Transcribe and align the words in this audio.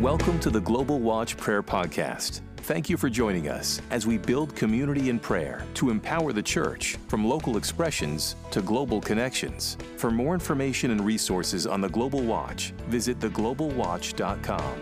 Welcome 0.00 0.38
to 0.40 0.50
the 0.50 0.60
Global 0.60 1.00
Watch 1.00 1.36
Prayer 1.36 1.60
Podcast. 1.60 2.42
Thank 2.58 2.88
you 2.88 2.96
for 2.96 3.10
joining 3.10 3.48
us 3.48 3.82
as 3.90 4.06
we 4.06 4.16
build 4.16 4.54
community 4.54 5.08
in 5.08 5.18
prayer 5.18 5.66
to 5.74 5.90
empower 5.90 6.32
the 6.32 6.40
church 6.40 6.96
from 7.08 7.26
local 7.26 7.56
expressions 7.56 8.36
to 8.52 8.62
global 8.62 9.00
connections. 9.00 9.76
For 9.96 10.12
more 10.12 10.34
information 10.34 10.92
and 10.92 11.04
resources 11.04 11.66
on 11.66 11.80
the 11.80 11.88
Global 11.88 12.20
Watch, 12.20 12.70
visit 12.86 13.18
theglobalwatch.com. 13.18 14.74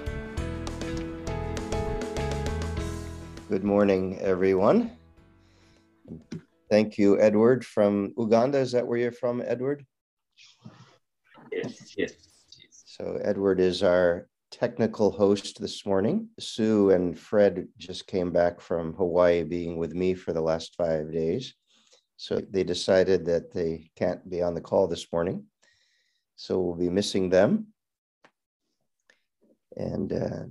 Good 3.49 3.65
morning, 3.65 4.19
everyone. 4.21 4.99
Thank 6.71 6.99
you, 6.99 7.19
Edward 7.19 7.65
from 7.65 8.13
Uganda. 8.19 8.59
Is 8.59 8.73
that 8.73 8.87
where 8.87 8.99
you're 8.99 9.13
from, 9.13 9.43
Edward? 9.47 9.87
Yes, 11.51 11.95
yes. 11.97 12.13
So, 12.85 13.19
Edward 13.25 13.61
is 13.61 13.83
our 13.83 14.29
technical 14.59 15.11
host 15.11 15.61
this 15.61 15.85
morning. 15.85 16.31
Sue 16.39 16.89
and 16.89 17.19
Fred 17.19 17.69
just 17.77 18.07
came 18.07 18.31
back 18.31 18.59
from 18.59 18.95
Hawaii 18.95 19.43
being 19.43 19.77
with 19.77 19.93
me 19.93 20.15
for 20.15 20.33
the 20.33 20.41
last 20.41 20.75
five 20.77 21.13
days. 21.13 21.55
So 22.17 22.41
they 22.41 22.65
decided 22.65 23.27
that 23.27 23.53
they 23.53 23.91
can't 23.97 24.29
be 24.31 24.41
on 24.41 24.55
the 24.55 24.63
call 24.63 24.89
this 24.89 25.13
morning. 25.13 25.45
So 26.37 26.59
we'll 26.59 26.75
be 26.75 26.89
missing 26.89 27.29
them. 27.29 27.67
And 29.77 30.11
uh, 30.15 30.45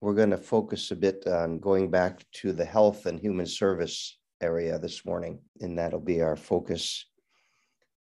we're 0.00 0.14
going 0.14 0.30
to 0.30 0.38
focus 0.38 0.90
a 0.90 0.96
bit 0.96 1.26
on 1.26 1.58
going 1.58 1.90
back 1.90 2.24
to 2.40 2.54
the 2.54 2.64
health 2.64 3.04
and 3.04 3.20
human 3.20 3.44
service 3.44 4.18
area 4.40 4.78
this 4.78 5.04
morning. 5.04 5.40
And 5.60 5.78
that'll 5.78 6.00
be 6.00 6.22
our 6.22 6.36
focus 6.36 7.04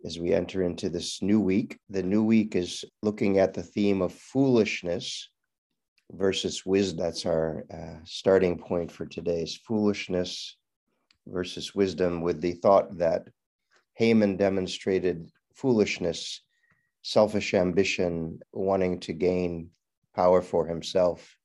as 0.05 0.19
we 0.19 0.35
enter 0.35 0.63
into 0.63 0.91
this 0.91 1.23
new 1.23 1.41
week. 1.41 1.79
The 1.89 2.03
new 2.03 2.23
week 2.23 2.55
is 2.55 2.85
looking 3.03 3.39
at 3.39 3.55
the 3.55 3.63
theme 3.63 4.03
of 4.03 4.13
foolishness 4.13 5.31
versus 6.11 6.65
wisdom. 6.65 7.05
That's 7.05 7.27
our 7.27 7.65
uh, 7.73 8.01
starting 8.05 8.59
point 8.59 8.91
for 8.91 9.07
today's 9.07 9.57
foolishness 9.57 10.57
versus 11.27 11.75
wisdom, 11.75 12.23
with 12.23 12.41
the 12.41 12.53
thought 12.53 12.99
that 12.99 13.29
Haman 13.95 14.37
demonstrated 14.37 15.31
foolishness, 15.55 16.41
selfish 17.03 17.55
ambition, 17.55 18.41
wanting 18.53 19.01
to 19.01 19.13
gain 19.13 19.71
power 20.15 20.41
for 20.41 20.67
himself. 20.67 21.37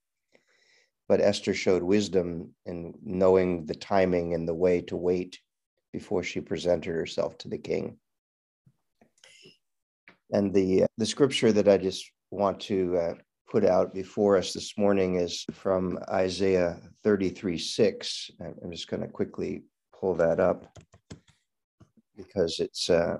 But 1.09 1.19
Esther 1.19 1.53
showed 1.53 1.83
wisdom 1.83 2.55
in 2.65 2.93
knowing 3.03 3.65
the 3.65 3.75
timing 3.75 4.33
and 4.33 4.47
the 4.47 4.53
way 4.53 4.81
to 4.81 4.95
wait 4.95 5.39
before 5.91 6.23
she 6.23 6.41
presented 6.41 6.91
herself 6.91 7.37
to 7.39 7.49
the 7.49 7.57
king. 7.57 7.97
And 10.31 10.53
the, 10.53 10.83
uh, 10.83 10.87
the 10.97 11.05
scripture 11.05 11.51
that 11.51 11.67
I 11.67 11.77
just 11.77 12.09
want 12.31 12.61
to 12.61 12.97
uh, 12.97 13.13
put 13.53 13.63
out 13.63 13.93
before 13.93 14.35
us 14.35 14.51
this 14.51 14.79
morning 14.79 15.13
is 15.13 15.45
from 15.51 15.99
Isaiah 16.09 16.79
33 17.03 17.59
6. 17.59 18.31
I'm 18.41 18.71
just 18.71 18.87
going 18.87 19.03
to 19.03 19.07
quickly 19.07 19.61
pull 19.93 20.15
that 20.15 20.39
up 20.39 20.75
because 22.17 22.59
it's 22.59 22.89
uh, 22.89 23.17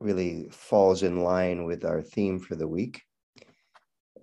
really 0.00 0.48
falls 0.50 1.02
in 1.02 1.20
line 1.20 1.66
with 1.66 1.84
our 1.84 2.00
theme 2.00 2.38
for 2.38 2.56
the 2.56 2.66
week. 2.66 3.02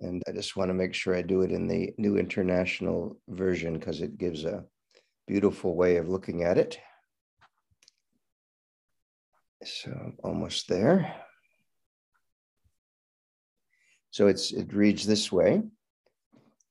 And 0.00 0.24
I 0.26 0.32
just 0.32 0.56
want 0.56 0.70
to 0.70 0.74
make 0.74 0.92
sure 0.92 1.14
I 1.14 1.22
do 1.22 1.42
it 1.42 1.52
in 1.52 1.68
the 1.68 1.94
New 1.98 2.16
International 2.16 3.16
Version 3.28 3.74
because 3.74 4.00
it 4.00 4.18
gives 4.18 4.44
a 4.44 4.64
beautiful 5.28 5.76
way 5.76 5.98
of 5.98 6.08
looking 6.08 6.42
at 6.42 6.58
it. 6.58 6.80
So 9.62 10.14
almost 10.24 10.66
there. 10.66 11.14
So 14.10 14.26
it's, 14.26 14.52
it 14.52 14.72
reads 14.72 15.06
this 15.06 15.30
way 15.30 15.62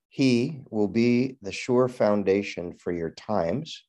He 0.09 0.61
will 0.69 0.87
be 0.87 1.37
the 1.41 1.51
sure 1.51 1.87
foundation 1.87 2.73
for 2.73 2.91
your 2.91 3.11
times, 3.11 3.83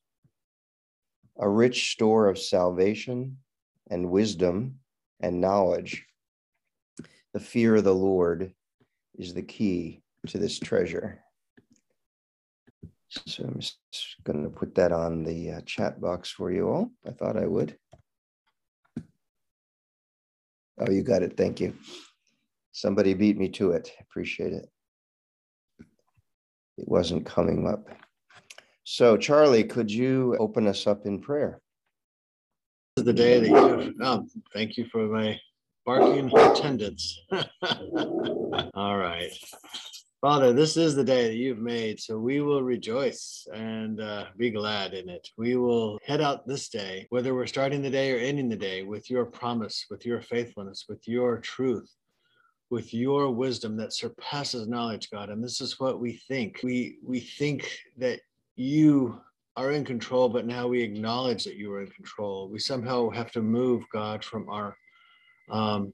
a 1.38 1.48
rich 1.48 1.92
store 1.92 2.28
of 2.28 2.38
salvation 2.38 3.38
and 3.90 4.10
wisdom 4.10 4.76
and 5.20 5.40
knowledge. 5.40 6.04
The 7.32 7.40
fear 7.40 7.76
of 7.76 7.84
the 7.84 7.94
Lord 7.94 8.52
is 9.18 9.34
the 9.34 9.42
key 9.42 10.02
to 10.28 10.38
this 10.38 10.58
treasure. 10.58 11.22
So 13.08 13.44
I'm 13.44 13.58
just 13.58 13.78
going 14.24 14.44
to 14.44 14.50
put 14.50 14.74
that 14.74 14.92
on 14.92 15.24
the 15.24 15.52
uh, 15.52 15.60
chat 15.62 16.00
box 16.00 16.30
for 16.30 16.52
you 16.52 16.68
all. 16.68 16.90
I 17.06 17.10
thought 17.10 17.36
I 17.36 17.46
would. 17.46 17.76
Oh, 20.78 20.90
you 20.90 21.02
got 21.02 21.22
it. 21.22 21.36
Thank 21.36 21.60
you. 21.60 21.74
Somebody 22.78 23.12
beat 23.12 23.36
me 23.36 23.48
to 23.48 23.72
it. 23.72 23.90
Appreciate 24.00 24.52
it. 24.52 24.70
It 26.76 26.86
wasn't 26.86 27.26
coming 27.26 27.66
up. 27.66 27.88
So, 28.84 29.16
Charlie, 29.16 29.64
could 29.64 29.90
you 29.90 30.36
open 30.38 30.68
us 30.68 30.86
up 30.86 31.04
in 31.04 31.20
prayer? 31.20 31.60
This 32.94 33.02
is 33.02 33.06
the 33.06 33.12
day 33.12 33.40
that 33.40 33.48
you. 33.48 33.94
Oh, 34.00 34.24
thank 34.54 34.76
you 34.76 34.86
for 34.92 35.08
my 35.08 35.40
barking 35.84 36.30
attendance. 36.38 37.20
All 38.74 38.96
right. 38.96 39.32
Father, 40.20 40.52
this 40.52 40.76
is 40.76 40.94
the 40.94 41.02
day 41.02 41.26
that 41.26 41.34
you've 41.34 41.58
made, 41.58 41.98
so 41.98 42.16
we 42.16 42.40
will 42.40 42.62
rejoice 42.62 43.44
and 43.52 44.00
uh, 44.00 44.26
be 44.36 44.50
glad 44.50 44.94
in 44.94 45.08
it. 45.08 45.28
We 45.36 45.56
will 45.56 45.98
head 46.06 46.20
out 46.20 46.46
this 46.46 46.68
day, 46.68 47.08
whether 47.10 47.34
we're 47.34 47.46
starting 47.46 47.82
the 47.82 47.90
day 47.90 48.12
or 48.12 48.18
ending 48.18 48.48
the 48.48 48.56
day, 48.56 48.84
with 48.84 49.10
your 49.10 49.24
promise, 49.24 49.86
with 49.90 50.06
your 50.06 50.20
faithfulness, 50.20 50.84
with 50.88 51.08
your 51.08 51.38
truth, 51.38 51.92
with 52.70 52.92
your 52.92 53.30
wisdom 53.30 53.76
that 53.76 53.92
surpasses 53.92 54.68
knowledge, 54.68 55.10
God. 55.10 55.30
And 55.30 55.42
this 55.42 55.60
is 55.60 55.80
what 55.80 56.00
we 56.00 56.12
think. 56.28 56.60
We 56.62 56.98
we 57.02 57.20
think 57.20 57.70
that 57.96 58.20
you 58.56 59.20
are 59.56 59.72
in 59.72 59.84
control, 59.84 60.28
but 60.28 60.46
now 60.46 60.68
we 60.68 60.82
acknowledge 60.82 61.44
that 61.44 61.56
you 61.56 61.72
are 61.72 61.82
in 61.82 61.88
control. 61.88 62.48
We 62.48 62.58
somehow 62.58 63.10
have 63.10 63.32
to 63.32 63.42
move 63.42 63.84
God 63.92 64.24
from 64.24 64.48
our 64.48 64.76
um, 65.50 65.92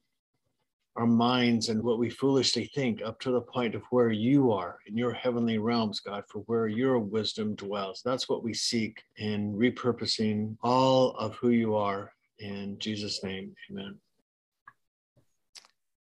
our 0.96 1.06
minds 1.06 1.70
and 1.70 1.82
what 1.82 1.98
we 1.98 2.08
foolishly 2.08 2.70
think 2.74 3.02
up 3.02 3.18
to 3.20 3.32
the 3.32 3.40
point 3.40 3.74
of 3.74 3.82
where 3.90 4.10
you 4.10 4.52
are 4.52 4.78
in 4.86 4.96
your 4.96 5.12
heavenly 5.12 5.58
realms, 5.58 5.98
God, 5.98 6.22
for 6.28 6.40
where 6.46 6.68
your 6.68 7.00
wisdom 7.00 7.56
dwells. 7.56 8.00
That's 8.04 8.28
what 8.28 8.44
we 8.44 8.54
seek 8.54 9.02
in 9.16 9.54
repurposing 9.54 10.56
all 10.62 11.10
of 11.16 11.34
who 11.36 11.50
you 11.50 11.74
are. 11.74 12.12
In 12.38 12.78
Jesus' 12.78 13.24
name, 13.24 13.54
amen. 13.70 13.98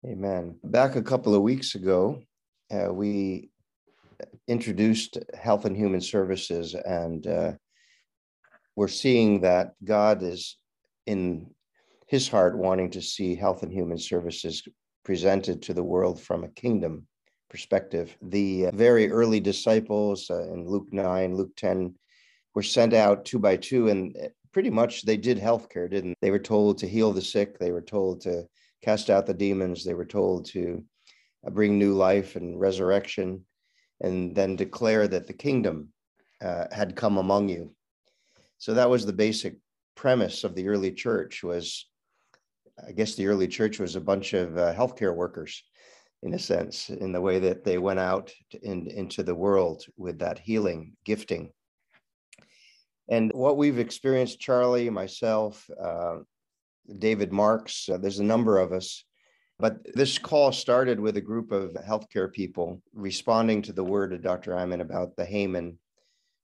Amen. 0.05 0.57
Back 0.63 0.95
a 0.95 1.01
couple 1.01 1.35
of 1.35 1.41
weeks 1.41 1.75
ago, 1.75 2.21
uh, 2.71 2.93
we 2.93 3.49
introduced 4.47 5.17
Health 5.37 5.65
and 5.65 5.75
Human 5.75 5.99
Services, 5.99 6.73
and 6.73 7.27
uh, 7.27 7.51
we're 8.77 8.87
seeing 8.87 9.41
that 9.41 9.73
God 9.83 10.23
is 10.23 10.57
in 11.05 11.47
his 12.07 12.29
heart 12.29 12.57
wanting 12.57 12.91
to 12.91 13.01
see 13.01 13.35
Health 13.35 13.61
and 13.61 13.73
Human 13.73 13.97
Services 13.97 14.63
presented 15.03 15.61
to 15.63 15.73
the 15.73 15.83
world 15.83 16.21
from 16.21 16.45
a 16.45 16.49
kingdom 16.49 17.05
perspective. 17.49 18.15
The 18.21 18.67
uh, 18.67 18.71
very 18.71 19.11
early 19.11 19.41
disciples 19.41 20.29
uh, 20.29 20.43
in 20.53 20.65
Luke 20.65 20.87
9, 20.93 21.35
Luke 21.35 21.51
10 21.57 21.93
were 22.55 22.63
sent 22.63 22.93
out 22.93 23.25
two 23.25 23.37
by 23.37 23.57
two, 23.57 23.89
and 23.89 24.15
uh, 24.15 24.29
pretty 24.53 24.69
much 24.69 25.01
they 25.01 25.17
did 25.17 25.37
healthcare, 25.37 25.91
didn't 25.91 26.15
they? 26.21 26.27
They 26.27 26.31
were 26.31 26.39
told 26.39 26.77
to 26.77 26.87
heal 26.87 27.11
the 27.11 27.21
sick, 27.21 27.59
they 27.59 27.73
were 27.73 27.81
told 27.81 28.21
to 28.21 28.47
cast 28.81 29.09
out 29.09 29.25
the 29.25 29.33
demons. 29.33 29.83
They 29.83 29.93
were 29.93 30.05
told 30.05 30.45
to 30.47 30.83
uh, 31.45 31.49
bring 31.49 31.77
new 31.77 31.93
life 31.93 32.35
and 32.35 32.59
resurrection, 32.59 33.45
and 34.01 34.35
then 34.35 34.55
declare 34.55 35.07
that 35.07 35.27
the 35.27 35.33
kingdom 35.33 35.89
uh, 36.41 36.65
had 36.71 36.95
come 36.95 37.17
among 37.17 37.49
you. 37.49 37.73
So 38.57 38.73
that 38.73 38.89
was 38.89 39.05
the 39.05 39.13
basic 39.13 39.55
premise 39.95 40.43
of 40.43 40.55
the 40.55 40.67
early 40.67 40.91
church. 40.91 41.43
Was 41.43 41.89
I 42.87 42.91
guess 42.91 43.15
the 43.15 43.27
early 43.27 43.47
church 43.47 43.79
was 43.79 43.95
a 43.95 44.01
bunch 44.01 44.33
of 44.33 44.57
uh, 44.57 44.73
healthcare 44.73 45.15
workers, 45.15 45.63
in 46.23 46.33
a 46.33 46.39
sense, 46.39 46.89
in 46.89 47.11
the 47.11 47.21
way 47.21 47.39
that 47.39 47.63
they 47.63 47.77
went 47.77 47.99
out 47.99 48.31
in, 48.61 48.87
into 48.87 49.23
the 49.23 49.35
world 49.35 49.85
with 49.97 50.19
that 50.19 50.39
healing 50.39 50.93
gifting. 51.03 51.51
And 53.09 53.31
what 53.33 53.57
we've 53.57 53.79
experienced, 53.79 54.39
Charlie, 54.39 54.89
myself, 54.89 55.67
uh, 55.81 56.17
David 56.97 57.31
Marks. 57.31 57.89
Uh, 57.89 57.97
there's 57.97 58.19
a 58.19 58.23
number 58.23 58.57
of 58.57 58.71
us. 58.71 59.03
But 59.59 59.79
this 59.93 60.17
call 60.17 60.53
started 60.53 60.99
with 60.99 61.17
a 61.17 61.21
group 61.21 61.51
of 61.51 61.73
healthcare 61.73 62.31
people 62.31 62.81
responding 62.93 63.61
to 63.63 63.73
the 63.73 63.83
word 63.83 64.13
of 64.13 64.21
Dr. 64.21 64.57
Iman 64.57 64.79
about 64.79 65.17
the 65.17 65.25
Haman 65.25 65.77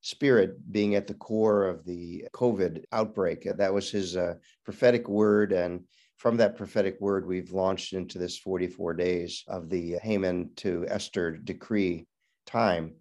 spirit 0.02 0.72
being 0.72 0.96
at 0.96 1.08
the 1.08 1.14
core 1.14 1.66
of 1.66 1.86
the 1.86 2.26
COVID 2.34 2.84
outbreak. 2.92 3.48
That 3.58 3.74
was 3.74 3.90
his 3.90 4.18
uh, 4.18 4.36
prophetic 4.66 5.08
word. 5.08 5.54
And 5.54 5.86
from 6.18 6.38
that 6.38 6.58
prophetic 6.58 7.00
word, 7.00 7.26
we've 7.26 7.52
launched 7.52 7.94
into 7.94 8.20
this 8.20 8.38
44 8.38 8.94
days 8.94 9.44
of 9.48 9.70
the 9.70 9.98
Haman 10.04 10.52
to 10.58 10.86
Esther 10.90 11.32
decree 11.32 12.06
time. 12.46 12.96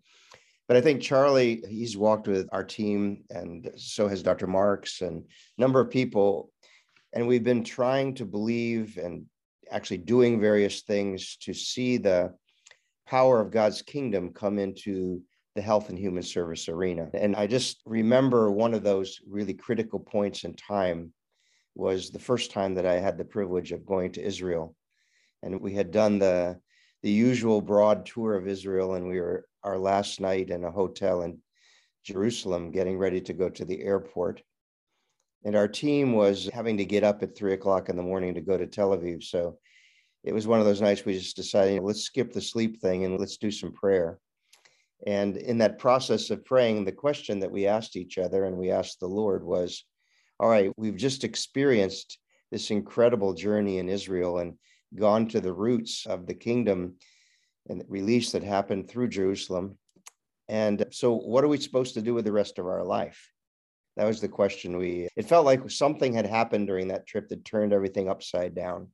But 0.67 0.79
I 0.79 0.81
think 0.81 1.02
Charlie, 1.02 1.62
he's 1.69 1.96
walked 1.96 2.26
with 2.26 2.49
our 2.52 2.64
team, 2.64 3.25
and 3.29 3.70
so 3.76 4.08
has 4.08 4.23
Dr. 4.23 4.46
Marks 4.46 5.02
and 5.02 5.25
a 5.58 5.61
number 5.61 5.81
of 5.81 5.91
people 5.91 6.50
and 7.14 7.26
we've 7.26 7.44
been 7.44 7.64
trying 7.64 8.14
to 8.14 8.26
believe 8.26 8.99
and 8.99 9.25
actually 9.70 9.99
doing 9.99 10.40
various 10.40 10.82
things 10.82 11.37
to 11.43 11.55
see 11.55 11.96
the 11.96 12.34
power 13.06 13.40
of 13.40 13.52
God's 13.52 13.82
kingdom 13.82 14.32
come 14.32 14.58
into 14.58 15.22
the 15.55 15.62
health 15.62 15.88
and 15.88 15.99
human 15.99 16.25
service 16.25 16.69
arena. 16.69 17.08
And 17.14 17.37
I 17.37 17.46
just 17.46 17.81
remember 17.87 18.50
one 18.50 18.75
of 18.75 18.82
those 18.82 19.20
really 19.26 19.55
critical 19.55 20.00
points 20.00 20.43
in 20.43 20.55
time 20.55 21.12
was 21.76 22.11
the 22.11 22.19
first 22.19 22.50
time 22.50 22.75
that 22.75 22.87
I 22.87 22.94
had 22.94 23.17
the 23.17 23.25
privilege 23.25 23.70
of 23.70 23.87
going 23.87 24.12
to 24.12 24.22
Israel. 24.22 24.75
And 25.43 25.60
we 25.60 25.72
had 25.72 25.90
done 25.90 26.19
the 26.19 26.58
the 27.02 27.10
usual 27.10 27.60
broad 27.60 28.06
tour 28.06 28.34
of 28.34 28.49
Israel, 28.49 28.94
and 28.94 29.06
we 29.06 29.20
were 29.20 29.46
our 29.62 29.76
last 29.76 30.20
night 30.20 30.49
in 30.49 30.64
a 30.64 30.70
hotel 30.70 31.20
in 31.20 31.38
Jerusalem, 32.02 32.70
getting 32.70 32.96
ready 32.96 33.20
to 33.20 33.34
go 33.34 33.50
to 33.50 33.64
the 33.67 33.82
airport. 33.82 34.40
And 35.44 35.55
our 35.55 35.69
team 35.69 36.12
was 36.12 36.49
having 36.52 36.79
to 36.79 36.85
get 36.85 37.05
up 37.05 37.23
at 37.23 37.37
three 37.37 37.52
o'clock 37.52 37.88
in 37.88 37.96
the 37.96 38.02
morning 38.02 38.35
to 38.35 38.41
go 38.41 38.56
to 38.56 38.67
Tel 38.67 38.91
Aviv. 38.91 39.23
So 39.23 39.58
it 40.23 40.32
was 40.32 40.46
one 40.46 40.58
of 40.58 40.64
those 40.64 40.81
nights 40.81 41.05
we 41.05 41.12
just 41.12 41.37
decided, 41.37 41.82
let's 41.82 42.02
skip 42.02 42.32
the 42.32 42.41
sleep 42.41 42.81
thing 42.81 43.05
and 43.05 43.20
let's 43.20 43.37
do 43.37 43.50
some 43.50 43.73
prayer. 43.73 44.19
And 45.06 45.37
in 45.37 45.58
that 45.58 45.79
process 45.79 46.31
of 46.31 46.46
praying, 46.46 46.85
the 46.85 46.93
question 46.93 47.41
that 47.41 47.50
we 47.50 47.67
asked 47.67 47.96
each 47.96 48.17
other 48.17 48.44
and 48.44 48.56
we 48.56 48.70
asked 48.70 49.00
the 49.00 49.06
Lord 49.06 49.44
was, 49.44 49.85
all 50.41 50.49
right, 50.49 50.73
we've 50.79 50.96
just 50.96 51.25
experienced 51.25 52.19
this 52.50 52.70
incredible 52.70 53.35
journey 53.35 53.79
in 53.79 53.88
Israel 53.88 54.38
and 54.38 54.55
gone 54.94 55.29
to 55.29 55.41
the 55.41 55.52
roots 55.52 56.06
of 56.06 56.26
the 56.26 56.35
kingdom 56.35 56.94
and 57.69 57.81
the 57.81 57.87
release 57.88 58.32
that 58.32 58.43
happened 58.43 58.88
through 58.88 59.08
Jerusalem. 59.08 59.76
And 60.49 60.87
so, 60.91 61.14
what 61.14 61.44
are 61.44 61.49
we 61.49 61.58
supposed 61.58 61.94
to 61.94 62.02
do 62.02 62.14
with 62.14 62.25
the 62.25 62.32
rest 62.32 62.58
of 62.58 62.67
our 62.67 62.85
life? 62.85 63.33
That 63.96 64.06
was 64.06 64.20
the 64.20 64.29
question 64.29 64.76
we, 64.76 65.08
it 65.17 65.26
felt 65.26 65.46
like 65.46 65.70
something 65.70 66.12
had 66.12 66.26
happened 66.26 66.67
during 66.67 66.88
that 66.88 67.06
trip 67.06 67.29
that 67.29 67.44
turned 67.44 67.73
everything 67.73 68.08
upside 68.08 68.55
down. 68.55 68.88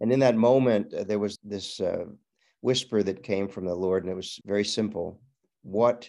And 0.00 0.12
in 0.12 0.20
that 0.20 0.36
moment, 0.36 0.94
uh, 0.94 1.04
there 1.04 1.18
was 1.18 1.38
this 1.42 1.80
uh, 1.80 2.04
whisper 2.60 3.02
that 3.02 3.22
came 3.22 3.48
from 3.48 3.66
the 3.66 3.74
Lord, 3.74 4.04
and 4.04 4.12
it 4.12 4.16
was 4.16 4.40
very 4.44 4.64
simple 4.64 5.20
What 5.62 6.08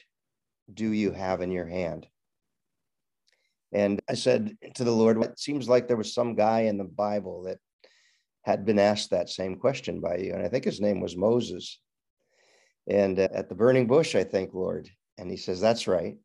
do 0.72 0.92
you 0.92 1.12
have 1.12 1.42
in 1.42 1.52
your 1.52 1.66
hand? 1.66 2.08
And 3.72 4.00
I 4.10 4.14
said 4.14 4.56
to 4.76 4.84
the 4.84 4.92
Lord, 4.92 5.22
It 5.24 5.40
seems 5.40 5.68
like 5.68 5.88
there 5.88 5.98
was 5.98 6.14
some 6.14 6.36
guy 6.36 6.62
in 6.62 6.78
the 6.78 6.84
Bible 6.84 7.44
that 7.44 7.58
had 8.44 8.66
been 8.66 8.80
asked 8.80 9.10
that 9.10 9.30
same 9.30 9.56
question 9.56 10.00
by 10.00 10.18
you. 10.18 10.34
And 10.34 10.44
I 10.44 10.48
think 10.50 10.64
his 10.64 10.82
name 10.82 11.02
was 11.02 11.18
Moses. 11.18 11.80
And 12.88 13.20
uh, 13.20 13.28
at 13.34 13.50
the 13.50 13.56
burning 13.56 13.88
bush, 13.88 14.16
I 14.16 14.24
think, 14.24 14.54
Lord. 14.54 14.90
And 15.18 15.30
he 15.30 15.38
says, 15.38 15.60
That's 15.60 15.88
right. 15.88 16.18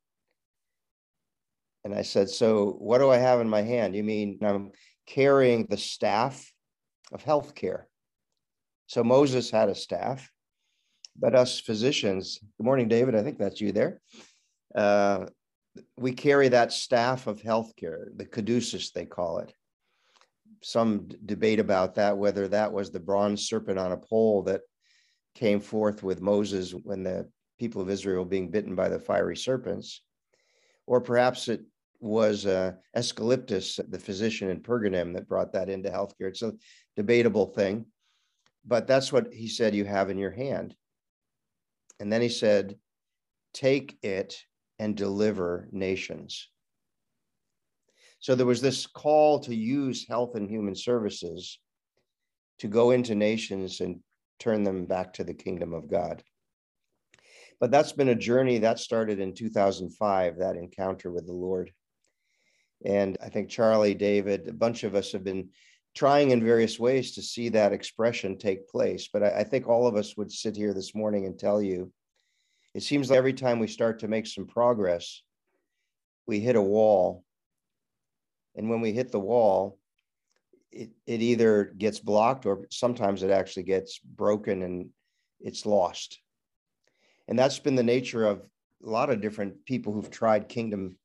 And 1.84 1.94
I 1.94 2.02
said, 2.02 2.30
So 2.30 2.76
what 2.78 2.98
do 2.98 3.10
I 3.10 3.18
have 3.18 3.40
in 3.40 3.48
my 3.48 3.62
hand? 3.62 3.94
You 3.94 4.04
mean 4.04 4.38
I'm 4.42 4.72
carrying 5.06 5.66
the 5.66 5.76
staff 5.76 6.50
of 7.12 7.24
healthcare? 7.24 7.84
So 8.86 9.02
Moses 9.04 9.50
had 9.50 9.68
a 9.68 9.74
staff, 9.74 10.30
but 11.18 11.34
us 11.34 11.60
physicians, 11.60 12.38
good 12.58 12.64
morning, 12.64 12.88
David. 12.88 13.14
I 13.14 13.22
think 13.22 13.38
that's 13.38 13.60
you 13.60 13.72
there. 13.72 14.00
Uh, 14.74 15.26
we 15.96 16.12
carry 16.12 16.48
that 16.48 16.72
staff 16.72 17.26
of 17.26 17.42
healthcare, 17.42 18.06
the 18.16 18.26
caduceus, 18.26 18.90
they 18.90 19.06
call 19.06 19.38
it 19.38 19.52
some 20.64 21.08
debate 21.26 21.60
about 21.60 21.94
that, 21.94 22.16
whether 22.16 22.48
that 22.48 22.72
was 22.72 22.90
the 22.90 23.00
bronze 23.00 23.48
serpent 23.48 23.78
on 23.78 23.92
a 23.92 23.96
pole 23.96 24.42
that 24.42 24.62
came 25.34 25.60
forth 25.60 26.02
with 26.02 26.22
Moses 26.22 26.72
when 26.72 27.02
the 27.02 27.28
people 27.58 27.82
of 27.82 27.90
Israel 27.90 28.24
were 28.24 28.28
being 28.28 28.50
bitten 28.50 28.74
by 28.74 28.88
the 28.88 28.98
fiery 28.98 29.36
serpents, 29.36 30.02
or 30.86 31.00
perhaps 31.00 31.48
it 31.48 31.62
was 32.04 32.44
uh, 32.44 32.72
the 32.94 34.00
physician 34.02 34.50
in 34.50 34.60
Pergamum, 34.60 35.14
that 35.14 35.28
brought 35.28 35.52
that 35.52 35.68
into 35.68 35.90
healthcare. 35.90 36.28
It's 36.28 36.42
a 36.42 36.52
debatable 36.96 37.46
thing, 37.46 37.86
but 38.64 38.86
that's 38.86 39.12
what 39.12 39.32
he 39.32 39.48
said 39.48 39.74
you 39.74 39.84
have 39.84 40.10
in 40.10 40.18
your 40.18 40.30
hand. 40.30 40.74
And 42.00 42.12
then 42.12 42.20
he 42.20 42.28
said, 42.28 42.76
Take 43.54 43.96
it 44.02 44.36
and 44.78 44.96
deliver 44.96 45.68
nations. 45.72 46.48
So 48.18 48.34
there 48.34 48.46
was 48.46 48.60
this 48.60 48.86
call 48.86 49.38
to 49.40 49.54
use 49.54 50.08
health 50.08 50.34
and 50.34 50.50
human 50.50 50.74
services 50.74 51.58
to 52.58 52.68
go 52.68 52.90
into 52.90 53.14
nations 53.14 53.80
and 53.80 54.00
turn 54.38 54.64
them 54.64 54.86
back 54.86 55.12
to 55.14 55.24
the 55.24 55.34
kingdom 55.34 55.72
of 55.72 55.90
God. 55.90 56.22
But 57.60 57.70
that's 57.70 57.92
been 57.92 58.08
a 58.08 58.14
journey 58.14 58.58
that 58.58 58.78
started 58.78 59.20
in 59.20 59.34
2005, 59.34 60.38
that 60.38 60.56
encounter 60.56 61.10
with 61.10 61.26
the 61.26 61.32
Lord. 61.32 61.70
And 62.84 63.16
I 63.22 63.28
think 63.28 63.48
Charlie, 63.48 63.94
David, 63.94 64.48
a 64.48 64.52
bunch 64.52 64.84
of 64.84 64.94
us 64.94 65.12
have 65.12 65.24
been 65.24 65.48
trying 65.94 66.30
in 66.30 66.44
various 66.44 66.78
ways 66.78 67.12
to 67.12 67.22
see 67.22 67.48
that 67.50 67.72
expression 67.72 68.36
take 68.36 68.68
place. 68.68 69.08
But 69.12 69.22
I, 69.22 69.40
I 69.40 69.44
think 69.44 69.68
all 69.68 69.86
of 69.86 69.96
us 69.96 70.16
would 70.16 70.30
sit 70.30 70.56
here 70.56 70.74
this 70.74 70.94
morning 70.94 71.26
and 71.26 71.38
tell 71.38 71.62
you 71.62 71.92
it 72.74 72.82
seems 72.82 73.08
like 73.08 73.18
every 73.18 73.32
time 73.32 73.60
we 73.60 73.68
start 73.68 74.00
to 74.00 74.08
make 74.08 74.26
some 74.26 74.46
progress, 74.46 75.22
we 76.26 76.40
hit 76.40 76.56
a 76.56 76.62
wall 76.62 77.24
and 78.56 78.68
when 78.68 78.80
we 78.80 78.92
hit 78.92 79.10
the 79.10 79.20
wall, 79.20 79.78
it, 80.70 80.90
it 81.06 81.22
either 81.22 81.64
gets 81.64 82.00
blocked 82.00 82.46
or 82.46 82.66
sometimes 82.70 83.22
it 83.22 83.30
actually 83.30 83.64
gets 83.64 83.98
broken 83.98 84.62
and 84.62 84.90
it's 85.40 85.66
lost. 85.66 86.20
And 87.28 87.38
that's 87.38 87.58
been 87.58 87.74
the 87.74 87.82
nature 87.82 88.26
of 88.26 88.42
a 88.84 88.88
lot 88.88 89.10
of 89.10 89.20
different 89.20 89.64
people 89.64 89.92
who've 89.92 90.10
tried 90.10 90.48
kingdom 90.48 90.96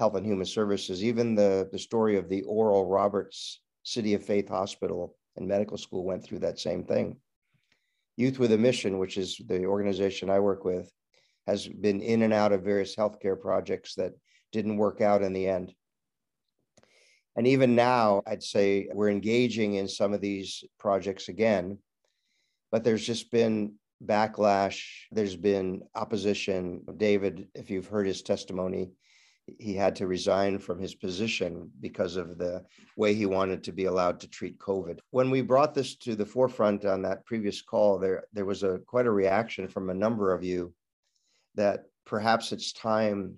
health 0.00 0.16
and 0.16 0.24
human 0.24 0.46
services. 0.46 1.04
Even 1.04 1.34
the, 1.34 1.68
the 1.72 1.78
story 1.78 2.16
of 2.16 2.26
the 2.30 2.40
Oral 2.44 2.86
Roberts 2.86 3.60
City 3.82 4.14
of 4.14 4.24
Faith 4.24 4.48
Hospital 4.48 5.14
and 5.36 5.46
Medical 5.46 5.76
School 5.76 6.04
went 6.04 6.24
through 6.24 6.38
that 6.38 6.58
same 6.58 6.84
thing. 6.84 7.18
Youth 8.16 8.38
with 8.38 8.50
a 8.52 8.56
Mission, 8.58 8.98
which 8.98 9.18
is 9.18 9.36
the 9.46 9.66
organization 9.66 10.30
I 10.30 10.40
work 10.40 10.64
with, 10.64 10.90
has 11.46 11.68
been 11.68 12.00
in 12.00 12.22
and 12.22 12.32
out 12.32 12.52
of 12.52 12.62
various 12.62 12.96
healthcare 12.96 13.38
projects 13.38 13.94
that 13.96 14.14
didn't 14.52 14.78
work 14.78 15.02
out 15.02 15.22
in 15.22 15.34
the 15.34 15.46
end. 15.46 15.74
And 17.36 17.46
even 17.46 17.74
now, 17.74 18.22
I'd 18.26 18.42
say 18.42 18.88
we're 18.94 19.10
engaging 19.10 19.74
in 19.74 19.86
some 19.86 20.14
of 20.14 20.22
these 20.22 20.64
projects 20.78 21.28
again, 21.28 21.78
but 22.72 22.84
there's 22.84 23.06
just 23.06 23.30
been 23.30 23.74
backlash. 24.02 24.82
There's 25.12 25.36
been 25.36 25.82
opposition. 25.94 26.84
David, 26.96 27.48
if 27.54 27.68
you've 27.68 27.86
heard 27.86 28.06
his 28.06 28.22
testimony, 28.22 28.92
he 29.58 29.74
had 29.74 29.96
to 29.96 30.06
resign 30.06 30.58
from 30.58 30.78
his 30.78 30.94
position 30.94 31.70
because 31.80 32.16
of 32.16 32.38
the 32.38 32.64
way 32.96 33.14
he 33.14 33.26
wanted 33.26 33.64
to 33.64 33.72
be 33.72 33.86
allowed 33.86 34.20
to 34.20 34.28
treat 34.28 34.58
COVID. 34.58 34.98
When 35.10 35.30
we 35.30 35.42
brought 35.42 35.74
this 35.74 35.96
to 35.96 36.14
the 36.14 36.26
forefront 36.26 36.84
on 36.84 37.02
that 37.02 37.24
previous 37.24 37.62
call, 37.62 37.98
there, 37.98 38.24
there 38.32 38.44
was 38.44 38.62
a 38.62 38.78
quite 38.86 39.06
a 39.06 39.10
reaction 39.10 39.68
from 39.68 39.90
a 39.90 39.94
number 39.94 40.32
of 40.32 40.44
you 40.44 40.72
that 41.54 41.84
perhaps 42.06 42.52
it's 42.52 42.72
time 42.72 43.36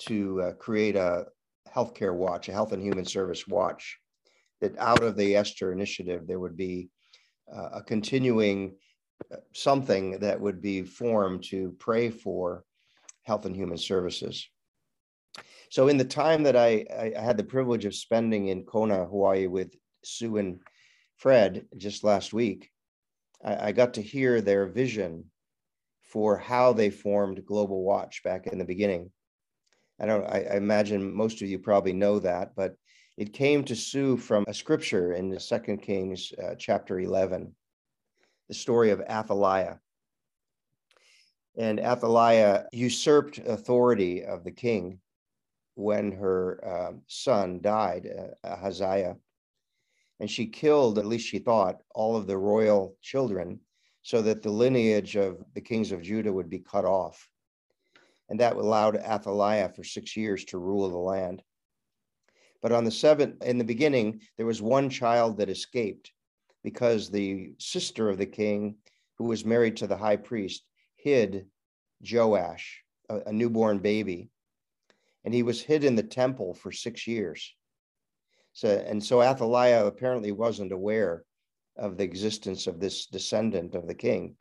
to 0.00 0.42
uh, 0.42 0.52
create 0.52 0.96
a, 0.96 1.26
healthcare 1.74 2.14
watch, 2.14 2.48
a 2.48 2.52
health 2.52 2.72
and 2.72 2.82
human 2.82 3.04
service 3.04 3.46
watch, 3.46 3.98
that 4.60 4.76
out 4.78 5.02
of 5.02 5.16
the 5.16 5.36
Esther 5.36 5.72
initiative, 5.72 6.26
there 6.26 6.40
would 6.40 6.56
be 6.56 6.88
uh, 7.54 7.70
a 7.74 7.82
continuing 7.82 8.74
uh, 9.32 9.36
something 9.52 10.18
that 10.18 10.40
would 10.40 10.60
be 10.60 10.82
formed 10.82 11.42
to 11.44 11.74
pray 11.78 12.10
for 12.10 12.64
health 13.22 13.46
and 13.46 13.56
human 13.56 13.78
services. 13.78 14.48
So, 15.70 15.86
in 15.86 15.96
the 15.96 16.04
time 16.04 16.42
that 16.42 16.56
I, 16.56 16.84
I 17.16 17.20
had 17.20 17.36
the 17.36 17.44
privilege 17.44 17.84
of 17.84 17.94
spending 17.94 18.48
in 18.48 18.64
Kona, 18.64 19.04
Hawaii 19.04 19.46
with 19.46 19.72
Sue 20.04 20.38
and 20.38 20.58
Fred 21.16 21.64
just 21.76 22.02
last 22.02 22.32
week, 22.32 22.70
I, 23.44 23.68
I 23.68 23.72
got 23.72 23.94
to 23.94 24.02
hear 24.02 24.40
their 24.40 24.66
vision 24.66 25.26
for 26.02 26.36
how 26.36 26.72
they 26.72 26.90
formed 26.90 27.46
Global 27.46 27.84
Watch 27.84 28.24
back 28.24 28.48
in 28.48 28.58
the 28.58 28.64
beginning. 28.64 29.12
I 30.00 30.06
don't, 30.06 30.24
I, 30.24 30.44
I 30.50 30.56
imagine 30.56 31.14
most 31.14 31.40
of 31.40 31.48
you 31.48 31.60
probably 31.60 31.92
know 31.92 32.18
that, 32.18 32.56
but 32.56 32.74
it 33.16 33.32
came 33.32 33.62
to 33.64 33.76
Sue 33.76 34.16
from 34.16 34.44
a 34.48 34.54
scripture 34.54 35.12
in 35.12 35.30
the 35.30 35.38
Second 35.38 35.82
Kings 35.82 36.32
uh, 36.42 36.56
chapter 36.58 36.98
11, 36.98 37.54
the 38.48 38.54
story 38.54 38.90
of 38.90 39.02
Athaliah. 39.02 39.78
And 41.56 41.78
Athaliah 41.78 42.64
usurped 42.72 43.38
authority 43.38 44.24
of 44.24 44.42
the 44.42 44.50
king 44.50 44.98
when 45.80 46.12
her 46.12 46.64
uh, 46.64 46.92
son 47.06 47.60
died, 47.60 48.06
uh, 48.06 48.46
Ahaziah. 48.46 49.16
And 50.20 50.30
she 50.30 50.46
killed, 50.46 50.98
at 50.98 51.06
least 51.06 51.26
she 51.26 51.38
thought, 51.38 51.80
all 51.94 52.16
of 52.16 52.26
the 52.26 52.36
royal 52.36 52.96
children 53.00 53.60
so 54.02 54.22
that 54.22 54.42
the 54.42 54.50
lineage 54.50 55.16
of 55.16 55.42
the 55.54 55.60
kings 55.60 55.92
of 55.92 56.02
Judah 56.02 56.32
would 56.32 56.50
be 56.50 56.58
cut 56.58 56.84
off 56.84 57.28
and 58.30 58.38
that 58.38 58.56
allowed 58.56 58.96
Athaliah 58.96 59.68
for 59.68 59.84
six 59.84 60.16
years 60.16 60.44
to 60.46 60.58
rule 60.58 60.88
the 60.88 60.96
land. 60.96 61.42
But 62.62 62.72
on 62.72 62.84
the 62.84 62.90
seventh, 62.90 63.42
in 63.42 63.58
the 63.58 63.64
beginning, 63.64 64.20
there 64.36 64.46
was 64.46 64.62
one 64.62 64.88
child 64.88 65.36
that 65.38 65.50
escaped 65.50 66.12
because 66.62 67.10
the 67.10 67.52
sister 67.58 68.08
of 68.08 68.18
the 68.18 68.26
king, 68.26 68.76
who 69.18 69.24
was 69.24 69.44
married 69.44 69.76
to 69.78 69.86
the 69.86 69.96
high 69.96 70.16
priest, 70.16 70.64
hid 70.96 71.46
Joash, 72.08 72.82
a, 73.08 73.18
a 73.26 73.32
newborn 73.32 73.78
baby, 73.78 74.30
and 75.24 75.34
he 75.34 75.42
was 75.42 75.60
hid 75.60 75.84
in 75.84 75.96
the 75.96 76.02
temple 76.02 76.54
for 76.54 76.72
six 76.72 77.06
years. 77.06 77.54
So, 78.52 78.68
and 78.68 79.02
so 79.02 79.22
Athaliah 79.22 79.86
apparently 79.86 80.32
wasn't 80.32 80.72
aware 80.72 81.24
of 81.76 81.96
the 81.96 82.04
existence 82.04 82.66
of 82.66 82.80
this 82.80 83.06
descendant 83.06 83.74
of 83.74 83.86
the 83.86 83.94
king. 83.94 84.36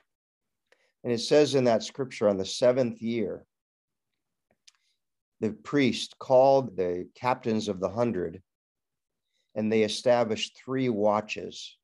And 1.03 1.13
it 1.13 1.19
says 1.19 1.55
in 1.55 1.65
that 1.65 1.83
scripture 1.83 2.27
on 2.27 2.37
the 2.37 2.45
seventh 2.45 3.01
year, 3.01 3.45
the 5.39 5.51
priest 5.51 6.17
called 6.19 6.75
the 6.75 7.07
captains 7.15 7.67
of 7.67 7.79
the 7.79 7.89
hundred 7.89 8.41
and 9.55 9.71
they 9.71 9.83
established 9.83 10.57
three 10.57 10.89
watches 10.89 11.77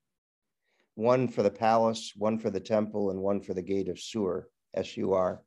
one 0.95 1.27
for 1.27 1.43
the 1.43 1.51
palace, 1.51 2.13
one 2.15 2.39
for 2.39 2.49
the 2.49 2.59
temple, 2.59 3.11
and 3.11 3.19
one 3.19 3.41
for 3.41 3.53
the 3.53 3.61
gate 3.61 3.89
of 3.89 3.99
Sur, 3.99 4.47
S 4.73 4.95
U 4.95 5.13
R. 5.13 5.41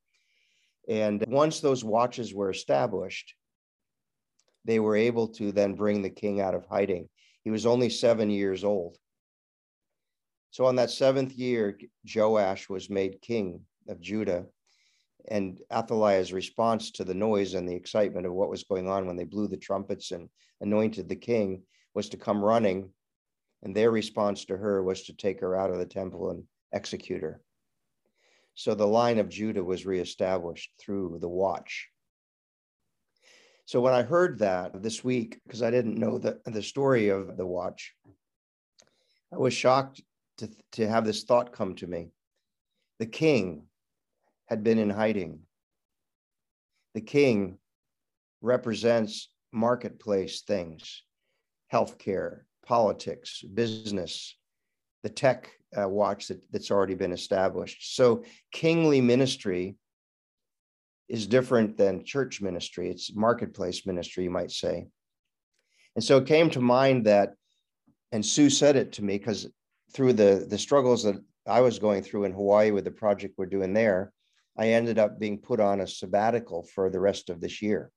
And 0.89 1.25
once 1.27 1.61
those 1.61 1.83
watches 1.83 2.35
were 2.35 2.51
established, 2.51 3.35
they 4.69 4.79
were 4.79 4.97
able 4.97 5.27
to 5.27 5.51
then 5.51 5.73
bring 5.73 6.03
the 6.03 6.11
king 6.11 6.43
out 6.43 6.55
of 6.55 6.67
hiding. 6.67 7.09
He 7.43 7.51
was 7.51 7.65
only 7.65 7.89
seven 7.89 8.29
years 8.29 8.65
old. 8.65 8.99
So 10.51 10.67
on 10.67 10.77
that 10.77 10.91
seventh 10.91 11.33
year, 11.33 11.79
Joash 12.15 12.69
was 12.69 12.91
made 12.91 13.23
king 13.23 13.63
of 13.89 13.99
Judah. 13.99 14.45
And 15.31 15.59
Athaliah's 15.73 16.35
response 16.35 16.91
to 16.93 17.05
the 17.05 17.15
noise 17.15 17.55
and 17.55 17.67
the 17.67 17.75
excitement 17.75 18.27
of 18.27 18.35
what 18.35 18.51
was 18.51 18.65
going 18.65 18.91
on 18.91 19.07
when 19.07 19.17
they 19.17 19.25
blew 19.25 19.49
the 19.49 19.57
trumpets 19.57 20.11
and 20.11 20.29
anointed 20.61 21.09
the 21.09 21.17
king 21.17 21.63
was 21.95 22.11
to 22.11 22.19
come 22.19 22.45
running. 22.45 22.91
And 23.63 23.75
their 23.75 23.91
response 23.91 24.45
to 24.45 24.57
her 24.59 24.83
was 24.83 25.05
to 25.05 25.15
take 25.15 25.41
her 25.41 25.57
out 25.57 25.71
of 25.71 25.79
the 25.79 25.87
temple 25.87 26.29
and 26.29 26.45
execute 26.75 27.23
her. 27.23 27.41
So 28.55 28.75
the 28.75 28.87
line 28.87 29.19
of 29.19 29.31
Judah 29.31 29.65
was 29.65 29.87
reestablished 29.87 30.73
through 30.79 31.21
the 31.23 31.29
watch. 31.29 31.89
So 33.69 33.83
when 33.83 33.93
I 33.93 34.03
heard 34.03 34.39
that 34.39 34.83
this 34.83 35.05
week, 35.05 35.41
because 35.45 35.63
I 35.63 35.71
didn't 35.71 35.99
know 35.99 36.17
the, 36.17 36.41
the 36.47 36.63
story 36.63 37.11
of 37.11 37.37
the 37.37 37.45
watch, 37.45 37.93
I 39.31 39.37
was 39.37 39.53
shocked 39.53 40.01
to, 40.39 40.49
to 40.73 40.89
have 40.89 41.05
this 41.05 41.25
thought 41.25 41.53
come 41.53 41.75
to 41.75 41.87
me. 41.87 42.09
The 42.99 43.05
king 43.05 43.65
had 44.47 44.65
been 44.65 44.79
in 44.79 44.89
hiding. 44.89 45.41
The 46.95 47.03
king 47.03 47.59
represents 48.41 49.29
marketplace 49.53 50.41
things, 50.41 51.03
healthcare, 51.71 52.45
politics, 52.65 53.43
business, 53.43 54.35
the 55.03 55.11
tech 55.11 55.51
uh, 55.79 55.87
watch 55.87 56.29
that, 56.29 56.43
that's 56.51 56.71
already 56.71 56.95
been 56.95 57.13
established. 57.13 57.95
So, 57.95 58.25
kingly 58.51 59.03
ministry 59.03 59.77
is 61.09 61.27
different 61.27 61.77
than 61.77 62.05
church 62.05 62.41
ministry. 62.41 62.91
It's 62.91 63.15
marketplace 63.15 63.87
ministry, 63.87 64.25
you 64.25 64.31
might 64.31 64.51
say. 64.51 64.87
And 65.97 66.05
so 66.05 66.19
it 66.19 66.27
came 66.27 66.51
to 66.51 66.61
mind 66.61 67.07
that, 67.07 67.35
and 68.13 68.25
Sue 68.25 68.51
said 68.51 68.77
it 68.77 68.93
to 68.93 69.05
me 69.05 69.19
because 69.19 69.49
through 69.93 70.13
the, 70.15 70.47
the 70.49 70.59
struggles 70.59 71.03
that 71.05 71.17
I 71.47 71.61
was 71.61 71.79
going 71.79 72.03
through 72.03 72.25
in 72.25 72.33
Hawaii 72.33 72.71
with 72.71 72.85
the 72.85 72.91
project 72.91 73.35
we're 73.37 73.47
doing 73.47 73.73
there, 73.73 74.13
I 74.57 74.69
ended 74.69 74.99
up 74.99 75.19
being 75.19 75.39
put 75.39 75.61
on 75.61 75.81
a 75.81 75.87
sabbatical 75.87 76.65
for 76.75 76.91
the 76.91 77.01
rest 77.01 77.31
of 77.31 77.41
this 77.41 77.63
year. 77.63 77.91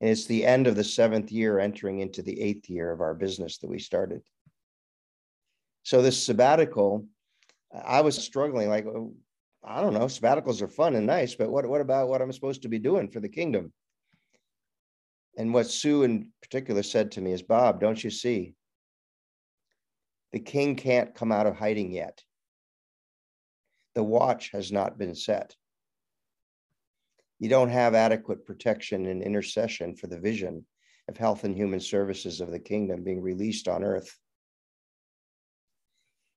And 0.00 0.10
it's 0.10 0.26
the 0.26 0.44
end 0.44 0.66
of 0.66 0.76
the 0.76 0.84
seventh 0.84 1.30
year, 1.30 1.58
entering 1.58 2.00
into 2.00 2.22
the 2.22 2.40
eighth 2.40 2.70
year 2.70 2.90
of 2.90 3.00
our 3.00 3.14
business 3.14 3.58
that 3.58 3.68
we 3.68 3.78
started. 3.78 4.22
So, 5.82 6.02
this 6.02 6.22
sabbatical, 6.22 7.06
I 7.72 8.02
was 8.02 8.16
struggling 8.16 8.68
like, 8.68 8.86
I 9.64 9.80
don't 9.80 9.94
know, 9.94 10.06
sabbaticals 10.06 10.62
are 10.62 10.68
fun 10.68 10.94
and 10.94 11.06
nice, 11.06 11.34
but 11.34 11.50
what, 11.50 11.66
what 11.66 11.80
about 11.80 12.08
what 12.08 12.22
I'm 12.22 12.32
supposed 12.32 12.62
to 12.62 12.68
be 12.68 12.78
doing 12.78 13.08
for 13.08 13.20
the 13.20 13.28
kingdom? 13.28 13.72
And 15.36 15.52
what 15.52 15.66
Sue 15.66 16.02
in 16.04 16.30
particular 16.42 16.82
said 16.82 17.12
to 17.12 17.20
me 17.20 17.32
is, 17.32 17.42
Bob, 17.42 17.80
don't 17.80 18.02
you 18.02 18.10
see? 18.10 18.54
The 20.32 20.40
king 20.40 20.76
can't 20.76 21.14
come 21.14 21.32
out 21.32 21.46
of 21.46 21.56
hiding 21.56 21.92
yet. 21.92 22.22
The 23.94 24.04
watch 24.04 24.50
has 24.52 24.70
not 24.70 24.98
been 24.98 25.14
set. 25.14 25.56
You 27.38 27.48
don't 27.48 27.70
have 27.70 27.94
adequate 27.94 28.44
protection 28.44 29.06
and 29.06 29.22
intercession 29.22 29.94
for 29.94 30.08
the 30.08 30.18
vision 30.18 30.66
of 31.08 31.16
health 31.16 31.44
and 31.44 31.56
human 31.56 31.80
services 31.80 32.40
of 32.40 32.50
the 32.50 32.58
kingdom 32.58 33.04
being 33.04 33.22
released 33.22 33.68
on 33.68 33.84
earth. 33.84 34.16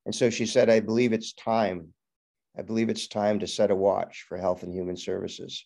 And 0.06 0.16
so 0.16 0.30
she 0.30 0.46
said, 0.46 0.70
I 0.70 0.80
believe 0.80 1.13
it's 1.13 1.34
time. 1.34 1.94
I 2.58 2.62
believe 2.62 2.89
it's 2.89 3.08
time 3.08 3.39
to 3.39 3.48
set 3.48 3.72
a 3.72 3.75
watch 3.75 4.25
for 4.27 4.38
health 4.38 4.63
and 4.63 4.74
human 4.74 4.98
services. 4.98 5.65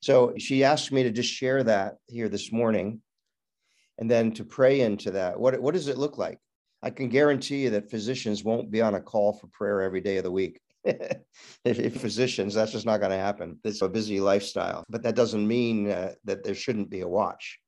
So 0.00 0.34
she 0.38 0.64
asked 0.64 0.92
me 0.92 1.02
to 1.02 1.10
just 1.10 1.30
share 1.30 1.62
that 1.64 1.96
here 2.06 2.28
this 2.28 2.52
morning 2.52 3.02
and 3.98 4.10
then 4.10 4.32
to 4.32 4.44
pray 4.44 4.80
into 4.80 5.10
that. 5.12 5.38
What, 5.38 5.60
what 5.60 5.74
does 5.74 5.88
it 5.88 5.98
look 5.98 6.16
like? 6.16 6.38
I 6.82 6.90
can 6.90 7.08
guarantee 7.08 7.64
you 7.64 7.70
that 7.70 7.90
physicians 7.90 8.42
won't 8.42 8.70
be 8.70 8.80
on 8.80 8.94
a 8.94 9.00
call 9.00 9.34
for 9.34 9.48
prayer 9.48 9.82
every 9.82 10.00
day 10.00 10.16
of 10.16 10.24
the 10.24 10.30
week. 10.30 10.60
if, 10.84 12.00
physicians, 12.00 12.54
that's 12.54 12.72
just 12.72 12.86
not 12.86 13.00
going 13.00 13.10
to 13.10 13.18
happen. 13.18 13.58
It's 13.64 13.82
a 13.82 13.88
busy 13.88 14.20
lifestyle, 14.20 14.84
but 14.88 15.02
that 15.02 15.16
doesn't 15.16 15.46
mean 15.46 15.90
uh, 15.90 16.12
that 16.24 16.42
there 16.42 16.54
shouldn't 16.54 16.88
be 16.88 17.02
a 17.02 17.08
watch. 17.08 17.58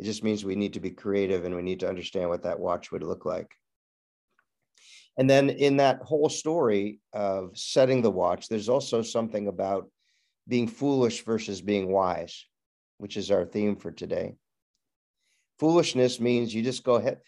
It 0.00 0.04
just 0.04 0.24
means 0.24 0.44
we 0.44 0.56
need 0.56 0.72
to 0.72 0.80
be 0.80 0.90
creative 0.90 1.44
and 1.44 1.54
we 1.54 1.62
need 1.62 1.80
to 1.80 1.88
understand 1.88 2.28
what 2.28 2.42
that 2.42 2.58
watch 2.58 2.90
would 2.90 3.04
look 3.04 3.24
like. 3.24 3.52
And 5.18 5.28
then 5.28 5.50
in 5.50 5.76
that 5.78 6.00
whole 6.02 6.28
story 6.28 7.00
of 7.12 7.50
setting 7.58 8.02
the 8.02 8.10
watch, 8.10 8.48
there's 8.48 8.68
also 8.68 9.02
something 9.02 9.48
about 9.48 9.90
being 10.46 10.68
foolish 10.68 11.24
versus 11.24 11.60
being 11.60 11.92
wise, 11.92 12.46
which 12.98 13.16
is 13.16 13.30
our 13.30 13.44
theme 13.44 13.76
for 13.76 13.90
today. 13.90 14.36
Foolishness 15.58 16.20
means 16.20 16.54
you 16.54 16.62
just 16.62 16.84
go 16.84 16.94
ahead 16.94 17.18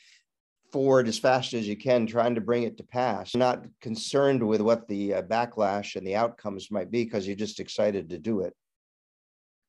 forward 0.73 1.09
as 1.09 1.19
fast 1.19 1.53
as 1.53 1.67
you 1.67 1.77
can, 1.77 2.07
trying 2.07 2.35
to 2.35 2.41
bring 2.41 2.63
it 2.63 2.77
to 2.77 2.85
pass, 2.85 3.35
not 3.35 3.65
concerned 3.81 4.47
with 4.47 4.61
what 4.61 4.87
the 4.89 5.15
uh, 5.15 5.23
backlash 5.23 5.97
and 5.97 6.07
the 6.07 6.17
outcomes 6.17 6.71
might 6.71 6.91
be 6.91 7.05
because 7.05 7.27
you're 7.27 7.37
just 7.37 7.61
excited 7.61 8.11
to 8.11 8.19
do 8.19 8.41
it. 8.41 8.55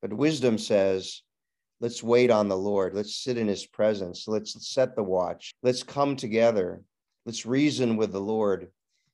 But 0.02 0.14
wisdom 0.14 0.58
says, 0.58 1.22
let's 1.80 2.04
wait 2.04 2.32
on 2.32 2.48
the 2.48 2.58
Lord. 2.58 2.94
Let's 2.94 3.16
sit 3.16 3.38
in 3.38 3.48
his 3.48 3.66
presence. 3.66 4.28
Let's 4.28 4.70
set 4.72 4.96
the 4.96 5.04
watch. 5.04 5.54
Let's 5.64 5.84
come 5.84 6.16
together. 6.16 6.82
Let's 7.26 7.46
reason 7.46 7.98
with 7.98 8.12
the 8.12 8.20
Lord 8.20 8.70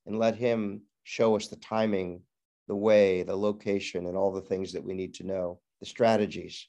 and 0.06 0.18
let 0.18 0.36
him 0.36 0.82
show 1.04 1.36
us 1.36 1.48
the 1.48 1.58
timing, 1.58 2.22
the 2.68 2.76
way, 2.76 3.24
the 3.24 3.36
location, 3.36 4.06
and 4.08 4.16
all 4.16 4.32
the 4.32 4.42
things 4.42 4.74
that 4.74 4.84
we 4.84 4.94
need 4.94 5.16
to 5.16 5.26
know, 5.26 5.60
the 5.80 5.86
strategies. 5.86 6.68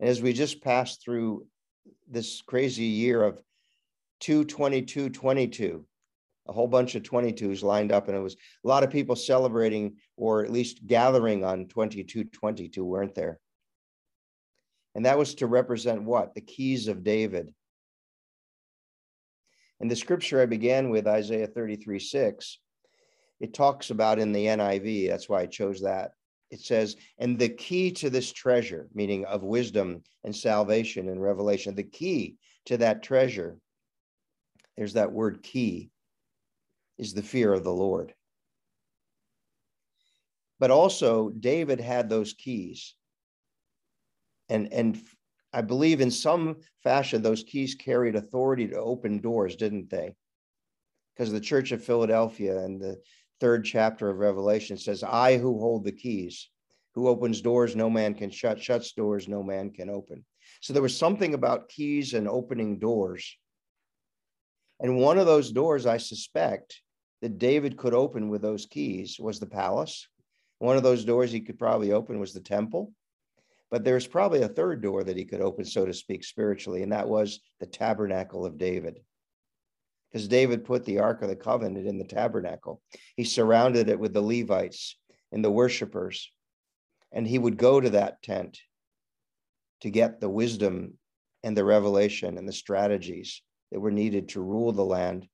And 0.00 0.08
as 0.08 0.22
we 0.22 0.32
just 0.32 0.62
passed 0.62 1.02
through 1.02 1.46
this 2.08 2.42
crazy 2.42 2.84
year 2.84 3.22
of 3.22 3.40
222 4.20 5.10
22 5.10 5.84
a 6.46 6.52
whole 6.52 6.66
bunch 6.66 6.94
of 6.94 7.02
22s 7.02 7.62
lined 7.62 7.90
up 7.90 8.08
and 8.08 8.16
it 8.16 8.20
was 8.20 8.36
a 8.64 8.68
lot 8.68 8.84
of 8.84 8.90
people 8.90 9.16
celebrating 9.16 9.96
or 10.16 10.44
at 10.44 10.52
least 10.52 10.86
gathering 10.86 11.44
on 11.44 11.66
22 11.66 12.24
22 12.24 12.84
weren't 12.84 13.14
there? 13.14 13.38
And 14.94 15.06
that 15.06 15.18
was 15.18 15.34
to 15.36 15.46
represent 15.46 16.02
what? 16.02 16.34
The 16.34 16.40
keys 16.40 16.88
of 16.88 17.02
david 17.02 17.54
and 19.84 19.90
the 19.90 19.96
scripture 19.96 20.40
i 20.40 20.46
began 20.46 20.88
with 20.88 21.06
isaiah 21.06 21.46
33 21.46 21.98
6 21.98 22.58
it 23.40 23.52
talks 23.52 23.90
about 23.90 24.18
in 24.18 24.32
the 24.32 24.46
niv 24.46 25.08
that's 25.08 25.28
why 25.28 25.42
i 25.42 25.46
chose 25.46 25.82
that 25.82 26.12
it 26.54 26.60
says, 26.60 26.96
and 27.18 27.36
the 27.36 27.48
key 27.48 27.90
to 27.90 28.10
this 28.10 28.32
treasure, 28.32 28.88
meaning 28.94 29.24
of 29.24 29.42
wisdom 29.42 30.04
and 30.22 30.34
salvation 30.34 31.08
and 31.08 31.20
revelation, 31.20 31.74
the 31.74 31.82
key 31.82 32.36
to 32.66 32.76
that 32.76 33.02
treasure, 33.02 33.58
there's 34.76 34.92
that 34.92 35.10
word 35.10 35.42
key, 35.42 35.90
is 36.96 37.12
the 37.12 37.24
fear 37.24 37.52
of 37.52 37.64
the 37.64 37.72
Lord. 37.72 38.14
But 40.60 40.70
also, 40.70 41.30
David 41.30 41.80
had 41.80 42.08
those 42.08 42.34
keys. 42.34 42.94
And, 44.48 44.72
and 44.72 45.02
I 45.54 45.60
believe 45.60 46.00
in 46.00 46.10
some 46.10 46.56
fashion, 46.82 47.22
those 47.22 47.44
keys 47.44 47.76
carried 47.76 48.16
authority 48.16 48.66
to 48.68 48.76
open 48.80 49.20
doors, 49.20 49.54
didn't 49.54 49.88
they? 49.88 50.16
Because 51.14 51.30
the 51.30 51.40
church 51.40 51.70
of 51.70 51.84
Philadelphia 51.84 52.58
and 52.58 52.80
the 52.80 53.00
third 53.40 53.64
chapter 53.64 54.10
of 54.10 54.18
Revelation 54.18 54.76
says, 54.76 55.04
I 55.04 55.38
who 55.38 55.60
hold 55.60 55.84
the 55.84 55.92
keys, 55.92 56.50
who 56.96 57.06
opens 57.06 57.40
doors 57.40 57.76
no 57.76 57.88
man 57.88 58.14
can 58.14 58.30
shut, 58.30 58.60
shuts 58.60 58.92
doors 58.92 59.28
no 59.28 59.44
man 59.44 59.70
can 59.70 59.88
open. 59.88 60.24
So 60.60 60.72
there 60.72 60.82
was 60.82 60.96
something 60.96 61.34
about 61.34 61.68
keys 61.68 62.14
and 62.14 62.26
opening 62.26 62.80
doors. 62.80 63.36
And 64.80 64.96
one 64.96 65.18
of 65.18 65.26
those 65.26 65.52
doors, 65.52 65.86
I 65.86 65.98
suspect, 65.98 66.82
that 67.22 67.38
David 67.38 67.76
could 67.76 67.94
open 67.94 68.28
with 68.28 68.42
those 68.42 68.66
keys 68.66 69.18
was 69.20 69.38
the 69.38 69.46
palace. 69.46 70.08
One 70.58 70.76
of 70.76 70.82
those 70.82 71.04
doors 71.04 71.30
he 71.30 71.40
could 71.40 71.58
probably 71.60 71.92
open 71.92 72.18
was 72.18 72.32
the 72.32 72.40
temple. 72.40 72.92
But 73.70 73.84
there's 73.84 74.06
probably 74.06 74.42
a 74.42 74.48
third 74.48 74.82
door 74.82 75.02
that 75.04 75.16
he 75.16 75.24
could 75.24 75.40
open, 75.40 75.64
so 75.64 75.84
to 75.84 75.92
speak, 75.92 76.24
spiritually, 76.24 76.82
and 76.82 76.92
that 76.92 77.08
was 77.08 77.40
the 77.60 77.66
tabernacle 77.66 78.46
of 78.46 78.58
David 78.58 79.00
because 80.14 80.28
David 80.28 80.64
put 80.64 80.84
the 80.84 81.00
Ark 81.00 81.22
of 81.22 81.28
the 81.28 81.34
Covenant 81.34 81.88
in 81.88 81.98
the 81.98 82.04
tabernacle. 82.04 82.80
He 83.16 83.24
surrounded 83.24 83.88
it 83.88 83.98
with 83.98 84.12
the 84.12 84.22
Levites 84.22 84.96
and 85.32 85.44
the 85.44 85.50
worshipers, 85.50 86.30
and 87.10 87.26
he 87.26 87.36
would 87.36 87.56
go 87.56 87.80
to 87.80 87.90
that 87.90 88.22
tent 88.22 88.60
to 89.80 89.90
get 89.90 90.20
the 90.20 90.28
wisdom 90.28 90.98
and 91.42 91.56
the 91.56 91.64
revelation 91.64 92.38
and 92.38 92.46
the 92.46 92.52
strategies 92.52 93.42
that 93.72 93.80
were 93.80 93.90
needed 93.90 94.28
to 94.28 94.40
rule 94.40 94.70
the 94.70 94.84
land, 94.84 95.26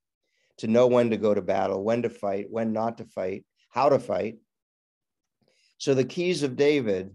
to 0.57 0.67
know 0.67 0.87
when 0.87 1.11
to 1.11 1.19
go 1.19 1.35
to 1.35 1.43
battle, 1.43 1.85
when 1.85 2.01
to 2.01 2.09
fight, 2.09 2.47
when 2.49 2.73
not 2.73 2.97
to 2.97 3.05
fight, 3.05 3.45
how 3.69 3.91
to 3.91 3.99
fight. 3.99 4.39
So 5.77 5.93
the 5.93 6.05
keys 6.05 6.43
of 6.43 6.57
David, 6.57 7.15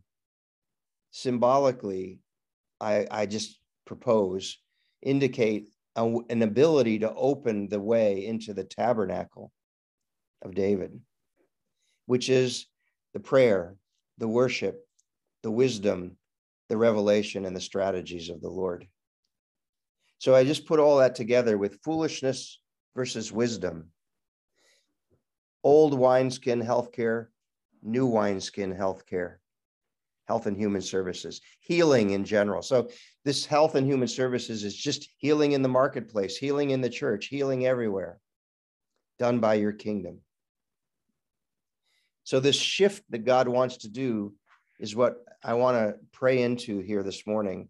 symbolically, 1.15 2.19
I, 2.81 3.07
I 3.09 3.25
just 3.25 3.57
propose, 3.85 4.57
indicate 5.01 5.69
a, 5.95 6.03
an 6.29 6.41
ability 6.41 6.99
to 6.99 7.13
open 7.13 7.69
the 7.69 7.79
way 7.79 8.25
into 8.25 8.53
the 8.53 8.65
tabernacle 8.65 9.53
of 10.41 10.53
David, 10.53 10.99
which 12.05 12.29
is 12.29 12.67
the 13.13 13.21
prayer, 13.21 13.77
the 14.17 14.27
worship, 14.27 14.85
the 15.41 15.51
wisdom, 15.51 16.17
the 16.67 16.75
revelation, 16.75 17.45
and 17.45 17.55
the 17.55 17.61
strategies 17.61 18.29
of 18.29 18.41
the 18.41 18.49
Lord. 18.49 18.85
So 20.17 20.35
I 20.35 20.43
just 20.43 20.65
put 20.65 20.81
all 20.81 20.97
that 20.97 21.15
together 21.15 21.57
with 21.57 21.79
foolishness 21.81 22.59
versus 22.93 23.31
wisdom. 23.31 23.91
Old 25.63 25.97
wineskin 25.97 26.61
healthcare, 26.61 27.27
new 27.81 28.05
wineskin 28.05 28.75
healthcare, 28.75 29.37
health 30.27 30.47
and 30.47 30.57
human 30.57 30.81
services, 30.81 31.41
healing 31.59 32.11
in 32.11 32.25
general. 32.25 32.61
So 32.61 32.89
this 33.23 33.45
health 33.45 33.75
and 33.75 33.87
human 33.87 34.07
services 34.07 34.63
is 34.63 34.75
just 34.75 35.09
healing 35.17 35.53
in 35.53 35.61
the 35.61 35.69
marketplace, 35.69 36.37
healing 36.37 36.71
in 36.71 36.81
the 36.81 36.89
church, 36.89 37.27
healing 37.27 37.65
everywhere, 37.65 38.19
done 39.19 39.39
by 39.39 39.55
your 39.55 39.71
kingdom. 39.71 40.19
So 42.23 42.39
this 42.39 42.55
shift 42.55 43.03
that 43.11 43.25
God 43.25 43.47
wants 43.47 43.77
to 43.77 43.89
do 43.89 44.33
is 44.79 44.95
what 44.95 45.17
I 45.43 45.53
want 45.53 45.77
to 45.77 45.99
pray 46.11 46.41
into 46.41 46.79
here 46.79 47.03
this 47.03 47.27
morning. 47.27 47.69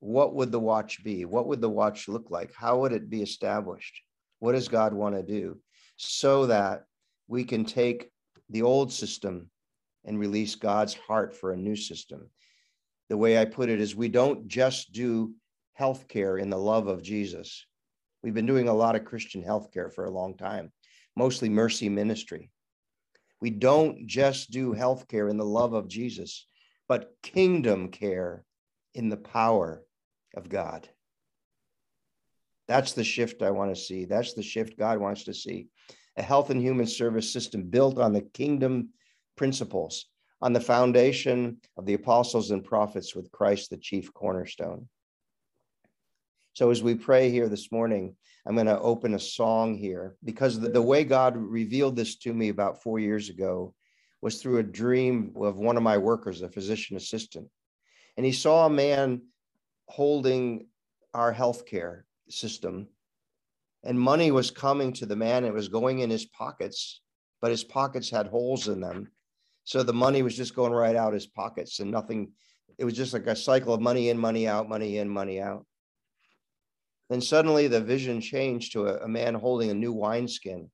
What 0.00 0.34
would 0.34 0.50
the 0.50 0.58
watch 0.58 1.04
be? 1.04 1.24
What 1.24 1.46
would 1.46 1.60
the 1.60 1.68
watch 1.68 2.08
look 2.08 2.30
like? 2.30 2.52
How 2.52 2.80
would 2.80 2.92
it 2.92 3.08
be 3.08 3.22
established? 3.22 4.00
What 4.40 4.52
does 4.52 4.68
God 4.68 4.92
want 4.92 5.14
to 5.14 5.22
do 5.22 5.58
so 5.96 6.46
that 6.46 6.84
we 7.28 7.44
can 7.44 7.64
take 7.64 8.10
the 8.48 8.62
old 8.62 8.92
system 8.92 9.50
and 10.04 10.18
release 10.18 10.54
God's 10.54 10.94
heart 10.94 11.34
for 11.34 11.52
a 11.52 11.56
new 11.56 11.76
system? 11.76 12.30
The 13.08 13.16
way 13.16 13.38
I 13.38 13.44
put 13.44 13.68
it 13.68 13.80
is 13.80 13.94
we 13.96 14.08
don't 14.08 14.46
just 14.48 14.92
do 14.92 15.34
healthcare 15.78 16.40
in 16.40 16.50
the 16.50 16.58
love 16.58 16.86
of 16.86 17.02
Jesus. 17.02 17.66
We've 18.22 18.34
been 18.34 18.46
doing 18.46 18.68
a 18.68 18.74
lot 18.74 18.96
of 18.96 19.04
Christian 19.04 19.42
healthcare 19.42 19.92
for 19.92 20.04
a 20.04 20.10
long 20.10 20.36
time, 20.36 20.72
mostly 21.16 21.48
mercy 21.48 21.88
ministry. 21.88 22.50
We 23.40 23.50
don't 23.50 24.06
just 24.06 24.50
do 24.50 24.74
healthcare 24.74 25.30
in 25.30 25.38
the 25.38 25.44
love 25.44 25.72
of 25.72 25.88
Jesus, 25.88 26.46
but 26.88 27.14
kingdom 27.22 27.88
care 27.88 28.44
in 28.94 29.08
the 29.08 29.16
power 29.16 29.82
of 30.36 30.48
God. 30.48 30.88
That's 32.68 32.92
the 32.92 33.04
shift 33.04 33.42
I 33.42 33.50
want 33.50 33.74
to 33.74 33.80
see. 33.80 34.04
That's 34.04 34.34
the 34.34 34.42
shift 34.42 34.78
God 34.78 34.98
wants 34.98 35.24
to 35.24 35.34
see. 35.34 35.68
A 36.16 36.22
health 36.22 36.50
and 36.50 36.60
human 36.60 36.86
service 36.86 37.32
system 37.32 37.64
built 37.64 37.98
on 37.98 38.12
the 38.12 38.20
kingdom 38.20 38.90
principles, 39.40 40.04
on 40.42 40.52
the 40.52 40.60
foundation 40.60 41.56
of 41.78 41.86
the 41.86 41.94
apostles 41.94 42.50
and 42.50 42.62
prophets 42.62 43.16
with 43.16 43.32
Christ 43.32 43.70
the 43.70 43.78
chief 43.78 44.12
cornerstone. 44.12 44.86
So, 46.52 46.70
as 46.70 46.82
we 46.82 46.94
pray 46.94 47.30
here 47.30 47.48
this 47.48 47.72
morning, 47.72 48.14
I'm 48.44 48.54
going 48.54 48.66
to 48.66 48.78
open 48.78 49.14
a 49.14 49.18
song 49.18 49.78
here 49.78 50.14
because 50.22 50.60
the, 50.60 50.68
the, 50.68 50.82
way 50.82 51.04
God 51.04 51.38
revealed 51.38 51.96
this 51.96 52.16
to 52.16 52.34
me 52.34 52.50
about 52.50 52.82
four 52.82 52.98
years 52.98 53.30
ago 53.30 53.72
was 54.20 54.42
through 54.42 54.58
a 54.58 54.62
dream 54.62 55.32
of 55.36 55.56
one 55.56 55.78
of 55.78 55.82
my 55.82 55.96
workers, 55.96 56.42
a 56.42 56.50
physician 56.50 56.98
assistant. 56.98 57.48
And 58.18 58.26
he 58.26 58.32
saw 58.32 58.66
a 58.66 58.76
man 58.84 59.22
holding 59.86 60.66
our 61.14 61.32
healthcare 61.32 62.02
system, 62.28 62.88
and 63.84 63.98
money 63.98 64.32
was 64.32 64.50
coming 64.50 64.92
to 64.92 65.06
the 65.06 65.16
man. 65.16 65.46
It 65.46 65.54
was 65.54 65.68
going 65.68 66.00
in 66.00 66.10
his 66.10 66.26
pockets, 66.26 67.00
but 67.40 67.50
his 67.50 67.64
pockets 67.64 68.10
had 68.10 68.26
holes 68.26 68.68
in 68.68 68.82
them. 68.82 69.08
So 69.70 69.84
the 69.84 69.92
money 69.92 70.22
was 70.22 70.36
just 70.36 70.56
going 70.56 70.72
right 70.72 70.96
out 70.96 71.12
his 71.12 71.28
pockets 71.28 71.78
and 71.78 71.92
nothing. 71.92 72.32
It 72.76 72.84
was 72.84 72.94
just 72.94 73.12
like 73.12 73.28
a 73.28 73.36
cycle 73.36 73.72
of 73.72 73.80
money 73.80 74.08
in, 74.08 74.18
money 74.18 74.48
out, 74.48 74.68
money 74.68 74.98
in, 74.98 75.08
money 75.08 75.40
out. 75.40 75.64
Then 77.08 77.20
suddenly 77.20 77.68
the 77.68 77.80
vision 77.80 78.20
changed 78.20 78.72
to 78.72 78.88
a, 78.88 79.04
a 79.04 79.06
man 79.06 79.32
holding 79.32 79.70
a 79.70 79.74
new 79.74 79.92
wineskin. 79.92 80.68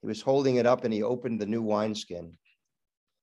He 0.00 0.06
was 0.06 0.22
holding 0.22 0.56
it 0.56 0.64
up 0.64 0.84
and 0.84 0.94
he 0.94 1.02
opened 1.02 1.38
the 1.38 1.44
new 1.44 1.60
wineskin. 1.60 2.38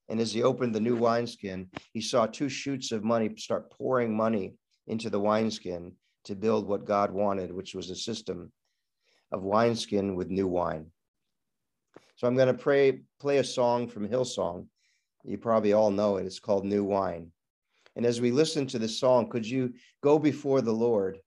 And 0.07 0.19
as 0.19 0.31
he 0.31 0.43
opened 0.43 0.75
the 0.75 0.79
new 0.79 0.97
wineskin, 0.97 1.71
he 1.91 2.01
saw 2.01 2.27
two 2.27 2.47
shoots 2.47 2.91
of 2.91 3.03
money 3.03 3.35
start 3.37 3.71
pouring 3.71 4.15
money 4.15 4.53
into 4.85 5.09
the 5.09 5.19
wineskin 5.19 5.93
to 6.25 6.35
build 6.35 6.67
what 6.67 6.85
God 6.85 7.09
wanted, 7.09 7.51
which 7.51 7.73
was 7.73 7.89
a 7.89 7.95
system 7.95 8.51
of 9.31 9.41
wineskin 9.41 10.13
with 10.13 10.29
new 10.29 10.47
wine. 10.47 10.91
So 12.15 12.27
I'm 12.27 12.35
going 12.35 12.47
to 12.47 12.53
pray, 12.53 13.01
play 13.19 13.37
a 13.39 13.43
song 13.43 13.87
from 13.87 14.07
Hillsong. 14.07 14.67
You 15.23 15.37
probably 15.37 15.73
all 15.73 15.89
know 15.89 16.17
it. 16.17 16.25
It's 16.25 16.39
called 16.39 16.65
New 16.65 16.83
Wine. 16.83 17.31
And 17.95 18.05
as 18.05 18.21
we 18.21 18.31
listen 18.31 18.67
to 18.67 18.79
this 18.79 18.99
song, 18.99 19.29
could 19.29 19.47
you 19.47 19.73
go 20.01 20.19
before 20.19 20.61
the 20.61 20.71
Lord 20.71 21.19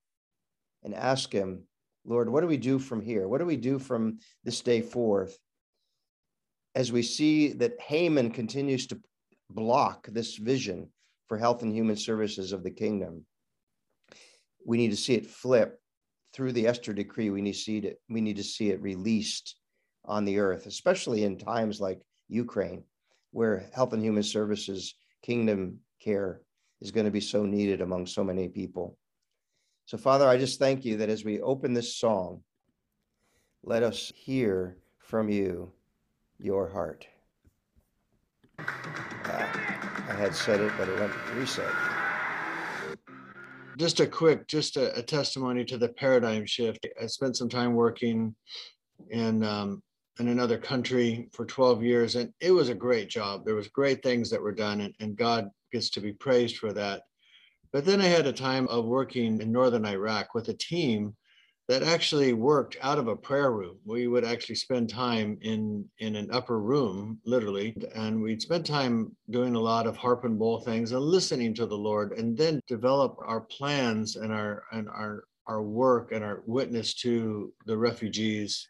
and 0.83 0.95
ask 0.95 1.33
him, 1.33 1.65
Lord, 2.05 2.29
what 2.29 2.41
do 2.41 2.47
we 2.47 2.57
do 2.57 2.79
from 2.79 3.01
here? 3.01 3.27
What 3.27 3.39
do 3.39 3.47
we 3.47 3.57
do 3.57 3.79
from 3.79 4.19
this 4.45 4.61
day 4.61 4.81
forth? 4.81 5.37
As 6.75 6.93
we 6.93 7.03
see 7.03 7.53
that 7.55 7.81
Haman 7.81 8.31
continues 8.31 8.87
to 8.89 9.01
block 9.51 10.07
this 10.09 10.37
vision 10.37 10.89
for 11.29 11.39
health 11.39 11.63
and 11.63 11.73
human 11.73 11.97
services 11.97 12.53
of 12.53 12.63
the 12.63 12.71
kingdom, 12.71 13.25
we 14.65 14.77
need 14.77 14.91
to 14.91 14.97
see 14.97 15.15
it 15.15 15.27
flip 15.27 15.81
through 16.33 16.53
the 16.53 16.67
Esther 16.67 16.93
decree. 16.93 17.31
We 17.31 17.43
need 17.43 17.55
to 17.55 17.59
see 17.59 17.79
it. 17.79 17.99
We 18.09 18.21
need 18.21 18.37
to 18.37 18.45
see 18.45 18.71
it 18.71 18.83
released 18.83 19.57
on 20.07 20.25
the 20.25 20.39
earth, 20.39 20.67
especially 20.67 21.25
in 21.25 21.37
times 21.37 21.81
like 21.81 22.01
Ukraine, 22.29 22.85
where 23.33 23.69
health 23.73 23.93
and 23.93 24.03
human 24.03 24.23
services, 24.23 24.95
kingdom 25.23 25.79
care 26.01 26.41
is 26.81 26.91
going 26.91 27.07
to 27.07 27.13
be 27.13 27.21
so 27.21 27.45
needed 27.45 27.81
among 27.81 28.07
so 28.07 28.23
many 28.23 28.49
people. 28.49 28.97
So, 29.87 29.97
Father, 29.97 30.29
I 30.29 30.37
just 30.37 30.59
thank 30.59 30.85
you 30.85 30.97
that 30.99 31.09
as 31.09 31.25
we 31.25 31.41
open 31.41 31.73
this 31.73 31.97
song, 31.97 32.43
let 33.63 33.83
us 33.83 34.13
hear 34.15 34.79
from 34.99 35.29
you 35.29 35.73
your 36.39 36.69
heart. 36.69 37.07
Uh, 38.59 38.65
I 40.09 40.15
had 40.17 40.35
said 40.35 40.61
it, 40.61 40.73
but 40.79 40.89
it 40.89 40.99
went 40.99 41.13
reset. 41.35 41.73
Just 43.77 44.01
a 44.01 44.07
quick, 44.07 44.47
just 44.47 44.77
a, 44.77 44.97
a 44.99 45.03
testimony 45.03 45.65
to 45.67 45.79
the 45.79 45.89
paradigm 45.89 46.47
shift. 46.47 46.87
I 47.01 47.07
spent 47.07 47.37
some 47.37 47.49
time 47.49 47.75
working 47.75 48.35
in 49.11 49.45
um, 49.45 49.83
in 50.19 50.29
another 50.29 50.59
country 50.59 51.29
for 51.33 51.45
12 51.45 51.83
years, 51.83 52.17
and 52.17 52.33
it 52.41 52.51
was 52.51 52.69
a 52.69 52.75
great 52.75 53.09
job. 53.09 53.45
There 53.45 53.55
was 53.55 53.69
great 53.69 54.03
things 54.03 54.31
that 54.31 54.43
were 54.43 54.53
done, 54.53 54.81
and, 54.81 54.95
and 55.01 55.17
God 55.17 55.51
gets 55.73 55.91
to 55.91 56.01
be 56.01 56.13
praised 56.13 56.57
for 56.59 56.73
that. 56.73 57.03
But 57.73 57.85
then 57.85 58.01
I 58.01 58.07
had 58.07 58.27
a 58.27 58.33
time 58.33 58.67
of 58.69 58.87
working 58.87 59.41
in 59.41 59.53
northern 59.53 59.85
Iraq 59.85 60.35
with 60.35 60.49
a 60.49 60.55
team 60.55 61.15
that 61.69 61.83
actually 61.83 62.33
worked 62.33 62.77
out 62.81 62.99
of 62.99 63.09
a 63.09 63.17
prayer 63.17 63.51
room. 63.51 63.77
We 63.85 64.07
would 64.07 64.25
actually 64.25 64.55
spend 64.55 64.89
time 64.89 65.37
in 65.43 65.85
in 65.99 66.15
an 66.15 66.31
upper 66.31 66.61
room, 66.61 67.19
literally, 67.27 67.77
and 67.95 68.23
we'd 68.23 68.41
spend 68.41 68.65
time 68.65 69.15
doing 69.31 69.57
a 69.57 69.61
lot 69.61 69.87
of 69.87 69.97
harp 69.97 70.25
and 70.25 70.39
bowl 70.39 70.61
things 70.61 70.93
and 70.93 71.01
listening 71.01 71.55
to 71.55 71.67
the 71.67 71.77
Lord, 71.77 72.13
and 72.13 72.39
then 72.39 72.61
develop 72.69 73.17
our 73.21 73.41
plans 73.41 74.17
and 74.17 74.33
our 74.33 74.63
and 74.73 74.89
our 74.89 75.25
our 75.49 75.63
work 75.63 76.13
and 76.13 76.25
our 76.25 76.43
witness 76.47 76.95
to 76.95 77.53
the 77.67 77.77
refugees 77.77 78.69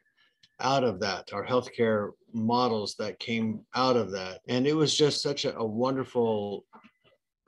out 0.61 0.85
of 0.85 1.01
that, 1.01 1.33
our 1.33 1.45
healthcare 1.45 2.11
models 2.33 2.95
that 2.99 3.19
came 3.19 3.61
out 3.75 3.97
of 3.97 4.11
that. 4.13 4.41
And 4.49 4.67
it 4.67 4.75
was 4.75 4.97
just 4.97 5.23
such 5.23 5.45
a, 5.45 5.57
a 5.57 5.65
wonderful 5.65 6.65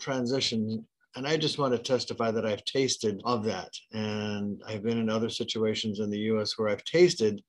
transition 0.01 0.87
and 1.19 1.27
I 1.27 1.37
just 1.37 1.59
want 1.59 1.73
to 1.73 1.79
testify 1.79 2.31
that 2.31 2.47
I've 2.47 2.65
tasted 2.65 3.21
of 3.25 3.43
that. 3.45 3.73
And 3.93 4.63
I've 4.69 4.85
been 4.85 4.99
in 4.99 5.11
other 5.11 5.29
situations 5.29 5.99
in 5.99 6.11
the 6.11 6.19
US 6.33 6.57
where 6.57 6.69
I've 6.69 6.85
tasted 6.85 7.43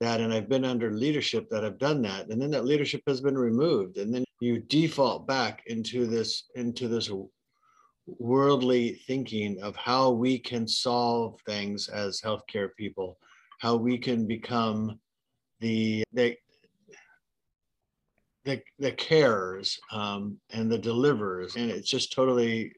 that 0.00 0.20
and 0.20 0.32
I've 0.32 0.48
been 0.48 0.64
under 0.64 0.92
leadership 0.92 1.48
that 1.50 1.64
have 1.64 1.78
done 1.78 2.02
that. 2.02 2.28
And 2.28 2.40
then 2.40 2.52
that 2.52 2.66
leadership 2.66 3.02
has 3.08 3.20
been 3.20 3.36
removed. 3.36 3.96
And 3.96 4.14
then 4.14 4.24
you 4.40 4.60
default 4.60 5.26
back 5.26 5.62
into 5.66 6.06
this, 6.06 6.44
into 6.54 6.86
this 6.86 7.10
worldly 8.06 9.00
thinking 9.08 9.60
of 9.60 9.74
how 9.74 10.10
we 10.10 10.38
can 10.38 10.68
solve 10.68 11.40
things 11.46 11.88
as 11.88 12.20
healthcare 12.20 12.68
people, 12.76 13.18
how 13.58 13.74
we 13.74 13.98
can 13.98 14.26
become 14.28 15.00
the, 15.60 16.04
the 16.12 16.36
the, 18.44 18.62
the 18.78 18.92
carers 18.92 19.76
um, 19.90 20.38
and 20.52 20.70
the 20.70 20.78
deliverers 20.78 21.56
and 21.56 21.68
it's 21.68 21.90
just 21.90 22.12
totally 22.12 22.72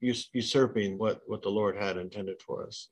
usurping 0.00 0.98
what 0.98 1.22
what 1.26 1.42
the 1.42 1.48
Lord 1.48 1.76
had 1.76 1.96
intended 1.96 2.40
for 2.42 2.66
us. 2.66 2.88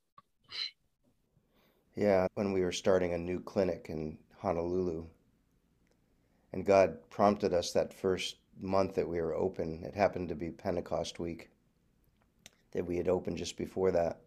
Yeah, 1.95 2.27
when 2.35 2.53
we 2.53 2.63
were 2.63 2.73
starting 2.73 3.13
a 3.13 3.19
new 3.19 3.39
clinic 3.41 3.87
in 3.91 4.17
Honolulu, 4.39 5.05
and 6.53 6.65
God 6.65 6.97
prompted 7.11 7.53
us 7.53 7.73
that 7.73 7.93
first 7.93 8.37
month 8.61 8.95
that 8.95 9.09
we 9.09 9.21
were 9.21 9.35
open. 9.35 9.83
It 9.85 9.95
happened 9.95 10.29
to 10.31 10.35
be 10.35 10.51
Pentecost 10.51 11.19
week 11.19 11.51
that 12.73 12.87
we 12.87 12.97
had 12.97 13.09
opened 13.09 13.37
just 13.37 13.57
before 13.57 13.91
that. 13.91 14.21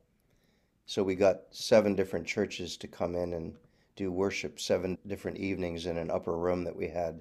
So 0.86 1.02
we 1.02 1.16
got 1.16 1.42
seven 1.50 1.96
different 1.96 2.28
churches 2.28 2.78
to 2.78 2.88
come 2.88 3.16
in 3.16 3.34
and 3.34 3.56
do 3.96 4.12
worship 4.12 4.60
seven 4.60 4.98
different 5.08 5.38
evenings 5.38 5.86
in 5.86 5.98
an 5.98 6.12
upper 6.12 6.38
room 6.38 6.64
that 6.64 6.76
we 6.76 6.88
had 6.88 7.20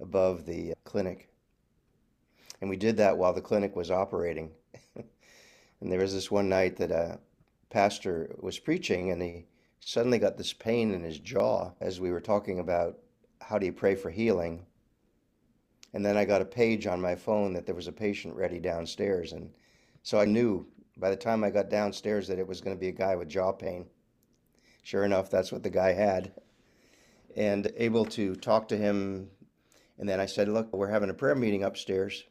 above 0.00 0.46
the 0.46 0.72
uh, 0.72 0.74
clinic. 0.84 1.28
And 2.60 2.70
we 2.70 2.76
did 2.76 2.96
that 2.96 3.16
while 3.16 3.32
the 3.32 3.40
clinic 3.40 3.76
was 3.76 3.90
operating. 3.90 4.50
and 4.96 5.92
there 5.92 6.00
was 6.00 6.14
this 6.14 6.30
one 6.30 6.48
night 6.48 6.76
that 6.76 6.90
a 6.90 7.18
pastor 7.70 8.34
was 8.40 8.58
preaching 8.58 9.10
and 9.10 9.22
he 9.22 9.46
suddenly 9.80 10.18
got 10.18 10.36
this 10.36 10.52
pain 10.52 10.92
in 10.92 11.02
his 11.02 11.18
jaw 11.18 11.70
as 11.80 12.00
we 12.00 12.10
were 12.10 12.20
talking 12.20 12.58
about 12.58 12.98
how 13.40 13.58
do 13.58 13.66
you 13.66 13.72
pray 13.72 13.94
for 13.94 14.10
healing. 14.10 14.66
And 15.94 16.04
then 16.04 16.16
I 16.16 16.24
got 16.24 16.42
a 16.42 16.46
page 16.46 16.86
on 16.86 17.00
my 17.00 17.14
phone 17.14 17.52
that 17.54 17.66
there 17.66 17.74
was 17.74 17.86
a 17.88 17.92
patient 17.92 18.34
ready 18.34 18.58
downstairs. 18.58 19.32
And 19.32 19.50
so 20.02 20.18
I 20.18 20.24
knew 20.24 20.66
by 20.96 21.10
the 21.10 21.16
time 21.16 21.44
I 21.44 21.50
got 21.50 21.70
downstairs 21.70 22.26
that 22.28 22.38
it 22.38 22.46
was 22.46 22.60
going 22.60 22.76
to 22.76 22.80
be 22.80 22.88
a 22.88 22.92
guy 22.92 23.14
with 23.16 23.28
jaw 23.28 23.52
pain. 23.52 23.86
Sure 24.88 25.04
enough, 25.04 25.28
that's 25.28 25.52
what 25.52 25.62
the 25.62 25.68
guy 25.68 25.92
had. 25.92 26.32
And 27.36 27.70
able 27.76 28.06
to 28.06 28.34
talk 28.36 28.68
to 28.68 28.76
him. 28.78 29.28
And 29.98 30.08
then 30.08 30.18
I 30.18 30.24
said, 30.24 30.48
Look, 30.48 30.72
we're 30.72 30.88
having 30.88 31.10
a 31.10 31.14
prayer 31.14 31.34
meeting 31.34 31.62
upstairs. 31.62 32.24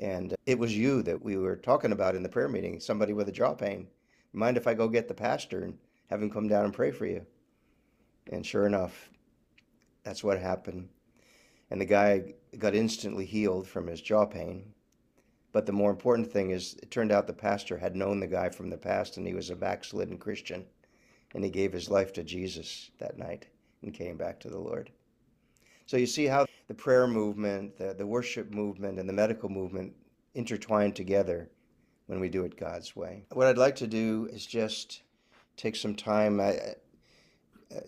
And 0.00 0.34
it 0.46 0.58
was 0.58 0.76
you 0.76 1.00
that 1.02 1.22
we 1.22 1.36
were 1.36 1.54
talking 1.54 1.92
about 1.92 2.16
in 2.16 2.24
the 2.24 2.28
prayer 2.28 2.48
meeting, 2.48 2.80
somebody 2.80 3.12
with 3.12 3.28
a 3.28 3.32
jaw 3.32 3.54
pain. 3.54 3.86
Mind 4.32 4.56
if 4.56 4.66
I 4.66 4.74
go 4.74 4.88
get 4.88 5.06
the 5.06 5.14
pastor 5.14 5.62
and 5.62 5.78
have 6.08 6.20
him 6.20 6.28
come 6.28 6.48
down 6.48 6.64
and 6.64 6.74
pray 6.74 6.90
for 6.90 7.06
you? 7.06 7.24
And 8.32 8.44
sure 8.44 8.66
enough, 8.66 9.08
that's 10.02 10.24
what 10.24 10.40
happened. 10.40 10.88
And 11.70 11.80
the 11.80 11.84
guy 11.84 12.34
got 12.58 12.74
instantly 12.74 13.26
healed 13.26 13.68
from 13.68 13.86
his 13.86 14.02
jaw 14.02 14.26
pain. 14.26 14.74
But 15.52 15.66
the 15.66 15.72
more 15.72 15.92
important 15.92 16.32
thing 16.32 16.50
is, 16.50 16.74
it 16.82 16.90
turned 16.90 17.12
out 17.12 17.28
the 17.28 17.32
pastor 17.32 17.78
had 17.78 17.94
known 17.94 18.18
the 18.18 18.26
guy 18.26 18.48
from 18.48 18.70
the 18.70 18.76
past 18.76 19.18
and 19.18 19.24
he 19.24 19.34
was 19.34 19.50
a 19.50 19.54
backslidden 19.54 20.18
Christian. 20.18 20.66
And 21.34 21.44
he 21.44 21.50
gave 21.50 21.72
his 21.72 21.90
life 21.90 22.12
to 22.14 22.24
Jesus 22.24 22.90
that 22.98 23.18
night 23.18 23.46
and 23.82 23.94
came 23.94 24.16
back 24.16 24.40
to 24.40 24.48
the 24.48 24.58
Lord. 24.58 24.90
So 25.86 25.96
you 25.96 26.06
see 26.06 26.26
how 26.26 26.46
the 26.68 26.74
prayer 26.74 27.06
movement, 27.06 27.76
the, 27.76 27.94
the 27.94 28.06
worship 28.06 28.52
movement, 28.52 28.98
and 28.98 29.08
the 29.08 29.12
medical 29.12 29.48
movement 29.48 29.92
intertwine 30.34 30.92
together 30.92 31.48
when 32.06 32.20
we 32.20 32.28
do 32.28 32.44
it 32.44 32.56
God's 32.56 32.94
way. 32.94 33.24
What 33.32 33.46
I'd 33.46 33.58
like 33.58 33.76
to 33.76 33.86
do 33.86 34.28
is 34.32 34.46
just 34.46 35.02
take 35.56 35.76
some 35.76 35.94
time. 35.94 36.40
I, 36.40 36.74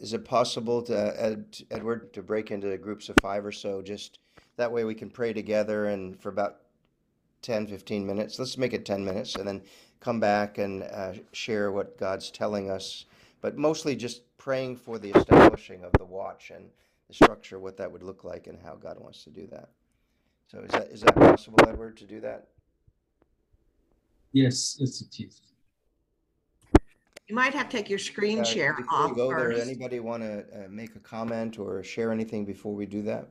is 0.01 0.13
it 0.13 0.25
possible 0.25 0.83
to, 0.83 1.45
Edward, 1.71 2.13
to 2.15 2.23
break 2.23 2.51
into 2.51 2.77
groups 2.79 3.09
of 3.09 3.17
five 3.21 3.45
or 3.45 3.53
so? 3.53 3.83
Just 3.83 4.19
that 4.57 4.71
way 4.71 4.85
we 4.85 4.95
can 4.95 5.11
pray 5.11 5.33
together 5.33 5.87
and 5.87 6.21
for 6.21 6.29
about 6.29 6.59
10, 7.43 7.67
15 7.67 8.07
minutes. 8.07 8.39
Let's 8.39 8.57
make 8.57 8.73
it 8.73 8.87
10 8.87 9.05
minutes 9.05 9.35
and 9.35 9.47
then 9.47 9.63
come 10.01 10.21
back 10.21 10.59
and 10.59 10.85
uh, 10.85 11.15
share 11.33 11.73
what 11.73 11.99
God's 11.99 12.31
telling 12.31 12.71
us. 12.71 13.07
But 13.43 13.59
mostly 13.59 13.95
just 13.97 14.23
praying 14.39 14.77
for 14.77 14.99
the 14.99 15.11
establishing 15.11 15.83
of 15.85 15.93
the 15.99 16.05
watch 16.05 16.53
and 16.55 16.71
the 17.09 17.15
structure, 17.15 17.59
what 17.59 17.77
that 17.77 17.91
would 17.91 18.03
look 18.05 18.25
like, 18.25 18.47
and 18.47 18.59
how 18.65 18.77
God 18.77 18.99
wants 18.99 19.25
to 19.25 19.31
do 19.31 19.47
that. 19.49 19.69
So 20.47 20.61
is 20.61 20.71
that 20.71 20.89
is 20.89 21.01
that 21.03 21.15
possible, 21.17 21.59
Edward, 21.69 21.97
to 21.99 22.07
do 22.07 22.21
that? 22.21 22.49
Yes, 24.33 24.77
yes, 24.79 25.03
it 25.03 25.21
is. 25.21 25.41
You 27.29 27.35
might 27.35 27.53
have 27.55 27.69
to 27.69 27.77
take 27.77 27.91
your 27.91 27.99
screen 27.99 28.41
Uh, 28.41 28.45
share 28.45 28.75
before 28.75 28.99
off 28.99 29.11
we 29.11 29.17
go 29.17 29.29
there, 29.29 29.53
first. 29.53 29.63
anybody 29.67 30.01
want 30.01 30.23
to 30.23 30.41
uh, 30.41 30.69
make 30.69 30.95
a 30.97 31.01
comment 31.01 31.59
or 31.59 31.83
share 31.83 32.13
anything 32.13 32.45
before 32.45 32.75
we 32.75 32.87
do 32.87 33.03
that? 33.03 33.29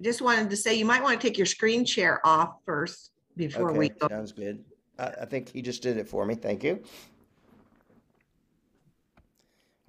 Just 0.00 0.22
wanted 0.22 0.48
to 0.50 0.56
say, 0.56 0.74
you 0.74 0.84
might 0.84 1.02
want 1.02 1.20
to 1.20 1.26
take 1.26 1.36
your 1.36 1.46
screen 1.46 1.84
share 1.84 2.24
off 2.26 2.56
first 2.64 3.12
before 3.36 3.72
we 3.72 3.86
Okay, 3.86 3.94
go. 4.00 4.08
sounds 4.08 4.32
good. 4.32 4.64
I, 4.98 5.08
I 5.22 5.24
think 5.26 5.50
he 5.50 5.60
just 5.62 5.82
did 5.82 5.96
it 5.96 6.08
for 6.08 6.24
me. 6.24 6.34
Thank 6.34 6.62
you. 6.64 6.82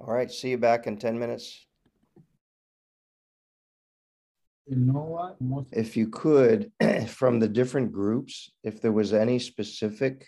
All 0.03 0.15
right, 0.15 0.31
see 0.31 0.49
you 0.49 0.57
back 0.57 0.87
in 0.87 0.97
10 0.97 1.19
minutes. 1.19 1.63
You 4.65 4.77
know 4.77 5.01
what? 5.01 5.39
Most 5.39 5.69
If 5.73 5.95
you 5.95 6.07
could, 6.07 6.71
from 7.07 7.39
the 7.39 7.47
different 7.47 7.91
groups, 7.91 8.49
if 8.63 8.81
there 8.81 8.91
was 8.91 9.13
any 9.13 9.37
specific 9.37 10.27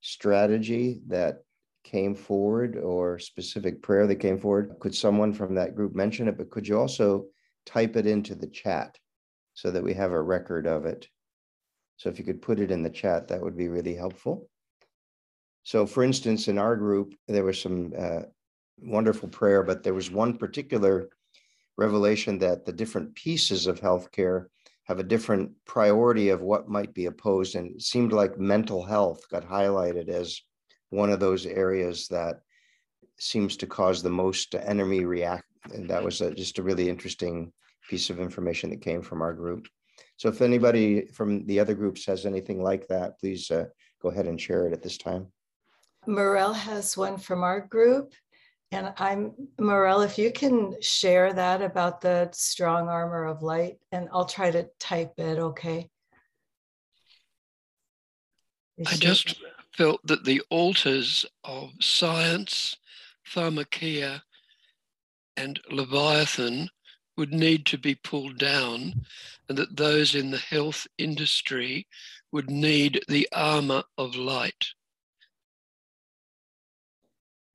strategy 0.00 1.00
that 1.08 1.38
came 1.82 2.14
forward 2.14 2.76
or 2.76 3.18
specific 3.18 3.82
prayer 3.82 4.06
that 4.06 4.16
came 4.16 4.38
forward, 4.38 4.76
could 4.78 4.94
someone 4.94 5.32
from 5.32 5.56
that 5.56 5.74
group 5.74 5.96
mention 5.96 6.28
it? 6.28 6.38
But 6.38 6.50
could 6.50 6.68
you 6.68 6.78
also 6.78 7.26
type 7.66 7.96
it 7.96 8.06
into 8.06 8.36
the 8.36 8.46
chat 8.46 8.96
so 9.54 9.72
that 9.72 9.82
we 9.82 9.94
have 9.94 10.12
a 10.12 10.22
record 10.22 10.68
of 10.68 10.86
it? 10.86 11.08
So 11.96 12.10
if 12.10 12.18
you 12.20 12.24
could 12.24 12.42
put 12.42 12.60
it 12.60 12.70
in 12.70 12.84
the 12.84 12.90
chat, 12.90 13.26
that 13.28 13.42
would 13.42 13.56
be 13.56 13.68
really 13.68 13.96
helpful. 13.96 14.48
So, 15.64 15.84
for 15.84 16.04
instance, 16.04 16.46
in 16.46 16.58
our 16.58 16.76
group, 16.76 17.14
there 17.26 17.44
was 17.44 17.60
some 17.60 17.92
uh, 17.98 18.22
wonderful 18.78 19.28
prayer, 19.28 19.62
but 19.62 19.82
there 19.82 19.94
was 19.94 20.10
one 20.10 20.36
particular 20.36 21.08
revelation 21.76 22.38
that 22.38 22.64
the 22.64 22.72
different 22.72 23.14
pieces 23.14 23.66
of 23.66 23.80
healthcare 23.80 24.46
have 24.84 24.98
a 24.98 25.04
different 25.04 25.50
priority 25.64 26.28
of 26.28 26.42
what 26.42 26.68
might 26.68 26.92
be 26.94 27.06
opposed. 27.06 27.54
And 27.54 27.76
it 27.76 27.82
seemed 27.82 28.12
like 28.12 28.38
mental 28.38 28.84
health 28.84 29.28
got 29.30 29.48
highlighted 29.48 30.08
as 30.08 30.40
one 30.90 31.10
of 31.10 31.20
those 31.20 31.46
areas 31.46 32.06
that 32.08 32.40
seems 33.18 33.56
to 33.56 33.66
cause 33.66 34.02
the 34.02 34.10
most 34.10 34.54
enemy 34.54 35.04
react. 35.04 35.44
And 35.72 35.88
that 35.88 36.04
was 36.04 36.20
a, 36.20 36.34
just 36.34 36.58
a 36.58 36.62
really 36.62 36.88
interesting 36.88 37.52
piece 37.88 38.10
of 38.10 38.20
information 38.20 38.70
that 38.70 38.82
came 38.82 39.02
from 39.02 39.22
our 39.22 39.32
group. 39.32 39.66
So 40.16 40.28
if 40.28 40.42
anybody 40.42 41.06
from 41.06 41.46
the 41.46 41.58
other 41.58 41.74
groups 41.74 42.04
has 42.06 42.26
anything 42.26 42.62
like 42.62 42.86
that, 42.88 43.18
please 43.18 43.50
uh, 43.50 43.64
go 44.02 44.10
ahead 44.10 44.26
and 44.26 44.40
share 44.40 44.66
it 44.66 44.72
at 44.72 44.82
this 44.82 44.98
time. 44.98 45.28
Morel 46.06 46.52
has 46.52 46.96
one 46.96 47.16
from 47.16 47.42
our 47.42 47.60
group. 47.60 48.12
And 48.74 48.92
I'm, 48.98 49.32
Morel, 49.60 50.00
if 50.00 50.18
you 50.18 50.32
can 50.32 50.74
share 50.82 51.32
that 51.32 51.62
about 51.62 52.00
the 52.00 52.28
strong 52.32 52.88
armor 52.88 53.24
of 53.24 53.40
light, 53.40 53.78
and 53.92 54.08
I'll 54.12 54.24
try 54.24 54.50
to 54.50 54.68
type 54.80 55.12
it, 55.16 55.38
okay? 55.38 55.88
You 58.76 58.84
I 58.88 58.96
just 58.96 59.40
felt 59.76 60.04
that 60.04 60.24
the 60.24 60.42
altars 60.50 61.24
of 61.44 61.70
science, 61.80 62.76
pharmakia, 63.24 64.22
and 65.36 65.60
Leviathan 65.70 66.68
would 67.16 67.32
need 67.32 67.66
to 67.66 67.78
be 67.78 67.94
pulled 67.94 68.38
down, 68.38 69.04
and 69.48 69.56
that 69.56 69.76
those 69.76 70.16
in 70.16 70.32
the 70.32 70.38
health 70.38 70.88
industry 70.98 71.86
would 72.32 72.50
need 72.50 73.04
the 73.06 73.28
armor 73.32 73.84
of 73.96 74.16
light. 74.16 74.66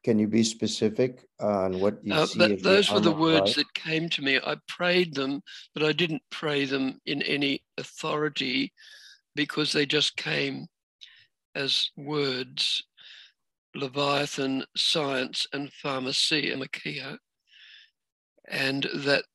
Can 0.09 0.17
you 0.17 0.27
be 0.27 0.43
specific 0.43 1.23
on 1.39 1.79
what 1.79 2.03
you 2.03 2.13
Uh, 2.13 2.25
see? 2.25 2.55
those 2.55 2.91
were 2.91 2.99
the 2.99 3.11
words 3.11 3.45
light? 3.45 3.55
that 3.57 3.73
came 3.75 4.09
to 4.09 4.23
me. 4.23 4.39
I 4.43 4.57
prayed 4.67 5.13
them, 5.13 5.43
but 5.75 5.83
I 5.83 5.91
didn't 5.91 6.23
pray 6.31 6.65
them 6.65 6.99
in 7.05 7.21
any 7.21 7.63
authority 7.77 8.73
because 9.35 9.71
they 9.71 9.85
just 9.85 10.17
came 10.17 10.65
as 11.53 11.91
words 11.95 12.81
Leviathan, 13.75 14.65
science, 14.75 15.45
and 15.53 15.71
pharmacia, 15.71 16.55
makia, 16.57 17.19
and 18.47 18.89
that 18.95 19.25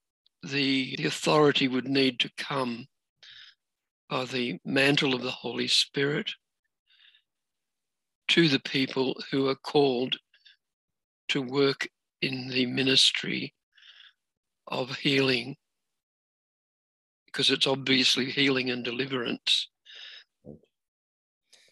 the, 0.43 0.97
the 0.97 1.07
authority 1.07 1.69
would 1.69 1.87
need 1.87 2.19
to 2.19 2.33
come 2.37 2.89
by 4.11 4.25
the 4.25 4.59
mantle 4.65 5.15
of 5.15 5.23
the 5.23 5.31
Holy 5.31 5.69
Spirit 5.69 6.33
to 8.27 8.49
the 8.49 8.59
people 8.59 9.15
who 9.31 9.47
are 9.49 9.55
called 9.55 10.19
to 11.29 11.43
work 11.43 11.89
in 12.23 12.49
the 12.49 12.67
ministry 12.67 13.55
of 14.69 14.97
healing, 14.97 15.57
because 17.27 17.51
it's 17.51 17.67
obviously 17.67 18.31
healing 18.31 18.71
and 18.71 18.85
deliverance. 18.85 19.69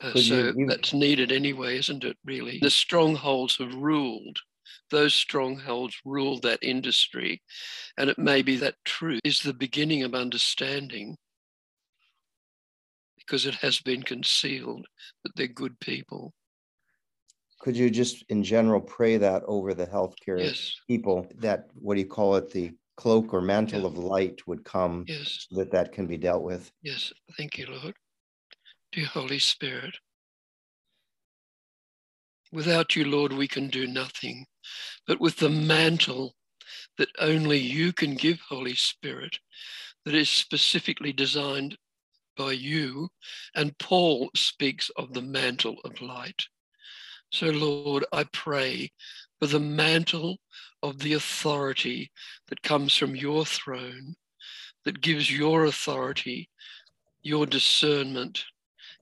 Uh, 0.01 0.12
Could 0.12 0.27
you 0.27 0.53
so 0.53 0.67
that's 0.67 0.93
needed 0.93 1.31
anyway, 1.31 1.79
isn't 1.79 2.05
it? 2.05 2.17
Really, 2.25 2.59
the 2.61 2.71
strongholds 2.71 3.57
have 3.59 3.75
ruled. 3.75 4.38
Those 4.91 5.15
strongholds 5.15 5.97
rule 6.05 6.38
that 6.41 6.59
industry, 6.61 7.41
and 7.97 8.11
it 8.11 8.19
may 8.19 8.43
be 8.43 8.57
that 8.57 8.75
truth 8.85 9.21
is 9.25 9.41
the 9.41 9.55
beginning 9.55 10.03
of 10.03 10.15
understanding, 10.15 11.17
because 13.17 13.47
it 13.47 13.55
has 13.55 13.81
been 13.81 14.03
concealed 14.03 14.87
that 15.23 15.35
they're 15.37 15.47
good 15.47 15.79
people. 15.81 16.35
Could 17.62 17.77
you 17.77 17.90
just 17.90 18.25
in 18.29 18.42
general 18.42 18.81
pray 18.81 19.18
that 19.18 19.44
over 19.46 19.72
the 19.72 19.87
healthcare 19.87 20.40
Yes, 20.40 20.72
people 20.88 21.29
that, 21.37 21.68
what 21.75 21.94
do 21.94 22.01
you 22.01 22.09
call 22.09 22.35
it, 22.35 22.51
the 22.51 22.72
cloak 22.96 23.33
or 23.33 23.40
mantle 23.40 23.83
Yeah. 23.83 23.87
of 23.87 23.98
light 23.98 24.44
would 24.48 24.64
come 24.64 25.05
yes. 25.07 25.46
so 25.48 25.61
that 25.61 25.70
that 25.70 25.92
can 25.92 26.09
be 26.09 26.16
dealt 26.16 26.42
with? 26.42 26.72
Yes, 26.83 27.12
thank 27.37 27.59
you, 27.59 27.66
Lord. 27.66 27.94
Dear 28.90 29.07
Holy 29.07 29.38
Spirit. 29.38 29.94
Without 32.51 32.96
you, 32.96 33.05
Lord, 33.05 33.33
we 33.33 33.46
can 33.46 33.68
do 33.68 33.87
nothing. 33.87 34.44
But 35.07 35.20
with 35.20 35.37
the 35.37 35.48
mantle 35.48 36.35
that 36.98 37.11
only 37.20 37.59
you 37.59 37.92
can 37.92 38.16
give, 38.16 38.40
Holy 38.40 38.75
Spirit, 38.75 39.38
that 40.05 40.16
is 40.16 40.29
specifically 40.29 41.12
designed 41.12 41.79
by 42.37 42.53
you, 42.53 43.09
and 43.55 43.79
Paul 43.79 44.31
speaks 44.35 44.90
of 44.96 45.12
the 45.12 45.22
mantle 45.22 45.77
of 45.85 46.01
light. 46.03 46.48
So, 47.33 47.47
Lord, 47.47 48.05
I 48.12 48.25
pray 48.25 48.92
for 49.40 49.47
the 49.47 49.59
mantle 49.59 50.37
of 50.83 50.99
the 50.99 51.14
authority 51.14 52.11
that 52.49 52.62
comes 52.62 52.95
from 52.95 53.16
your 53.16 53.47
throne, 53.47 54.16
that 54.85 55.01
gives 55.01 55.35
your 55.35 55.64
authority, 55.64 56.51
your 57.23 57.47
discernment, 57.47 58.45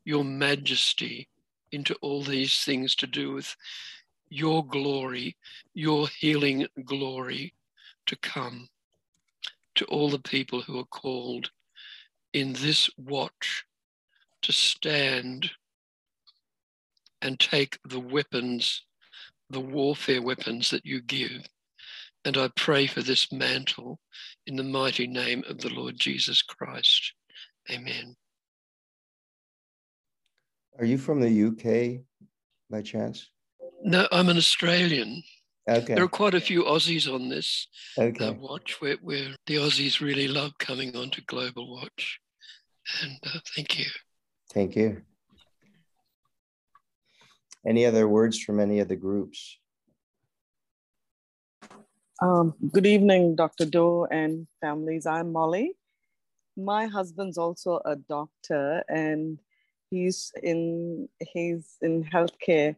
your 0.05 0.23
majesty 0.23 1.29
into 1.73 1.97
all 2.03 2.23
these 2.23 2.62
things 2.62 2.95
to 2.97 3.09
do 3.09 3.33
with 3.33 3.57
your 4.29 4.64
glory, 4.64 5.37
your 5.75 6.07
healing 6.07 6.69
glory 6.85 7.53
to 8.07 8.14
come 8.14 8.69
to 9.75 9.85
all 9.87 10.09
the 10.09 10.21
people 10.21 10.62
who 10.62 10.79
are 10.79 10.85
called 10.85 11.51
in 12.33 12.53
this 12.53 12.88
watch 12.97 13.64
to 14.43 14.53
stand 14.53 15.51
and 17.23 17.39
take 17.39 17.79
the 17.89 18.01
weapons, 18.01 18.85
the 19.51 19.61
warfare 19.61 20.23
weapons 20.23 20.71
that 20.71 20.85
you 20.85 21.03
give. 21.03 21.47
And 22.25 22.37
I 22.37 22.51
pray 22.57 22.87
for 22.87 23.03
this 23.03 23.33
mantle 23.33 23.99
in 24.47 24.57
the 24.57 24.63
mighty 24.63 25.07
name 25.07 25.43
of 25.49 25.59
the 25.59 25.71
Lord 25.71 25.99
Jesus 25.99 26.43
Christ. 26.43 27.15
Amen. 27.71 28.15
Are 30.79 30.85
you 30.85 30.99
from 30.99 31.21
the 31.21 31.45
UK 31.45 32.03
by 32.71 32.83
chance? 32.83 33.31
No, 33.83 34.07
I'm 34.13 34.29
an 34.29 34.37
Australian. 34.37 35.23
Okay. 35.69 35.95
There 35.95 36.05
are 36.05 36.09
quite 36.09 36.35
a 36.35 36.41
few 36.41 36.65
Aussies 36.65 37.13
on 37.13 37.29
this 37.29 37.69
Okay. 37.99 38.27
uh, 38.27 38.33
watch 38.33 38.81
where, 38.81 38.97
where 39.03 39.29
the 39.47 39.57
Aussies 39.57 40.01
really 40.01 40.27
love 40.27 40.53
coming 40.59 40.97
onto 40.97 41.23
Global 41.27 41.71
Watch. 41.75 42.19
And 43.03 43.19
uh, 43.25 43.39
thank 43.55 43.79
you. 43.79 43.87
Thank 44.53 44.75
you. 44.75 45.03
Any 47.66 47.85
other 47.85 48.09
words 48.09 48.38
from 48.38 48.59
any 48.59 48.81
of 48.81 48.88
the 48.88 48.96
groups? 48.96 49.59
Um, 52.23 52.55
good 52.73 52.87
evening, 52.87 53.37
Dr. 53.37 53.66
Doe 53.66 54.07
and 54.11 54.46
families. 54.61 55.07
I'm 55.07 55.33
Molly. 55.33 55.73
My 56.57 56.87
husband's 56.87 57.38
also 57.38 57.81
a 57.85 57.96
doctor, 57.96 58.83
and 58.88 59.38
he's 59.90 60.33
in 60.42 61.09
he's 61.33 61.77
in 61.83 62.05
healthcare, 62.05 62.77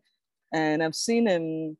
and 0.53 0.83
I've 0.83 0.95
seen 0.95 1.27
him 1.27 1.77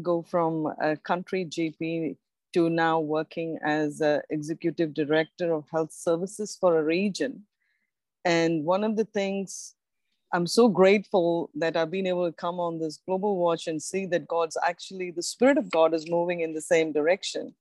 go 0.00 0.22
from 0.22 0.66
a 0.80 0.96
country 0.96 1.44
GP 1.44 2.16
to 2.54 2.70
now 2.70 3.00
working 3.00 3.58
as 3.64 4.00
a 4.00 4.22
executive 4.30 4.94
director 4.94 5.52
of 5.52 5.64
health 5.70 5.92
services 5.92 6.56
for 6.60 6.78
a 6.78 6.84
region. 6.84 7.44
And 8.24 8.64
one 8.64 8.84
of 8.84 8.96
the 8.96 9.06
things 9.06 9.74
I'm 10.34 10.46
so 10.46 10.68
grateful 10.68 11.50
that 11.54 11.76
I've 11.76 11.90
been 11.90 12.06
able 12.06 12.26
to 12.26 12.32
come 12.32 12.58
on 12.58 12.78
this 12.78 12.98
global 13.06 13.36
watch 13.36 13.66
and 13.66 13.82
see 13.82 14.06
that 14.06 14.26
God's 14.26 14.56
actually, 14.64 15.10
the 15.10 15.22
Spirit 15.22 15.58
of 15.58 15.70
God 15.70 15.92
is 15.92 16.10
moving 16.10 16.40
in 16.40 16.54
the 16.54 16.60
same 16.60 16.90
direction. 16.90 17.54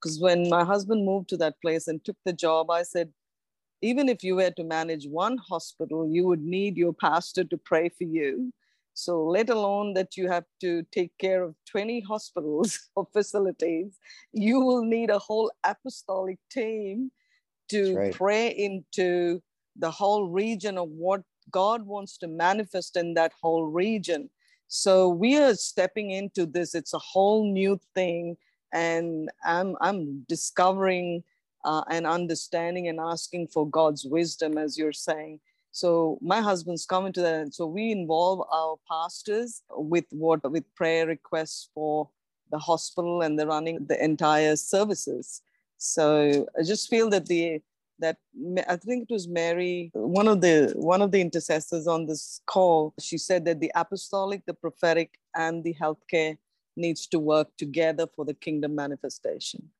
Because 0.00 0.18
when 0.18 0.48
my 0.48 0.64
husband 0.64 1.06
moved 1.06 1.28
to 1.30 1.36
that 1.38 1.60
place 1.62 1.86
and 1.86 2.04
took 2.04 2.16
the 2.24 2.32
job, 2.32 2.70
I 2.70 2.82
said, 2.82 3.12
even 3.80 4.08
if 4.08 4.24
you 4.24 4.36
were 4.36 4.50
to 4.50 4.64
manage 4.64 5.06
one 5.06 5.38
hospital, 5.38 6.08
you 6.08 6.26
would 6.26 6.42
need 6.42 6.76
your 6.76 6.92
pastor 6.92 7.44
to 7.44 7.56
pray 7.56 7.90
for 7.90 8.04
you. 8.04 8.52
So, 8.94 9.22
let 9.24 9.50
alone 9.50 9.92
that 9.94 10.16
you 10.16 10.28
have 10.28 10.46
to 10.62 10.82
take 10.90 11.12
care 11.18 11.42
of 11.42 11.54
20 11.68 12.00
hospitals 12.00 12.88
or 12.96 13.06
facilities, 13.12 13.98
you 14.32 14.60
will 14.60 14.82
need 14.82 15.10
a 15.10 15.18
whole 15.18 15.52
apostolic 15.64 16.38
team 16.50 17.12
to 17.68 17.94
right. 17.94 18.14
pray 18.14 18.48
into 18.48 19.42
the 19.76 19.90
whole 19.90 20.30
region 20.30 20.78
of 20.78 20.88
what 20.88 21.22
God 21.50 21.86
wants 21.86 22.18
to 22.18 22.28
manifest 22.28 22.96
in 22.96 23.14
that 23.14 23.32
whole 23.40 23.66
region. 23.66 24.30
So 24.68 25.08
we 25.08 25.36
are 25.38 25.54
stepping 25.54 26.10
into 26.10 26.46
this. 26.46 26.74
It's 26.74 26.94
a 26.94 26.98
whole 26.98 27.50
new 27.52 27.78
thing, 27.94 28.36
and 28.72 29.30
I'm 29.44 29.76
I'm 29.80 30.24
discovering 30.28 31.22
uh, 31.64 31.84
and 31.90 32.06
understanding 32.06 32.88
and 32.88 32.98
asking 33.00 33.48
for 33.48 33.68
God's 33.68 34.04
wisdom, 34.04 34.58
as 34.58 34.76
you're 34.76 34.92
saying. 34.92 35.40
So 35.72 36.18
my 36.22 36.40
husband's 36.40 36.86
coming 36.86 37.12
to 37.12 37.20
that. 37.20 37.34
And 37.34 37.54
So 37.54 37.66
we 37.66 37.92
involve 37.92 38.40
our 38.50 38.76
pastors 38.88 39.62
with 39.70 40.06
what 40.10 40.50
with 40.50 40.64
prayer 40.74 41.06
requests 41.06 41.68
for 41.74 42.08
the 42.50 42.58
hospital 42.58 43.22
and 43.22 43.38
the 43.38 43.46
running 43.46 43.84
the 43.86 44.02
entire 44.02 44.56
services. 44.56 45.42
So 45.76 46.46
I 46.58 46.62
just 46.62 46.88
feel 46.88 47.10
that 47.10 47.26
the 47.26 47.60
that 47.98 48.16
I 48.68 48.76
think 48.76 49.06
it 49.08 49.12
was 49.12 49.28
Mary, 49.28 49.90
one 49.94 50.28
of 50.28 50.40
the 50.40 50.72
one 50.76 51.02
of 51.02 51.12
the 51.12 51.20
intercessors 51.20 51.86
on 51.86 52.06
this 52.06 52.40
call. 52.46 52.94
She 53.00 53.18
said 53.18 53.44
that 53.46 53.60
the 53.60 53.72
apostolic, 53.74 54.44
the 54.46 54.54
prophetic, 54.54 55.18
and 55.34 55.64
the 55.64 55.74
healthcare 55.74 56.36
needs 56.76 57.06
to 57.08 57.18
work 57.18 57.48
together 57.56 58.06
for 58.14 58.24
the 58.24 58.34
kingdom 58.34 58.74
manifestation, 58.74 59.70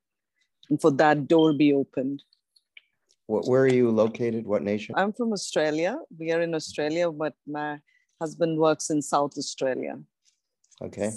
and 0.70 0.80
for 0.80 0.90
that 0.92 1.28
door 1.28 1.52
be 1.52 1.72
opened. 1.72 2.22
What, 3.26 3.46
where 3.48 3.62
are 3.62 3.68
you 3.68 3.90
located? 3.90 4.46
What 4.46 4.62
nation? 4.62 4.94
I'm 4.96 5.12
from 5.12 5.32
Australia. 5.32 5.98
We 6.16 6.30
are 6.32 6.40
in 6.40 6.54
Australia, 6.54 7.10
but 7.10 7.34
my 7.46 7.80
husband 8.20 8.58
works 8.58 8.88
in 8.90 9.02
South 9.02 9.36
Australia. 9.36 9.98
Okay. 10.80 11.12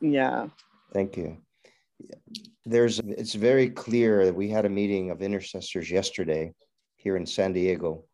Yeah. 0.00 0.48
Thank 0.92 1.16
you. 1.16 1.38
There's 2.64 2.98
it's 2.98 3.34
very 3.34 3.70
clear 3.70 4.24
that 4.24 4.34
we 4.34 4.48
had 4.48 4.64
a 4.64 4.70
meeting 4.70 5.10
of 5.10 5.22
intercessors 5.22 5.90
yesterday 5.90 6.52
here 6.96 7.16
in 7.16 7.26
San 7.26 7.52
Diego, 7.52 8.04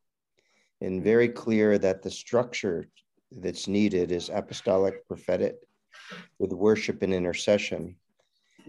and 0.80 1.02
very 1.02 1.28
clear 1.28 1.78
that 1.78 2.02
the 2.02 2.10
structure 2.10 2.86
that's 3.30 3.66
needed 3.66 4.12
is 4.12 4.28
apostolic 4.28 5.06
prophetic 5.08 5.56
with 6.38 6.52
worship 6.52 7.02
and 7.02 7.14
intercession. 7.14 7.96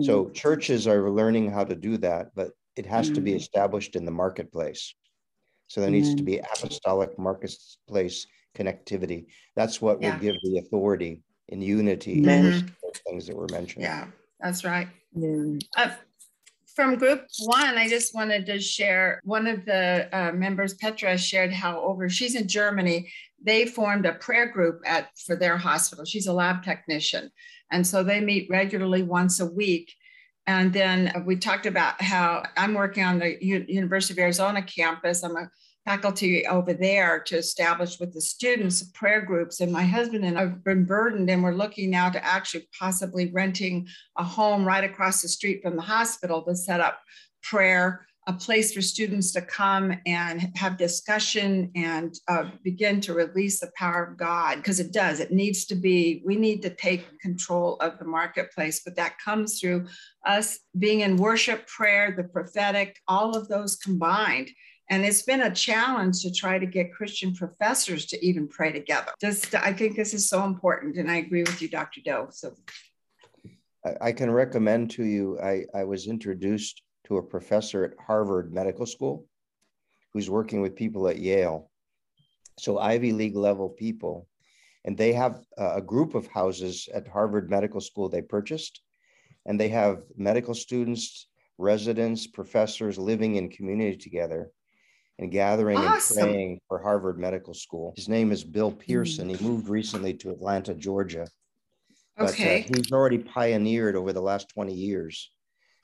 So 0.01 0.23
mm-hmm. 0.23 0.33
churches 0.33 0.87
are 0.87 1.11
learning 1.11 1.51
how 1.51 1.63
to 1.65 1.75
do 1.75 1.97
that, 1.97 2.31
but 2.33 2.51
it 2.75 2.85
has 2.85 3.09
to 3.11 3.21
be 3.21 3.31
mm-hmm. 3.31 3.37
established 3.37 3.95
in 3.95 4.05
the 4.05 4.11
marketplace. 4.11 4.95
So 5.67 5.81
there 5.81 5.89
needs 5.89 6.15
to 6.15 6.23
be 6.23 6.39
apostolic 6.39 7.17
marketplace 7.19 8.27
connectivity. 8.55 9.25
That's 9.55 9.81
what 9.81 10.01
Yeah. 10.01 10.13
will 10.13 10.21
give 10.21 10.35
the 10.43 10.59
authority 10.59 11.21
and 11.49 11.63
unity 11.63 12.19
Amen. 12.19 12.45
Mm-hmm. 12.45 12.67
those 12.81 13.01
things 13.07 13.27
that 13.27 13.35
were 13.35 13.47
mentioned. 13.51 13.83
Yeah, 13.83 14.07
that's 14.43 14.65
right. 14.65 14.89
Yeah. 15.15 15.57
Uh, 15.77 15.91
from 16.75 16.95
group 16.95 17.25
one, 17.45 17.77
I 17.77 17.87
just 17.87 18.13
wanted 18.13 18.45
to 18.47 18.59
share 18.59 19.21
one 19.23 19.47
of 19.47 19.63
the 19.63 20.09
uh, 20.11 20.31
members, 20.33 20.73
Petra, 20.73 21.17
shared 21.17 21.53
how 21.53 21.79
over 21.81 22.09
she's 22.09 22.35
in 22.35 22.47
Germany. 22.47 23.11
They 23.41 23.65
formed 23.65 24.05
a 24.05 24.13
prayer 24.13 24.47
group 24.47 24.81
at 24.85 25.09
for 25.25 25.35
their 25.35 25.55
hospital. 25.57 26.03
She's 26.03 26.27
a 26.27 26.33
lab 26.33 26.63
technician, 26.63 27.29
and 27.71 27.85
so 27.85 28.03
they 28.03 28.19
meet 28.19 28.49
regularly 28.49 29.03
once 29.03 29.39
a 29.39 29.45
week. 29.45 29.93
And 30.45 30.73
then 30.73 31.23
we 31.25 31.37
talked 31.37 31.67
about 31.67 32.01
how 32.01 32.43
I'm 32.57 32.73
working 32.73 33.03
on 33.03 33.19
the 33.19 33.37
U- 33.41 33.65
University 33.67 34.13
of 34.13 34.23
Arizona 34.23 34.61
campus. 34.61 35.23
I'm 35.23 35.37
a 35.37 35.49
faculty 35.85 36.47
over 36.47 36.73
there 36.73 37.19
to 37.19 37.37
establish 37.37 37.99
with 37.99 38.13
the 38.13 38.21
students 38.21 38.83
prayer 38.93 39.21
groups. 39.21 39.59
And 39.59 39.71
my 39.71 39.83
husband 39.83 40.23
and 40.23 40.37
I've 40.39 40.63
been 40.63 40.85
burdened, 40.85 41.29
and 41.29 41.43
we're 41.43 41.53
looking 41.53 41.89
now 41.89 42.09
to 42.09 42.23
actually 42.23 42.67
possibly 42.77 43.31
renting 43.31 43.87
a 44.17 44.23
home 44.23 44.65
right 44.65 44.83
across 44.83 45.21
the 45.21 45.27
street 45.27 45.61
from 45.61 45.75
the 45.75 45.81
hospital 45.81 46.41
to 46.43 46.55
set 46.55 46.79
up 46.79 46.99
prayer, 47.41 48.07
a 48.25 48.31
place 48.31 48.73
for 48.73 48.81
students 48.81 49.33
to 49.33 49.41
come 49.41 49.93
and 50.05 50.49
have 50.55 50.77
discussion 50.77 51.69
and 51.75 52.15
uh, 52.29 52.45
begin 52.63 53.01
to 53.01 53.13
release 53.13 53.59
the 53.59 53.69
power 53.75 54.05
of 54.05 54.17
God. 54.17 54.55
Because 54.55 54.79
it 54.79 54.93
does, 54.93 55.19
it 55.19 55.33
needs 55.33 55.65
to 55.65 55.75
be, 55.75 56.23
we 56.25 56.37
need 56.37 56.61
to 56.61 56.69
take 56.69 57.19
control 57.19 57.75
of 57.81 57.99
the 57.99 58.05
marketplace, 58.05 58.81
but 58.85 58.95
that 58.95 59.19
comes 59.19 59.59
through 59.59 59.87
us 60.25 60.59
being 60.79 61.01
in 61.01 61.17
worship, 61.17 61.67
prayer, 61.67 62.13
the 62.15 62.23
prophetic, 62.23 62.97
all 63.09 63.35
of 63.35 63.49
those 63.49 63.75
combined. 63.75 64.49
And 64.93 65.03
it's 65.03 65.23
been 65.23 65.41
a 65.41 65.49
challenge 65.49 66.21
to 66.21 66.31
try 66.31 66.59
to 66.59 66.67
get 66.67 66.93
Christian 66.93 67.33
professors 67.33 68.05
to 68.05 68.23
even 68.23 68.47
pray 68.47 68.71
together. 68.71 69.11
Just, 69.19 69.55
I 69.55 69.73
think 69.73 69.95
this 69.95 70.13
is 70.13 70.29
so 70.29 70.45
important. 70.45 70.97
And 70.97 71.09
I 71.09 71.15
agree 71.15 71.41
with 71.41 71.63
you, 71.63 71.67
Dr. 71.67 72.01
Doe. 72.01 72.27
So 72.29 72.53
I, 73.99 74.11
can 74.11 74.29
recommend 74.29 74.91
to 74.91 75.03
you, 75.03 75.39
I, 75.41 75.65
I 75.73 75.83
was 75.83 76.05
introduced 76.05 76.83
to 77.07 77.17
a 77.17 77.23
professor 77.23 77.83
at 77.83 77.93
Harvard 78.05 78.53
Medical 78.53 78.85
School 78.85 79.25
who's 80.13 80.29
working 80.29 80.61
with 80.61 80.75
people 80.75 81.07
at 81.07 81.17
Yale. 81.17 81.71
So 82.59 82.77
Ivy 82.77 83.13
League 83.13 83.35
level 83.35 83.69
people. 83.69 84.27
And 84.85 84.95
they 84.95 85.11
have 85.13 85.41
a 85.57 85.81
group 85.81 86.13
of 86.13 86.27
houses 86.27 86.87
at 86.93 87.07
Harvard 87.07 87.49
Medical 87.49 87.81
School 87.81 88.09
they 88.09 88.21
purchased. 88.21 88.83
And 89.47 89.59
they 89.59 89.69
have 89.69 90.03
medical 90.15 90.53
students, 90.53 91.29
residents, 91.57 92.27
professors 92.27 92.99
living 92.99 93.37
in 93.37 93.49
community 93.49 93.97
together 93.97 94.51
and 95.19 95.31
gathering 95.31 95.77
Awesome. 95.77 96.17
and 96.23 96.31
praying 96.33 96.61
for 96.67 96.79
Harvard 96.81 97.19
Medical 97.19 97.53
School. 97.53 97.93
His 97.95 98.09
name 98.09 98.31
is 98.31 98.43
Bill 98.43 98.71
Pearson. 98.71 99.29
He 99.29 99.43
moved 99.43 99.67
recently 99.69 100.13
to 100.15 100.31
Atlanta, 100.31 100.73
Georgia. 100.73 101.27
But 102.17 102.31
uh, 102.31 102.33
he's 102.33 102.91
already 102.91 103.17
pioneered 103.19 103.95
over 103.95 104.13
the 104.13 104.21
last 104.21 104.49
20 104.49 104.73
years 104.73 105.31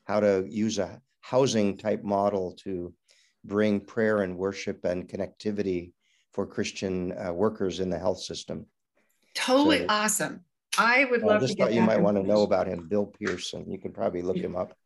how 0.05 0.19
to 0.19 0.45
use 0.47 0.77
a 0.79 1.01
housing 1.21 1.77
type 1.77 2.03
model 2.03 2.55
to 2.63 2.93
bring 3.45 3.79
prayer 3.79 4.21
and 4.21 4.37
worship 4.37 4.83
and 4.85 5.07
connectivity 5.07 5.91
for 6.33 6.45
Christian 6.45 7.13
uh, 7.17 7.33
workers 7.33 7.79
in 7.79 7.89
the 7.89 7.97
health 7.97 8.19
system. 8.21 8.65
totally 9.35 9.79
So- 9.79 9.85
awesome. 9.89 10.41
I 10.77 11.05
would 11.05 11.23
I 11.23 11.25
love 11.25 11.41
just 11.41 11.53
to 11.53 11.57
get 11.57 11.63
thought 11.65 11.73
you 11.73 11.81
might 11.81 11.99
want 11.99 12.15
to 12.17 12.23
know 12.23 12.43
about 12.43 12.67
him, 12.67 12.87
Bill 12.87 13.07
Pearson. 13.07 13.69
You 13.69 13.79
can 13.79 13.91
probably 13.91 14.21
look 14.21 14.37
him 14.37 14.55
up. 14.55 14.77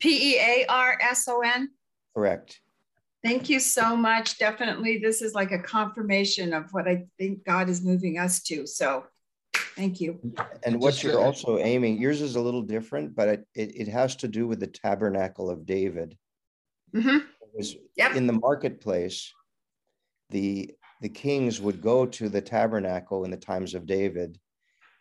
P 0.00 0.34
E 0.34 0.38
A 0.40 0.66
R 0.68 0.98
S 1.00 1.28
O 1.28 1.40
N. 1.40 1.68
Correct. 2.16 2.60
Thank 3.24 3.48
you 3.48 3.58
so 3.58 3.96
much. 3.96 4.38
Definitely, 4.38 4.98
this 4.98 5.22
is 5.22 5.34
like 5.34 5.50
a 5.50 5.58
confirmation 5.58 6.52
of 6.52 6.70
what 6.72 6.86
I 6.86 7.06
think 7.18 7.44
God 7.44 7.70
is 7.70 7.82
moving 7.82 8.18
us 8.18 8.42
to. 8.44 8.66
So, 8.66 9.06
thank 9.76 9.98
you. 9.98 10.20
And 10.62 10.78
what 10.78 11.02
you're 11.02 11.18
also 11.18 11.58
aiming, 11.58 11.98
yours 11.98 12.20
is 12.20 12.36
a 12.36 12.40
little 12.40 12.60
different, 12.60 13.16
but 13.16 13.28
it, 13.28 13.48
it, 13.54 13.80
it 13.80 13.88
has 13.88 14.14
to 14.16 14.28
do 14.28 14.46
with 14.46 14.60
the 14.60 14.66
tabernacle 14.66 15.48
of 15.48 15.64
David. 15.64 16.18
Mm-hmm. 16.94 17.16
It 17.16 17.50
was 17.54 17.76
Yep. 17.96 18.16
in 18.16 18.26
the 18.26 18.34
marketplace, 18.34 19.32
the 20.30 20.74
the 21.00 21.08
kings 21.08 21.60
would 21.60 21.80
go 21.80 22.06
to 22.06 22.28
the 22.28 22.40
tabernacle 22.40 23.24
in 23.24 23.30
the 23.30 23.36
times 23.36 23.74
of 23.74 23.86
David 23.86 24.38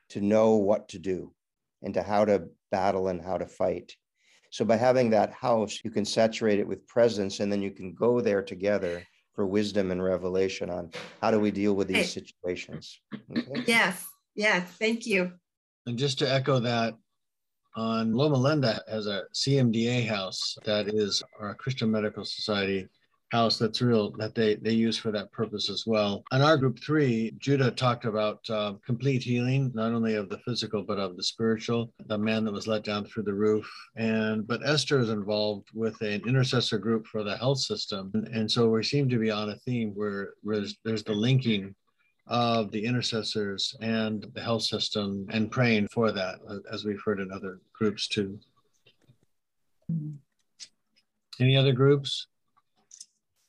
to 0.09 0.21
know 0.21 0.55
what 0.55 0.89
to 0.89 0.99
do 0.99 1.33
and 1.81 1.93
to 1.93 2.03
how 2.03 2.25
to 2.25 2.47
battle 2.71 3.09
and 3.09 3.21
how 3.21 3.37
to 3.37 3.47
fight. 3.47 3.95
So 4.53 4.63
by 4.63 4.77
having 4.77 5.09
that 5.09 5.33
house, 5.33 5.79
you 5.83 5.89
can 5.89 6.05
saturate 6.05 6.59
it 6.59 6.67
with 6.67 6.85
presence 6.85 7.39
and 7.39 7.51
then 7.51 7.59
you 7.59 7.71
can 7.71 7.91
go 7.95 8.21
there 8.21 8.43
together 8.43 9.01
for 9.33 9.47
wisdom 9.47 9.89
and 9.89 10.03
revelation 10.03 10.69
on 10.69 10.91
how 11.23 11.31
do 11.31 11.39
we 11.39 11.49
deal 11.49 11.73
with 11.73 11.87
these 11.87 12.13
situations. 12.13 13.01
Okay? 13.35 13.63
Yes. 13.65 14.05
Yes. 14.35 14.69
Thank 14.77 15.07
you. 15.07 15.31
And 15.87 15.97
just 15.97 16.19
to 16.19 16.31
echo 16.31 16.59
that, 16.59 16.93
on 17.75 18.13
Loma 18.13 18.37
Linda 18.37 18.79
has 18.87 19.07
a 19.07 19.23
CMDA 19.33 20.07
house 20.07 20.55
that 20.65 20.87
is 20.87 21.23
our 21.39 21.55
Christian 21.55 21.89
Medical 21.89 22.23
Society 22.23 22.87
house 23.33 23.57
that's 23.57 23.81
real 23.81 24.11
that 24.21 24.35
they 24.35 24.55
they 24.55 24.71
use 24.71 24.97
for 24.97 25.11
that 25.11 25.31
purpose 25.31 25.67
as 25.75 25.83
well. 25.87 26.23
On 26.31 26.41
our 26.41 26.55
group 26.55 26.77
three, 26.79 27.33
Judah 27.39 27.71
talked 27.71 28.05
about 28.05 28.47
uh, 28.49 28.73
complete 28.85 29.23
healing, 29.23 29.71
not 29.73 29.91
only 29.91 30.13
of 30.15 30.29
the 30.29 30.37
physical 30.45 30.83
but 30.83 30.99
of 30.99 31.17
the 31.17 31.23
spiritual. 31.23 31.91
The 32.05 32.17
man 32.17 32.45
that 32.45 32.53
was 32.53 32.67
let 32.67 32.83
down 32.83 33.05
through 33.05 33.23
the 33.23 33.33
roof, 33.47 33.67
and 33.95 34.47
but 34.47 34.61
Esther 34.63 34.99
is 34.99 35.09
involved 35.09 35.67
with 35.73 35.99
an 36.01 36.21
intercessor 36.27 36.77
group 36.77 37.07
for 37.07 37.23
the 37.23 37.35
health 37.35 37.59
system, 37.59 38.11
and, 38.13 38.27
and 38.27 38.51
so 38.51 38.69
we 38.69 38.83
seem 38.83 39.09
to 39.09 39.17
be 39.17 39.31
on 39.31 39.49
a 39.49 39.55
theme 39.65 39.91
where, 39.95 40.33
where 40.43 40.57
there's, 40.57 40.75
there's 40.85 41.03
the 41.03 41.13
linking 41.13 41.73
of 42.27 42.71
the 42.71 42.85
intercessors 42.85 43.75
and 43.81 44.27
the 44.35 44.41
health 44.41 44.63
system 44.63 45.25
and 45.29 45.51
praying 45.51 45.87
for 45.89 46.11
that, 46.11 46.35
as 46.71 46.85
we've 46.85 47.01
heard 47.03 47.19
in 47.19 47.31
other 47.31 47.59
groups 47.73 48.07
too. 48.07 48.39
Any 51.39 51.57
other 51.57 51.73
groups? 51.73 52.27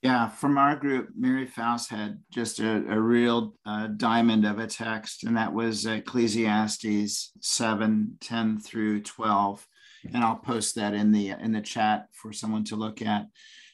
Yeah, 0.04 0.28
from 0.28 0.58
our 0.58 0.76
group, 0.76 1.08
Mary 1.16 1.46
Faust 1.46 1.88
had 1.88 2.18
just 2.30 2.60
a, 2.60 2.84
a 2.90 3.00
real 3.00 3.54
uh, 3.64 3.86
diamond 3.86 4.44
of 4.44 4.58
a 4.58 4.66
text, 4.66 5.24
and 5.24 5.34
that 5.38 5.54
was 5.54 5.86
Ecclesiastes 5.86 7.32
7 7.40 8.18
10 8.20 8.60
through 8.60 9.00
12. 9.00 9.66
And 10.12 10.22
I'll 10.22 10.36
post 10.36 10.74
that 10.74 10.92
in 10.92 11.10
the 11.10 11.30
in 11.30 11.52
the 11.52 11.62
chat 11.62 12.08
for 12.12 12.34
someone 12.34 12.64
to 12.64 12.76
look 12.76 13.00
at. 13.00 13.28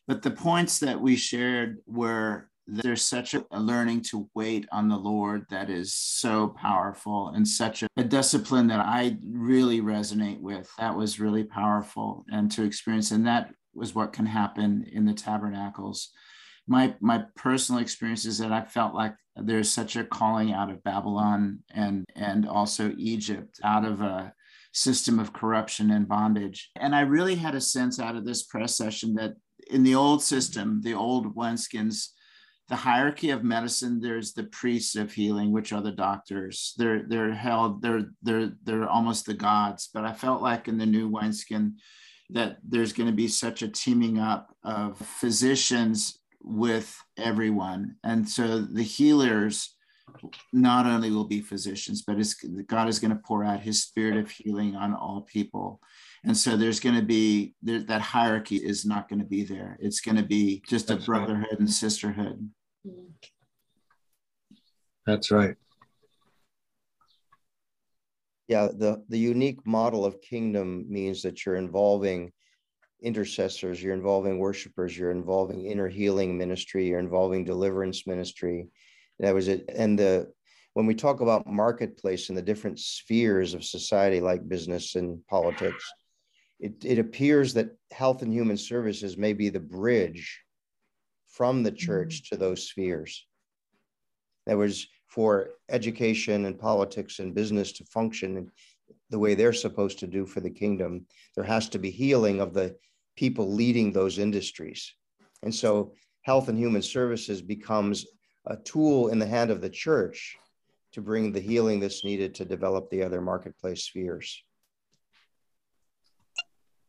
But 0.07 0.23
the 0.23 0.31
points 0.31 0.79
that 0.79 1.01
we 1.01 1.16
shared 1.16 1.79
were 1.88 2.49
there's 2.69 3.05
such 3.05 3.35
a, 3.35 3.45
a 3.51 3.59
learning 3.59 4.03
to 4.03 4.31
wait 4.37 4.69
on 4.71 4.88
the 4.88 4.97
Lord 4.97 5.47
that 5.51 5.69
is 5.69 5.93
so 5.93 6.47
powerful 6.47 7.33
and 7.35 7.47
such 7.47 7.83
a, 7.83 7.88
a 7.97 8.05
discipline 8.05 8.69
that 8.69 8.79
I 8.79 9.16
really 9.29 9.81
resonate 9.81 10.40
with. 10.40 10.71
That 10.79 10.97
was 10.97 11.19
really 11.19 11.43
powerful 11.43 12.25
and 12.31 12.49
to 12.53 12.62
experience. 12.62 13.11
And 13.11 13.27
that 13.27 13.51
was 13.74 13.94
what 13.94 14.12
can 14.12 14.26
happen 14.26 14.85
in 14.92 15.04
the 15.04 15.14
tabernacles. 15.14 16.11
My 16.66 16.94
my 17.00 17.24
personal 17.37 17.80
experience 17.80 18.24
is 18.24 18.38
that 18.38 18.52
I 18.52 18.64
felt 18.64 18.94
like 18.94 19.14
there's 19.37 19.70
such 19.70 19.96
a 19.96 20.04
calling 20.04 20.52
out 20.52 20.70
of 20.70 20.83
Babylon 20.83 21.61
and 21.72 22.04
and 22.14 22.46
also 22.46 22.92
Egypt 22.96 23.61
out 23.64 23.85
of 23.85 24.00
a 24.00 24.33
system 24.72 25.18
of 25.18 25.33
corruption 25.33 25.90
and 25.90 26.09
bondage. 26.09 26.70
And 26.76 26.94
I 26.94 27.00
really 27.00 27.35
had 27.35 27.54
a 27.54 27.61
sense 27.61 27.98
out 27.98 28.16
of 28.16 28.24
this 28.24 28.44
press 28.44 28.76
session 28.76 29.14
that 29.14 29.35
in 29.68 29.83
the 29.83 29.94
old 29.94 30.22
system, 30.22 30.80
the 30.83 30.94
old 30.94 31.35
wineskins, 31.35 32.09
the 32.68 32.76
hierarchy 32.76 33.30
of 33.30 33.42
medicine, 33.42 34.00
there's 34.00 34.33
the 34.33 34.44
priests 34.44 34.94
of 34.94 35.12
healing, 35.12 35.50
which 35.50 35.72
are 35.72 35.83
the 35.83 35.90
doctors. 35.92 36.74
They're 36.76 37.02
they're 37.09 37.33
held, 37.33 37.83
they're 37.83 38.06
they're 38.22 38.52
they're 38.62 38.88
almost 38.88 39.26
the 39.26 39.35
gods. 39.35 39.88
But 39.92 40.04
I 40.04 40.12
felt 40.12 40.40
like 40.40 40.68
in 40.68 40.78
the 40.78 40.87
new 40.87 41.09
wineskin, 41.09 41.76
that 42.33 42.59
there's 42.62 42.93
going 42.93 43.09
to 43.09 43.14
be 43.14 43.29
such 43.29 43.62
a 43.62 43.69
teaming 43.69 44.19
up 44.19 44.55
of 44.62 44.99
physicians 44.99 46.19
with 46.43 46.97
everyone. 47.19 47.97
And 48.05 48.29
so 48.29 48.61
the 48.61 48.83
healers 48.83 49.75
not 50.53 50.87
only 50.87 51.11
will 51.11 51.27
be 51.27 51.40
physicians, 51.40 52.03
but 52.03 52.19
it's, 52.19 52.35
God 52.66 52.88
is 52.88 52.99
going 52.99 53.12
to 53.12 53.23
pour 53.25 53.45
out 53.45 53.61
his 53.61 53.83
spirit 53.83 54.16
of 54.16 54.31
healing 54.31 54.75
on 54.75 54.95
all 54.95 55.23
people. 55.23 55.81
And 56.25 56.37
so 56.37 56.57
there's 56.57 56.81
going 56.81 56.97
to 56.97 57.03
be 57.03 57.55
there, 57.62 57.81
that 57.81 58.01
hierarchy 58.01 58.57
is 58.57 58.85
not 58.85 59.09
going 59.09 59.21
to 59.21 59.25
be 59.25 59.45
there. 59.45 59.79
It's 59.81 60.01
going 60.01 60.16
to 60.16 60.23
be 60.23 60.62
just 60.69 60.88
That's 60.88 61.07
a 61.07 61.11
right. 61.11 61.19
brotherhood 61.19 61.59
and 61.59 61.71
sisterhood. 61.71 62.51
Mm-hmm. 62.87 63.12
That's 65.07 65.31
right. 65.31 65.57
Yeah, 68.50 68.66
the, 68.66 69.00
the 69.08 69.16
unique 69.16 69.64
model 69.64 70.04
of 70.04 70.20
kingdom 70.20 70.84
means 70.88 71.22
that 71.22 71.46
you're 71.46 71.54
involving 71.54 72.32
intercessors, 73.00 73.80
you're 73.80 73.94
involving 73.94 74.40
worshipers, 74.40 74.98
you're 74.98 75.12
involving 75.12 75.66
inner 75.66 75.86
healing 75.86 76.36
ministry, 76.36 76.88
you're 76.88 76.98
involving 76.98 77.44
deliverance 77.44 78.08
ministry. 78.08 78.66
That 79.20 79.34
was 79.34 79.46
it. 79.46 79.70
And 79.72 79.96
the 79.96 80.32
when 80.74 80.86
we 80.86 80.96
talk 80.96 81.20
about 81.20 81.46
marketplace 81.46 82.28
and 82.28 82.36
the 82.36 82.42
different 82.42 82.80
spheres 82.80 83.54
of 83.54 83.62
society 83.62 84.20
like 84.20 84.48
business 84.48 84.96
and 84.96 85.24
politics, 85.28 85.88
it, 86.58 86.84
it 86.84 86.98
appears 86.98 87.54
that 87.54 87.76
health 87.92 88.22
and 88.22 88.32
human 88.32 88.56
services 88.56 89.16
may 89.16 89.32
be 89.32 89.50
the 89.50 89.60
bridge 89.60 90.40
from 91.28 91.62
the 91.62 91.70
mm-hmm. 91.70 91.86
church 91.86 92.30
to 92.30 92.36
those 92.36 92.68
spheres. 92.68 93.24
That 94.48 94.58
was 94.58 94.88
for 95.11 95.51
education 95.68 96.46
and 96.46 96.59
politics 96.59 97.18
and 97.18 97.35
business 97.35 97.73
to 97.73 97.85
function 97.85 98.37
in 98.37 98.51
the 99.11 99.18
way 99.18 99.35
they're 99.35 99.53
supposed 99.53 99.99
to 99.99 100.07
do 100.07 100.25
for 100.25 100.40
the 100.40 100.51
kingdom. 100.51 101.05
There 101.35 101.44
has 101.44 101.68
to 101.70 101.79
be 101.79 101.90
healing 101.90 102.40
of 102.40 102.55
the 102.55 102.77
people 103.16 103.53
leading 103.53 103.92
those 103.92 104.18
industries. 104.18 104.94
And 105.42 105.55
so 105.55 105.94
health 106.23 106.49
and 106.49 106.57
human 106.57 106.83
services 106.83 107.42
becomes 107.42 108.07
a 108.46 108.57
tool 108.57 109.09
in 109.09 109.18
the 109.18 109.27
hand 109.27 109.51
of 109.51 109.61
the 109.61 109.68
church 109.68 110.38
to 110.92 111.01
bring 111.01 111.33
the 111.33 111.40
healing 111.40 111.81
that's 111.81 112.05
needed 112.05 112.35
to 112.37 112.44
develop 112.44 112.88
the 112.90 113.03
other 113.03 113.20
marketplace 113.20 113.85
spheres. 113.85 114.42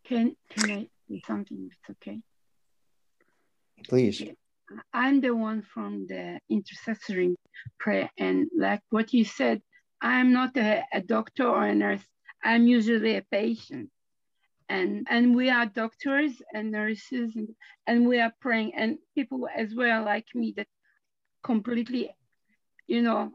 Can 0.06 0.36
can 0.50 0.72
I 0.72 0.88
do 1.10 1.20
something? 1.26 1.70
It's 1.72 1.98
okay. 2.02 2.20
Please. 3.88 4.24
I'm 4.94 5.22
the 5.22 5.36
one 5.36 5.62
from 5.62 6.08
the 6.08 6.40
intercessory 6.50 7.36
prayer, 7.80 8.10
and 8.18 8.50
like 8.58 8.82
what 8.90 9.14
you 9.14 9.26
said, 9.26 9.62
I'm 10.02 10.34
not 10.34 10.58
a, 10.58 10.84
a 10.94 11.02
doctor 11.02 11.48
or 11.48 11.66
a 11.66 11.76
nurse. 11.76 12.06
I'm 12.44 12.68
usually 12.68 13.16
a 13.18 13.26
patient, 13.32 13.90
and 14.70 15.08
and 15.10 15.36
we 15.36 15.50
are 15.50 15.66
doctors 15.66 16.42
and 16.54 16.72
nurses, 16.72 17.36
and, 17.36 17.50
and 17.88 18.08
we 18.08 18.20
are 18.20 18.34
praying, 18.42 18.76
and 18.76 18.98
people 19.16 19.48
as 19.56 19.76
well 19.76 20.04
like 20.04 20.28
me 20.34 20.54
that 20.58 20.68
completely, 21.44 22.12
you 22.88 23.02
know, 23.02 23.32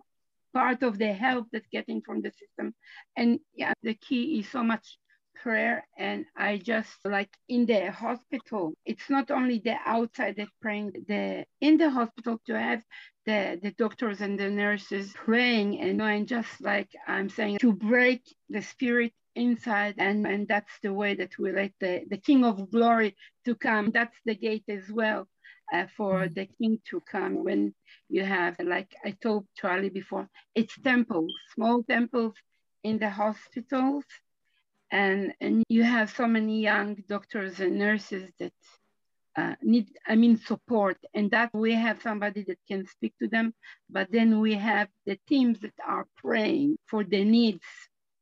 part 0.52 0.82
of 0.82 0.98
the 0.98 1.12
help 1.12 1.46
that's 1.52 1.68
getting 1.70 2.00
from 2.02 2.22
the 2.22 2.30
system, 2.30 2.74
and 3.16 3.40
yeah, 3.54 3.72
the 3.82 3.94
key 3.94 4.40
is 4.40 4.48
so 4.48 4.62
much 4.62 4.98
prayer 5.42 5.86
and 5.98 6.24
i 6.36 6.58
just 6.58 6.96
like 7.04 7.30
in 7.48 7.66
the 7.66 7.90
hospital 7.90 8.72
it's 8.86 9.10
not 9.10 9.30
only 9.30 9.58
the 9.64 9.76
outside 9.86 10.36
that 10.36 10.48
praying 10.62 10.92
the 11.08 11.44
in 11.60 11.76
the 11.78 11.90
hospital 11.90 12.40
to 12.46 12.58
have 12.58 12.82
the 13.26 13.58
the 13.62 13.72
doctors 13.72 14.20
and 14.20 14.38
the 14.38 14.50
nurses 14.50 15.12
praying 15.14 15.80
and 15.80 16.00
and 16.02 16.28
just 16.28 16.60
like 16.60 16.90
i'm 17.08 17.28
saying 17.28 17.58
to 17.58 17.72
break 17.72 18.22
the 18.50 18.62
spirit 18.62 19.12
inside 19.36 19.94
and 19.98 20.26
and 20.26 20.48
that's 20.48 20.72
the 20.82 20.92
way 20.92 21.14
that 21.14 21.38
we 21.38 21.52
let 21.52 21.72
the 21.80 22.02
the 22.10 22.18
king 22.18 22.44
of 22.44 22.70
glory 22.70 23.14
to 23.44 23.54
come. 23.54 23.90
That's 23.92 24.16
the 24.26 24.34
gate 24.34 24.64
as 24.68 24.90
well 24.90 25.28
uh, 25.72 25.86
for 25.96 26.28
the 26.28 26.46
king 26.60 26.80
to 26.90 27.00
come 27.02 27.44
when 27.44 27.74
you 28.08 28.24
have 28.24 28.56
like 28.60 28.94
i 29.04 29.10
told 29.22 29.46
charlie 29.56 29.90
before 29.90 30.28
it's 30.54 30.76
temples 30.82 31.32
small 31.54 31.82
temples 31.84 32.34
in 32.84 32.98
the 32.98 33.10
hospitals 33.10 34.04
and 34.90 35.32
and 35.40 35.64
you 35.68 35.82
have 35.82 36.10
so 36.10 36.26
many 36.26 36.60
young 36.60 36.96
doctors 37.08 37.60
and 37.60 37.78
nurses 37.78 38.30
that 38.38 38.52
uh, 39.36 39.54
need 39.62 39.88
i 40.06 40.14
mean 40.14 40.36
support 40.36 40.96
and 41.14 41.30
that 41.30 41.50
we 41.52 41.72
have 41.74 42.00
somebody 42.00 42.42
that 42.44 42.58
can 42.68 42.86
speak 42.86 43.12
to 43.18 43.28
them 43.28 43.52
but 43.90 44.10
then 44.10 44.40
we 44.40 44.54
have 44.54 44.88
the 45.04 45.18
teams 45.28 45.60
that 45.60 45.74
are 45.86 46.06
praying 46.16 46.76
for 46.86 47.04
the 47.04 47.24
needs 47.24 47.64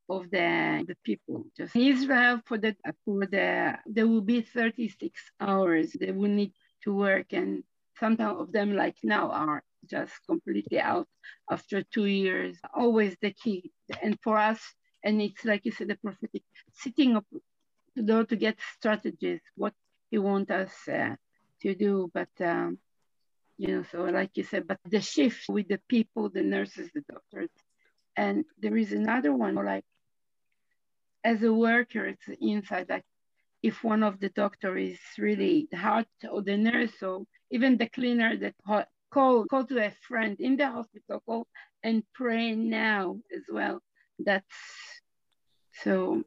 of 0.09 0.29
the 0.31 0.83
the 0.87 0.95
people 1.03 1.45
just 1.55 1.75
israel 1.75 2.41
for 2.45 2.57
the 2.57 2.75
for 3.05 3.25
the 3.25 3.77
there 3.85 4.07
will 4.07 4.21
be 4.21 4.41
36 4.41 5.21
hours 5.39 5.93
they 5.99 6.11
will 6.11 6.29
need 6.29 6.51
to 6.83 6.93
work 6.93 7.31
and 7.31 7.63
some 7.99 8.17
of 8.19 8.51
them 8.51 8.75
like 8.75 8.97
now 9.03 9.31
are 9.31 9.63
just 9.89 10.13
completely 10.27 10.79
out 10.79 11.07
after 11.49 11.83
two 11.83 12.05
years. 12.05 12.57
Always 12.73 13.15
the 13.21 13.31
key. 13.31 13.71
And 14.01 14.17
for 14.21 14.37
us, 14.37 14.59
and 15.05 15.21
it's 15.21 15.45
like 15.45 15.61
you 15.65 15.71
said, 15.71 15.87
the 15.87 15.95
prophetic, 15.95 16.41
sitting 16.73 17.15
up 17.15 17.25
to 17.95 18.03
door 18.03 18.25
to 18.25 18.35
get 18.35 18.57
strategies, 18.77 19.39
what 19.55 19.73
he 20.09 20.17
want 20.17 20.49
us 20.49 20.73
uh, 20.87 21.15
to 21.61 21.75
do. 21.75 22.11
But, 22.11 22.29
um, 22.41 22.79
you 23.57 23.67
know, 23.67 23.83
so 23.91 24.03
like 24.05 24.31
you 24.33 24.43
said, 24.43 24.67
but 24.67 24.79
the 24.83 24.99
shift 24.99 25.47
with 25.47 25.67
the 25.67 25.79
people, 25.87 26.29
the 26.29 26.41
nurses, 26.41 26.89
the 26.93 27.01
doctors. 27.01 27.51
And 28.17 28.45
there 28.59 28.75
is 28.75 28.91
another 28.93 29.31
one, 29.31 29.55
like 29.55 29.85
as 31.23 31.43
a 31.43 31.53
worker, 31.53 32.07
it's 32.07 32.27
inside, 32.41 32.87
like 32.89 33.05
if 33.61 33.83
one 33.83 34.01
of 34.01 34.19
the 34.19 34.29
doctor 34.29 34.75
is 34.75 34.99
really 35.19 35.67
hard 35.73 36.07
or 36.31 36.41
the 36.41 36.57
nurse 36.57 37.01
or 37.03 37.25
even 37.51 37.77
the 37.77 37.89
cleaner 37.89 38.35
that 38.37 38.55
call 39.11 39.45
call 39.45 39.65
to 39.65 39.77
a 39.85 39.91
friend 40.07 40.35
in 40.39 40.57
the 40.57 40.69
hospital 40.69 41.21
call 41.25 41.47
and 41.83 42.03
pray 42.13 42.53
now 42.53 43.17
as 43.35 43.43
well 43.49 43.81
that's 44.18 44.44
so 45.82 46.22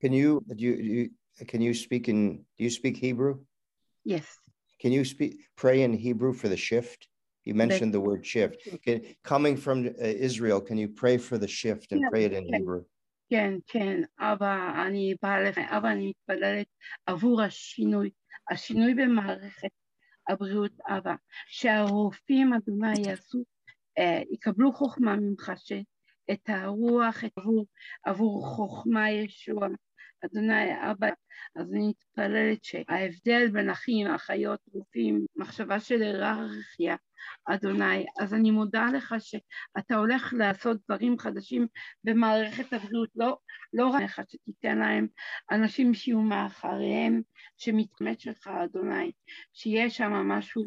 can 0.00 0.12
you 0.12 0.42
do 0.56 0.64
you, 0.64 0.74
you 0.74 1.10
can 1.46 1.60
you 1.60 1.74
speak 1.74 2.08
in 2.08 2.44
do 2.56 2.64
you 2.64 2.70
speak 2.70 2.96
hebrew 2.96 3.38
yes 4.04 4.26
can 4.80 4.92
you 4.92 5.04
speak 5.04 5.32
pray 5.56 5.82
in 5.82 5.92
hebrew 5.92 6.32
for 6.32 6.48
the 6.48 6.56
shift 6.56 7.08
you 7.44 7.54
mentioned 7.54 7.92
the, 7.92 7.98
the 7.98 8.00
word 8.08 8.24
shift 8.24 8.56
can, 8.84 9.02
coming 9.24 9.56
from 9.56 9.86
uh, 9.86 9.92
israel 9.98 10.60
can 10.60 10.76
you 10.76 10.88
pray 10.88 11.16
for 11.16 11.38
the 11.38 11.48
shift 11.48 11.92
and 11.92 12.00
yeah, 12.00 12.08
pray 12.10 12.24
it 12.24 12.32
in 12.32 12.44
okay. 12.44 12.58
hebrew 12.58 12.84
כן, 13.30 13.54
כן, 13.66 14.00
אבא, 14.18 14.84
אני 14.86 15.14
באה 15.22 15.40
לך, 15.40 15.58
אבא, 15.58 15.92
אני 15.92 16.08
מתפללת 16.08 16.66
עבור 17.06 17.42
השינוי, 17.42 18.10
השינוי 18.50 18.94
במערכת 18.94 19.70
הבריאות, 20.28 20.72
אבא, 20.88 21.14
שהרופאים, 21.46 22.52
אדוני, 22.52 22.94
יעשו, 23.06 23.44
אה, 23.98 24.22
יקבלו 24.30 24.72
חוכמה 24.72 25.16
ממך, 25.16 25.52
שאת 26.27 26.49
הרוח, 26.49 27.23
את 27.23 27.31
עבור, 27.37 27.65
עבור 28.05 28.47
חוכמה 28.47 29.11
ישוע, 29.11 29.67
אדוני, 30.25 30.91
אבא, 30.91 31.07
אז 31.55 31.73
אני 31.73 31.89
מתפללת 31.89 32.63
שההבדל 32.63 33.47
בין 33.51 33.69
אחים, 33.69 34.07
אחיות, 34.07 34.59
רופאים, 34.73 35.25
מחשבה 35.35 35.79
של 35.79 36.01
היררכיה, 36.01 36.95
אדוני, 37.45 38.05
אז 38.21 38.33
אני 38.33 38.51
מודה 38.51 38.87
לך 38.93 39.15
שאתה 39.19 39.95
הולך 39.95 40.33
לעשות 40.37 40.77
דברים 40.87 41.19
חדשים 41.19 41.67
במערכת 42.03 42.73
הבריאות, 42.73 43.09
לא, 43.15 43.37
לא 43.73 43.87
רק 43.87 44.01
לך 44.03 44.21
שתיתן 44.29 44.77
להם 44.77 45.07
אנשים 45.51 45.93
שיהיו 45.93 46.21
מאחריהם, 46.21 47.21
שמתמת 47.57 48.19
שלך, 48.19 48.47
אדוני, 48.47 49.11
שיהיה 49.53 49.89
שם 49.89 50.11
משהו 50.11 50.63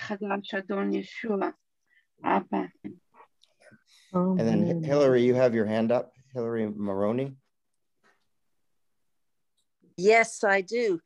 חדש, 0.00 0.54
אדון 0.54 0.94
ישוע, 0.94 1.38
אבא. 2.24 2.58
Oh, 4.12 4.36
and 4.38 4.40
then 4.40 4.82
Hillary, 4.82 5.22
you 5.22 5.34
have 5.34 5.54
your 5.54 5.64
hand 5.64 5.90
up, 5.90 6.12
Hillary 6.34 6.70
Maroney. 6.74 7.34
Yes, 9.96 10.44
I 10.44 10.60
do. 10.60 11.00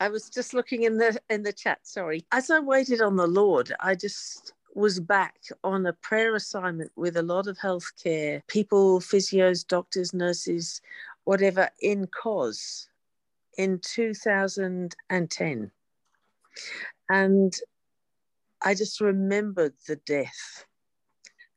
I 0.00 0.08
was 0.08 0.28
just 0.28 0.54
looking 0.54 0.82
in 0.82 0.98
the 0.98 1.18
in 1.30 1.42
the 1.42 1.52
chat. 1.52 1.78
Sorry. 1.82 2.24
As 2.32 2.50
I 2.50 2.58
waited 2.60 3.00
on 3.00 3.16
the 3.16 3.26
Lord, 3.26 3.72
I 3.80 3.94
just 3.94 4.52
was 4.74 4.98
back 4.98 5.36
on 5.62 5.86
a 5.86 5.92
prayer 5.92 6.34
assignment 6.34 6.90
with 6.96 7.16
a 7.16 7.22
lot 7.22 7.46
of 7.46 7.56
healthcare 7.58 8.42
people, 8.48 9.00
physios, 9.00 9.66
doctors, 9.66 10.12
nurses, 10.12 10.80
whatever, 11.24 11.70
in 11.80 12.08
COS 12.08 12.88
in 13.56 13.78
2010. 13.80 15.70
And 17.08 17.56
I 18.62 18.74
just 18.74 19.00
remembered 19.00 19.74
the 19.86 19.96
death 19.96 20.66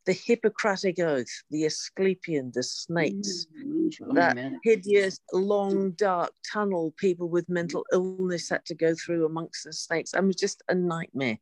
the 0.08 0.14
Hippocratic 0.14 1.00
Oath, 1.00 1.44
the 1.52 1.66
Asclepion, 1.66 2.52
the 2.56 2.64
snakes, 2.64 3.46
mm-hmm. 3.54 4.16
that 4.16 4.38
hideous, 4.64 5.20
long, 5.34 5.92
dark 5.92 6.32
tunnel 6.50 6.94
people 6.98 7.28
with 7.28 7.50
mental 7.50 7.86
illness 7.92 8.50
had 8.50 8.64
to 8.66 8.74
go 8.74 8.96
through 8.96 9.26
amongst 9.26 9.66
the 9.66 9.74
snakes. 9.74 10.14
I 10.16 10.22
mean, 10.22 10.34
just 10.40 10.64
a 10.70 10.76
nightmare. 10.76 11.38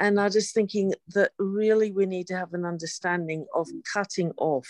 And 0.00 0.20
I 0.20 0.24
was 0.24 0.50
thinking 0.50 0.92
that 1.14 1.30
really 1.38 1.92
we 1.92 2.04
need 2.06 2.26
to 2.26 2.36
have 2.36 2.52
an 2.54 2.64
understanding 2.64 3.46
of 3.54 3.68
cutting 3.94 4.32
off 4.36 4.68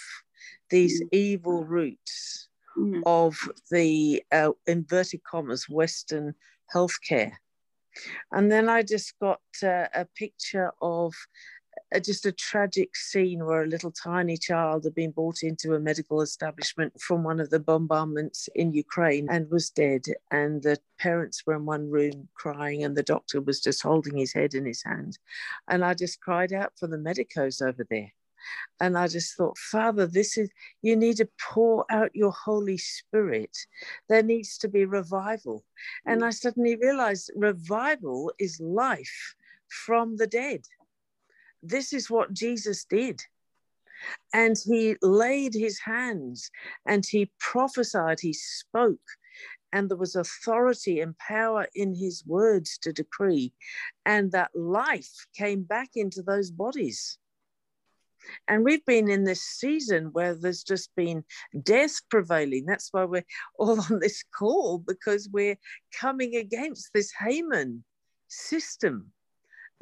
these 0.68 1.02
mm. 1.02 1.08
evil 1.12 1.64
roots 1.64 2.50
mm. 2.76 3.00
of 3.06 3.34
the 3.70 4.22
uh, 4.30 4.50
inverted 4.66 5.24
commas 5.24 5.70
Western 5.70 6.34
healthcare. 6.72 7.32
And 8.30 8.52
then 8.52 8.68
I 8.68 8.82
just 8.82 9.18
got 9.18 9.40
uh, 9.62 9.86
a 9.94 10.06
picture 10.16 10.70
of 10.82 11.14
just 12.00 12.26
a 12.26 12.32
tragic 12.32 12.96
scene 12.96 13.44
where 13.44 13.64
a 13.64 13.68
little 13.68 13.90
tiny 13.90 14.36
child 14.36 14.84
had 14.84 14.94
been 14.94 15.10
brought 15.10 15.42
into 15.42 15.74
a 15.74 15.80
medical 15.80 16.22
establishment 16.22 16.98
from 17.00 17.22
one 17.22 17.40
of 17.40 17.50
the 17.50 17.60
bombardments 17.60 18.48
in 18.54 18.72
Ukraine 18.72 19.28
and 19.30 19.50
was 19.50 19.70
dead. 19.70 20.04
And 20.30 20.62
the 20.62 20.78
parents 20.98 21.42
were 21.46 21.54
in 21.54 21.66
one 21.66 21.90
room 21.90 22.28
crying, 22.34 22.84
and 22.84 22.96
the 22.96 23.02
doctor 23.02 23.40
was 23.40 23.60
just 23.60 23.82
holding 23.82 24.16
his 24.16 24.32
head 24.32 24.54
in 24.54 24.64
his 24.64 24.82
hand. 24.82 25.18
And 25.68 25.84
I 25.84 25.94
just 25.94 26.20
cried 26.20 26.52
out 26.52 26.72
for 26.78 26.86
the 26.86 26.98
medicos 26.98 27.60
over 27.60 27.86
there. 27.90 28.12
And 28.80 28.98
I 28.98 29.06
just 29.06 29.36
thought, 29.36 29.56
Father, 29.58 30.06
this 30.06 30.36
is, 30.36 30.50
you 30.82 30.96
need 30.96 31.18
to 31.18 31.28
pour 31.40 31.84
out 31.90 32.10
your 32.14 32.32
Holy 32.32 32.78
Spirit. 32.78 33.56
There 34.08 34.22
needs 34.22 34.58
to 34.58 34.68
be 34.68 34.84
revival. 34.84 35.64
And 36.06 36.24
I 36.24 36.30
suddenly 36.30 36.76
realized 36.76 37.30
revival 37.36 38.32
is 38.38 38.60
life 38.60 39.34
from 39.68 40.16
the 40.16 40.26
dead. 40.26 40.62
This 41.62 41.92
is 41.92 42.10
what 42.10 42.32
Jesus 42.32 42.84
did. 42.84 43.22
And 44.34 44.56
he 44.64 44.96
laid 45.00 45.54
his 45.54 45.78
hands 45.78 46.50
and 46.86 47.06
he 47.06 47.30
prophesied, 47.38 48.18
he 48.20 48.32
spoke, 48.32 48.98
and 49.72 49.88
there 49.88 49.96
was 49.96 50.16
authority 50.16 51.00
and 51.00 51.16
power 51.18 51.66
in 51.74 51.94
his 51.94 52.24
words 52.26 52.78
to 52.78 52.92
decree. 52.92 53.52
And 54.04 54.32
that 54.32 54.50
life 54.54 55.26
came 55.36 55.62
back 55.62 55.90
into 55.94 56.22
those 56.22 56.50
bodies. 56.50 57.18
And 58.46 58.64
we've 58.64 58.84
been 58.84 59.10
in 59.10 59.24
this 59.24 59.42
season 59.42 60.10
where 60.12 60.34
there's 60.34 60.62
just 60.62 60.94
been 60.94 61.24
death 61.62 62.00
prevailing. 62.08 62.66
That's 62.66 62.88
why 62.92 63.04
we're 63.04 63.24
all 63.58 63.80
on 63.80 63.98
this 64.00 64.22
call 64.36 64.78
because 64.78 65.28
we're 65.32 65.58
coming 65.98 66.36
against 66.36 66.90
this 66.92 67.12
Haman 67.18 67.84
system 68.28 69.12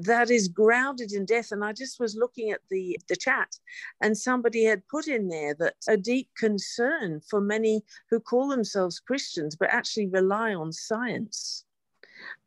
that 0.00 0.30
is 0.30 0.48
grounded 0.48 1.12
in 1.12 1.24
death. 1.24 1.52
And 1.52 1.64
I 1.64 1.72
just 1.72 2.00
was 2.00 2.16
looking 2.16 2.50
at 2.50 2.60
the, 2.70 2.98
the 3.08 3.16
chat, 3.16 3.56
and 4.00 4.16
somebody 4.16 4.64
had 4.64 4.86
put 4.88 5.06
in 5.08 5.28
there 5.28 5.54
that 5.54 5.74
a 5.88 5.96
deep 5.96 6.28
concern 6.36 7.20
for 7.28 7.40
many 7.40 7.82
who 8.08 8.20
call 8.20 8.48
themselves 8.48 9.00
Christians 9.00 9.56
but 9.56 9.70
actually 9.70 10.06
rely 10.06 10.54
on 10.54 10.72
science. 10.72 11.64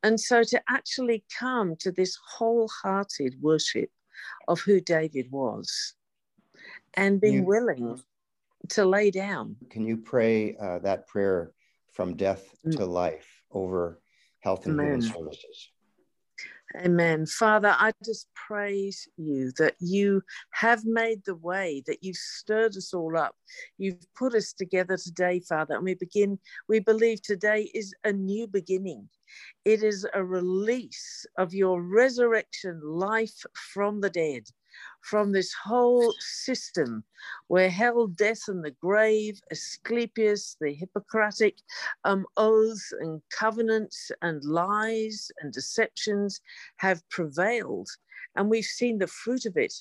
And 0.03 0.19
so 0.19 0.43
to 0.43 0.61
actually 0.69 1.23
come 1.39 1.75
to 1.77 1.91
this 1.91 2.17
wholehearted 2.37 3.35
worship 3.41 3.89
of 4.47 4.59
who 4.61 4.79
David 4.79 5.31
was 5.31 5.95
and 6.93 7.19
being 7.19 7.33
you, 7.35 7.43
willing 7.43 8.01
to 8.69 8.85
lay 8.85 9.11
down. 9.11 9.55
Can 9.69 9.85
you 9.85 9.97
pray 9.97 10.55
uh, 10.57 10.79
that 10.79 11.07
prayer 11.07 11.51
from 11.91 12.15
death 12.15 12.55
mm. 12.65 12.75
to 12.77 12.85
life 12.85 13.27
over 13.51 13.99
health 14.39 14.65
and 14.65 14.79
human 14.79 15.01
services? 15.01 15.69
Amen. 16.75 17.27
Father, 17.27 17.75
I 17.77 17.91
just 18.03 18.27
praise 18.33 19.07
you 19.15 19.51
that 19.59 19.75
you 19.79 20.23
have 20.51 20.83
made 20.85 21.23
the 21.23 21.35
way, 21.35 21.83
that 21.85 22.03
you've 22.03 22.17
stirred 22.17 22.75
us 22.75 22.95
all 22.95 23.15
up. 23.15 23.35
You've 23.77 24.11
put 24.15 24.33
us 24.33 24.53
together 24.53 24.97
today, 24.97 25.39
Father, 25.39 25.75
and 25.75 25.83
we 25.83 25.93
begin, 25.93 26.39
we 26.67 26.79
believe 26.79 27.21
today 27.21 27.69
is 27.75 27.93
a 28.03 28.11
new 28.11 28.47
beginning. 28.47 29.07
It 29.65 29.83
is 29.83 30.07
a 30.15 30.23
release 30.23 31.27
of 31.37 31.53
your 31.53 31.79
resurrection 31.81 32.81
life 32.83 33.43
from 33.73 34.01
the 34.01 34.09
dead 34.09 34.43
from 35.01 35.31
this 35.31 35.53
whole 35.53 36.13
system 36.19 37.03
where 37.47 37.69
hell, 37.69 38.07
death, 38.07 38.47
and 38.47 38.63
the 38.63 38.71
grave, 38.71 39.39
Asclepius, 39.51 40.57
the 40.59 40.73
Hippocratic 40.73 41.57
um, 42.03 42.25
oaths 42.37 42.93
and 42.99 43.21
covenants 43.29 44.11
and 44.21 44.43
lies 44.43 45.31
and 45.41 45.51
deceptions 45.51 46.41
have 46.77 47.07
prevailed. 47.09 47.89
And 48.35 48.49
we've 48.49 48.65
seen 48.65 48.97
the 48.97 49.07
fruit 49.07 49.45
of 49.45 49.57
it. 49.57 49.73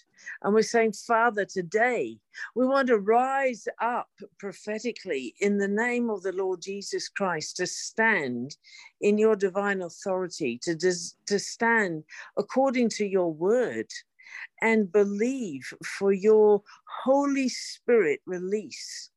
And 0.43 0.53
we're 0.53 0.62
saying, 0.62 0.93
Father, 0.93 1.45
today 1.45 2.18
we 2.55 2.66
want 2.66 2.88
to 2.88 2.99
rise 2.99 3.66
up 3.80 4.11
prophetically 4.38 5.34
in 5.40 5.59
the 5.59 5.68
name 5.68 6.11
of 6.11 6.22
the 6.22 6.32
Lord 6.32 6.61
Jesus 6.61 7.09
Christ 7.09 7.57
to 7.57 7.66
stand 7.66 8.57
in 9.01 9.16
your 9.18 9.36
divine 9.36 9.82
authority, 9.82 10.59
to, 10.62 10.76
to 10.76 11.38
stand 11.38 12.05
according 12.36 12.90
to 12.90 13.07
your 13.07 13.32
word 13.32 13.88
and 14.63 14.91
believe 14.91 15.75
for 15.85 16.13
your 16.13 16.63
Holy 17.05 17.49
Spirit 17.49 18.21
release 18.25 19.11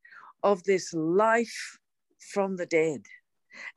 of 0.43 0.63
this 0.63 0.93
life 0.93 1.77
from 2.33 2.57
the 2.57 2.65
dead. 2.65 3.03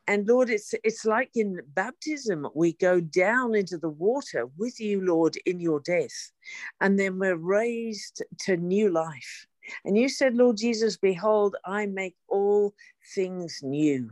And 0.08 0.26
Lord, 0.26 0.50
it's 0.50 0.74
it's 0.82 1.04
like 1.04 1.30
in 1.36 1.60
baptism, 1.74 2.48
we 2.54 2.72
go 2.72 3.00
down 3.00 3.54
into 3.54 3.78
the 3.78 3.90
water 3.90 4.48
with 4.56 4.80
you, 4.80 5.02
Lord, 5.04 5.36
in 5.46 5.60
your 5.60 5.80
death, 5.80 6.32
and 6.80 6.98
then 6.98 7.18
we're 7.18 7.36
raised 7.36 8.24
to 8.46 8.56
new 8.56 8.90
life. 8.90 9.46
And 9.84 9.96
you 9.96 10.08
said, 10.08 10.34
Lord 10.34 10.56
Jesus, 10.56 10.96
behold, 10.96 11.54
I 11.64 11.86
make 11.86 12.16
all 12.26 12.74
things 13.14 13.60
new. 13.62 14.10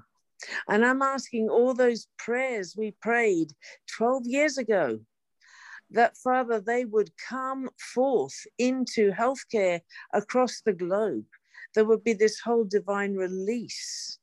And 0.68 0.84
I'm 0.84 1.00
asking 1.02 1.48
all 1.48 1.72
those 1.72 2.06
prayers 2.18 2.76
we 2.76 2.90
prayed 3.00 3.52
12 3.96 4.26
years 4.26 4.58
ago 4.58 5.00
that, 5.90 6.16
Father, 6.16 6.60
they 6.60 6.84
would 6.84 7.10
come 7.16 7.68
forth 7.94 8.46
into 8.58 9.12
healthcare 9.12 9.80
across 10.12 10.60
the 10.60 10.72
globe. 10.72 11.24
There 11.74 11.84
would 11.84 12.04
be 12.04 12.12
this 12.12 12.40
whole 12.40 12.64
divine 12.64 13.14
release 13.14 14.18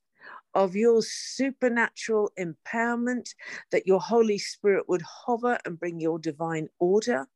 of 0.56 0.76
your 0.76 1.02
supernatural 1.02 2.32
empowerment, 2.40 3.30
that 3.72 3.88
your 3.88 4.00
Holy 4.00 4.38
Spirit 4.38 4.88
would 4.88 5.02
hover 5.02 5.58
and 5.66 5.80
bring 5.80 6.00
your 6.00 6.20
divine 6.20 6.70
order, 6.80 7.28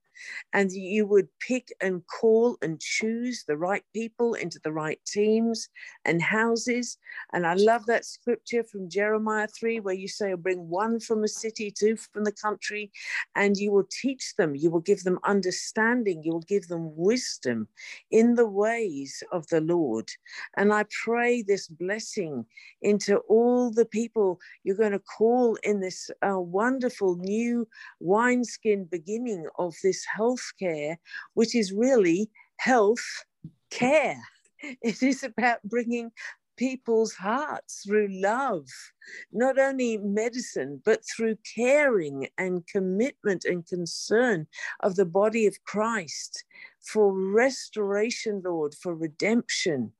and 0.53 0.71
you 0.71 1.05
would 1.05 1.27
pick 1.39 1.73
and 1.81 2.01
call 2.07 2.57
and 2.61 2.79
choose 2.79 3.43
the 3.47 3.57
right 3.57 3.83
people 3.93 4.33
into 4.33 4.59
the 4.63 4.71
right 4.71 4.99
teams 5.05 5.69
and 6.05 6.21
houses. 6.21 6.97
And 7.33 7.45
I 7.45 7.53
love 7.53 7.85
that 7.87 8.05
scripture 8.05 8.63
from 8.63 8.89
Jeremiah 8.89 9.47
3, 9.47 9.79
where 9.81 9.93
you 9.93 10.07
say, 10.07 10.33
Bring 10.33 10.69
one 10.69 10.99
from 10.99 11.23
a 11.23 11.27
city, 11.27 11.71
two 11.71 11.95
from 11.95 12.23
the 12.23 12.31
country, 12.31 12.91
and 13.35 13.57
you 13.57 13.71
will 13.71 13.87
teach 13.89 14.35
them, 14.35 14.55
you 14.55 14.69
will 14.69 14.81
give 14.81 15.03
them 15.03 15.19
understanding, 15.23 16.23
you 16.23 16.33
will 16.33 16.41
give 16.41 16.67
them 16.67 16.95
wisdom 16.95 17.67
in 18.11 18.35
the 18.35 18.47
ways 18.47 19.23
of 19.31 19.47
the 19.47 19.61
Lord. 19.61 20.09
And 20.55 20.73
I 20.73 20.85
pray 21.03 21.41
this 21.41 21.67
blessing 21.67 22.45
into 22.81 23.17
all 23.29 23.71
the 23.71 23.85
people 23.85 24.39
you're 24.63 24.75
going 24.75 24.91
to 24.91 24.99
call 24.99 25.57
in 25.63 25.79
this 25.79 26.09
uh, 26.27 26.39
wonderful 26.39 27.15
new 27.17 27.67
wineskin 27.99 28.85
beginning 28.85 29.47
of 29.57 29.75
this 29.83 30.05
healthcare, 30.17 30.97
which 31.33 31.55
is 31.55 31.71
really 31.71 32.29
health 32.57 33.25
care. 33.69 34.19
It 34.81 35.03
is 35.03 35.23
about 35.23 35.61
bringing 35.63 36.11
people's 36.57 37.13
hearts 37.13 37.83
through 37.85 38.09
love, 38.09 38.67
not 39.31 39.57
only 39.57 39.97
medicine, 39.99 40.81
but 40.83 41.01
through 41.05 41.37
caring 41.55 42.27
and 42.37 42.67
commitment 42.67 43.45
and 43.45 43.65
concern 43.65 44.47
of 44.81 44.95
the 44.95 45.05
body 45.05 45.45
of 45.45 45.63
Christ 45.63 46.43
for 46.81 47.13
restoration, 47.13 48.41
Lord, 48.43 48.73
for 48.73 48.95
redemption. 48.95 49.93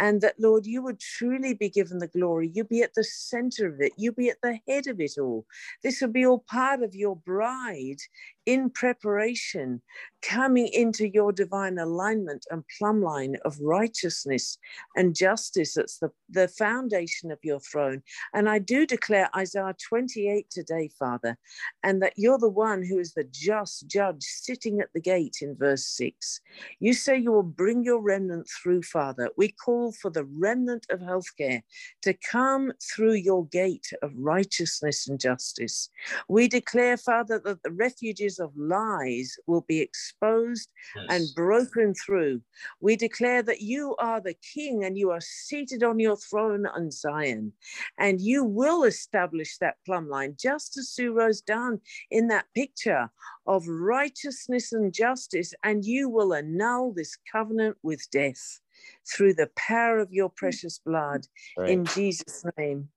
And 0.00 0.20
that, 0.22 0.34
Lord, 0.38 0.66
you 0.66 0.82
would 0.82 1.00
truly 1.00 1.54
be 1.54 1.68
given 1.68 1.98
the 1.98 2.08
glory. 2.08 2.50
You 2.52 2.64
be 2.64 2.82
at 2.82 2.94
the 2.94 3.04
center 3.04 3.66
of 3.66 3.80
it. 3.80 3.92
You 3.96 4.12
be 4.12 4.30
at 4.30 4.40
the 4.42 4.58
head 4.66 4.86
of 4.86 5.00
it 5.00 5.18
all. 5.18 5.46
This 5.82 6.00
will 6.00 6.08
be 6.08 6.26
all 6.26 6.44
part 6.48 6.82
of 6.82 6.94
your 6.94 7.16
bride 7.16 7.98
in 8.46 8.70
preparation, 8.70 9.80
coming 10.20 10.68
into 10.68 11.08
your 11.08 11.32
divine 11.32 11.78
alignment 11.78 12.44
and 12.50 12.64
plumb 12.78 13.02
line 13.02 13.36
of 13.44 13.58
righteousness 13.60 14.58
and 14.96 15.14
justice. 15.14 15.74
That's 15.74 15.98
the, 15.98 16.10
the 16.28 16.48
foundation 16.48 17.30
of 17.30 17.38
your 17.42 17.60
throne. 17.60 18.02
And 18.34 18.48
I 18.48 18.58
do 18.58 18.86
declare 18.86 19.28
Isaiah 19.36 19.76
28 19.88 20.46
today, 20.50 20.90
Father, 20.98 21.36
and 21.82 22.02
that 22.02 22.14
you're 22.16 22.38
the 22.38 22.48
one 22.48 22.82
who 22.82 22.98
is 22.98 23.14
the 23.14 23.24
just 23.24 23.86
judge 23.86 24.22
sitting 24.22 24.80
at 24.80 24.88
the 24.94 25.00
gate 25.00 25.38
in 25.40 25.56
verse 25.56 25.86
6. 25.86 26.40
You 26.80 26.94
say 26.94 27.18
you 27.18 27.32
will 27.32 27.42
bring 27.42 27.84
your 27.84 28.00
remnant 28.00 28.48
through, 28.48 28.82
Father. 28.82 29.30
We 29.36 29.48
call 29.48 29.81
for 29.90 30.10
the 30.10 30.24
remnant 30.24 30.86
of 30.90 31.00
healthcare 31.00 31.62
to 32.02 32.14
come 32.14 32.72
through 32.82 33.14
your 33.14 33.46
gate 33.46 33.92
of 34.02 34.12
righteousness 34.16 35.08
and 35.08 35.18
justice. 35.18 35.90
We 36.28 36.48
declare, 36.48 36.96
Father, 36.96 37.40
that 37.44 37.62
the 37.62 37.70
refuges 37.72 38.38
of 38.38 38.56
lies 38.56 39.36
will 39.46 39.62
be 39.62 39.80
exposed 39.80 40.68
yes. 40.94 41.06
and 41.08 41.34
broken 41.34 41.94
through. 41.94 42.42
We 42.80 42.96
declare 42.96 43.42
that 43.42 43.62
you 43.62 43.96
are 43.98 44.20
the 44.20 44.36
king 44.54 44.84
and 44.84 44.96
you 44.96 45.10
are 45.10 45.20
seated 45.20 45.82
on 45.82 45.98
your 45.98 46.16
throne 46.16 46.66
on 46.66 46.90
Zion, 46.90 47.52
and 47.98 48.20
you 48.20 48.44
will 48.44 48.84
establish 48.84 49.58
that 49.58 49.76
plumb 49.86 50.08
line, 50.08 50.36
just 50.38 50.76
as 50.76 50.90
Sue 50.90 51.12
Rose 51.12 51.40
done 51.40 51.80
in 52.10 52.28
that 52.28 52.46
picture 52.54 53.10
of 53.46 53.66
righteousness 53.66 54.72
and 54.72 54.92
justice, 54.92 55.54
and 55.64 55.84
you 55.84 56.08
will 56.08 56.34
annul 56.34 56.92
this 56.92 57.16
covenant 57.30 57.76
with 57.82 58.06
death 58.10 58.61
through 59.06 59.34
the 59.34 59.50
power 59.56 59.98
of 59.98 60.12
your 60.12 60.30
mm. 60.30 60.36
precious 60.36 60.78
blood 60.78 61.26
right. 61.56 61.70
in 61.70 61.84
Jesus' 61.86 62.44
name. 62.56 62.88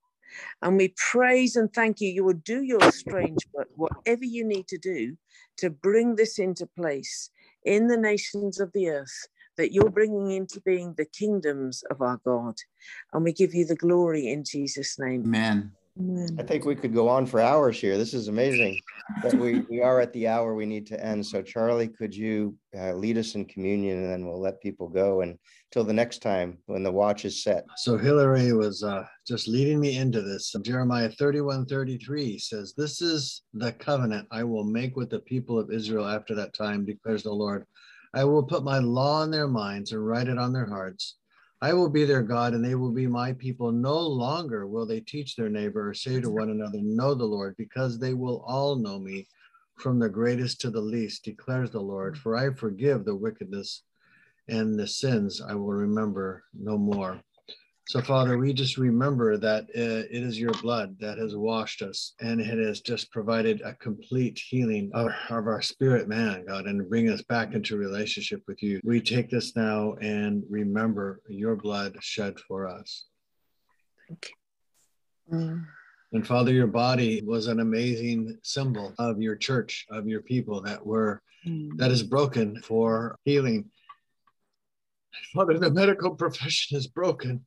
And 0.62 0.76
we 0.76 0.94
praise 0.96 1.56
and 1.56 1.72
thank 1.72 2.00
you. 2.00 2.08
You 2.08 2.24
will 2.24 2.34
do 2.34 2.62
your 2.62 2.90
strange 2.92 3.46
work, 3.52 3.68
whatever 3.76 4.24
you 4.24 4.44
need 4.44 4.68
to 4.68 4.78
do 4.78 5.16
to 5.58 5.70
bring 5.70 6.16
this 6.16 6.38
into 6.38 6.66
place 6.66 7.30
in 7.64 7.86
the 7.86 7.96
nations 7.96 8.60
of 8.60 8.72
the 8.72 8.88
earth 8.88 9.28
that 9.56 9.72
you're 9.72 9.90
bringing 9.90 10.32
into 10.32 10.60
being 10.60 10.94
the 10.94 11.06
kingdoms 11.06 11.82
of 11.90 12.02
our 12.02 12.20
God. 12.24 12.56
And 13.12 13.24
we 13.24 13.32
give 13.32 13.54
you 13.54 13.64
the 13.64 13.76
glory 13.76 14.28
in 14.28 14.44
Jesus' 14.44 14.98
name. 14.98 15.22
Amen. 15.24 15.72
I 16.38 16.42
think 16.42 16.66
we 16.66 16.74
could 16.74 16.92
go 16.92 17.08
on 17.08 17.24
for 17.24 17.40
hours 17.40 17.80
here. 17.80 17.96
This 17.96 18.12
is 18.12 18.28
amazing. 18.28 18.78
But 19.22 19.34
we, 19.34 19.60
we 19.70 19.80
are 19.80 20.00
at 20.00 20.12
the 20.12 20.28
hour 20.28 20.54
we 20.54 20.66
need 20.66 20.86
to 20.88 21.02
end. 21.02 21.24
So, 21.24 21.40
Charlie, 21.40 21.88
could 21.88 22.14
you 22.14 22.54
uh, 22.76 22.92
lead 22.92 23.16
us 23.16 23.34
in 23.34 23.46
communion 23.46 23.98
and 23.98 24.10
then 24.10 24.26
we'll 24.26 24.40
let 24.40 24.60
people 24.60 24.88
go 24.88 25.22
And 25.22 25.38
until 25.70 25.84
the 25.84 25.94
next 25.94 26.20
time 26.20 26.58
when 26.66 26.82
the 26.82 26.92
watch 26.92 27.24
is 27.24 27.42
set. 27.42 27.64
So, 27.76 27.96
Hillary 27.96 28.52
was 28.52 28.82
uh, 28.82 29.04
just 29.26 29.48
leading 29.48 29.80
me 29.80 29.96
into 29.96 30.20
this. 30.20 30.54
Jeremiah 30.62 31.08
31 31.08 31.64
33 31.64 32.38
says, 32.38 32.74
This 32.76 33.00
is 33.00 33.42
the 33.54 33.72
covenant 33.72 34.28
I 34.30 34.44
will 34.44 34.64
make 34.64 34.96
with 34.96 35.08
the 35.08 35.20
people 35.20 35.58
of 35.58 35.70
Israel 35.70 36.06
after 36.06 36.34
that 36.34 36.52
time, 36.52 36.84
declares 36.84 37.22
the 37.22 37.32
Lord. 37.32 37.64
I 38.12 38.24
will 38.24 38.42
put 38.42 38.64
my 38.64 38.78
law 38.78 39.22
in 39.22 39.30
their 39.30 39.48
minds 39.48 39.92
and 39.92 40.06
write 40.06 40.28
it 40.28 40.38
on 40.38 40.52
their 40.52 40.66
hearts. 40.66 41.16
I 41.66 41.72
will 41.72 41.88
be 41.88 42.04
their 42.04 42.22
God 42.22 42.54
and 42.54 42.64
they 42.64 42.76
will 42.76 42.92
be 42.92 43.08
my 43.08 43.32
people. 43.32 43.72
No 43.72 43.98
longer 43.98 44.68
will 44.68 44.86
they 44.86 45.00
teach 45.00 45.34
their 45.34 45.48
neighbor 45.48 45.88
or 45.88 45.94
say 45.94 46.20
to 46.20 46.30
one 46.30 46.50
another, 46.50 46.78
Know 46.80 47.12
the 47.12 47.24
Lord, 47.24 47.56
because 47.58 47.98
they 47.98 48.14
will 48.14 48.44
all 48.46 48.76
know 48.76 49.00
me 49.00 49.26
from 49.74 49.98
the 49.98 50.08
greatest 50.08 50.60
to 50.60 50.70
the 50.70 50.80
least, 50.80 51.24
declares 51.24 51.72
the 51.72 51.80
Lord. 51.80 52.16
For 52.16 52.36
I 52.36 52.54
forgive 52.54 53.04
the 53.04 53.16
wickedness 53.16 53.82
and 54.46 54.78
the 54.78 54.86
sins 54.86 55.42
I 55.42 55.54
will 55.54 55.72
remember 55.72 56.44
no 56.54 56.78
more. 56.78 57.20
So, 57.88 58.02
Father, 58.02 58.36
we 58.36 58.52
just 58.52 58.78
remember 58.78 59.36
that 59.36 59.62
uh, 59.66 60.10
it 60.10 60.24
is 60.24 60.40
your 60.40 60.52
blood 60.54 60.96
that 60.98 61.18
has 61.18 61.36
washed 61.36 61.82
us 61.82 62.14
and 62.20 62.40
it 62.40 62.58
has 62.58 62.80
just 62.80 63.12
provided 63.12 63.60
a 63.60 63.74
complete 63.74 64.40
healing 64.40 64.90
of, 64.92 65.12
of 65.30 65.46
our 65.46 65.62
spirit, 65.62 66.08
man, 66.08 66.46
God, 66.48 66.66
and 66.66 66.88
bring 66.88 67.08
us 67.08 67.22
back 67.22 67.54
into 67.54 67.76
relationship 67.76 68.42
with 68.48 68.60
you. 68.60 68.80
We 68.82 69.00
take 69.00 69.30
this 69.30 69.54
now 69.54 69.94
and 70.00 70.42
remember 70.50 71.20
your 71.28 71.54
blood 71.54 71.96
shed 72.00 72.40
for 72.40 72.66
us. 72.66 73.04
Thank 74.08 74.32
you. 75.30 75.38
Mm. 75.38 75.66
And 76.12 76.26
Father, 76.26 76.52
your 76.52 76.66
body 76.66 77.22
was 77.24 77.46
an 77.46 77.60
amazing 77.60 78.36
symbol 78.42 78.94
of 78.98 79.22
your 79.22 79.36
church, 79.36 79.86
of 79.90 80.08
your 80.08 80.22
people 80.22 80.60
that 80.62 80.84
were 80.84 81.22
mm. 81.46 81.70
that 81.76 81.92
is 81.92 82.02
broken 82.02 82.60
for 82.62 83.16
healing. 83.24 83.70
Father, 85.32 85.56
the 85.56 85.70
medical 85.70 86.16
profession 86.16 86.76
is 86.76 86.88
broken 86.88 87.44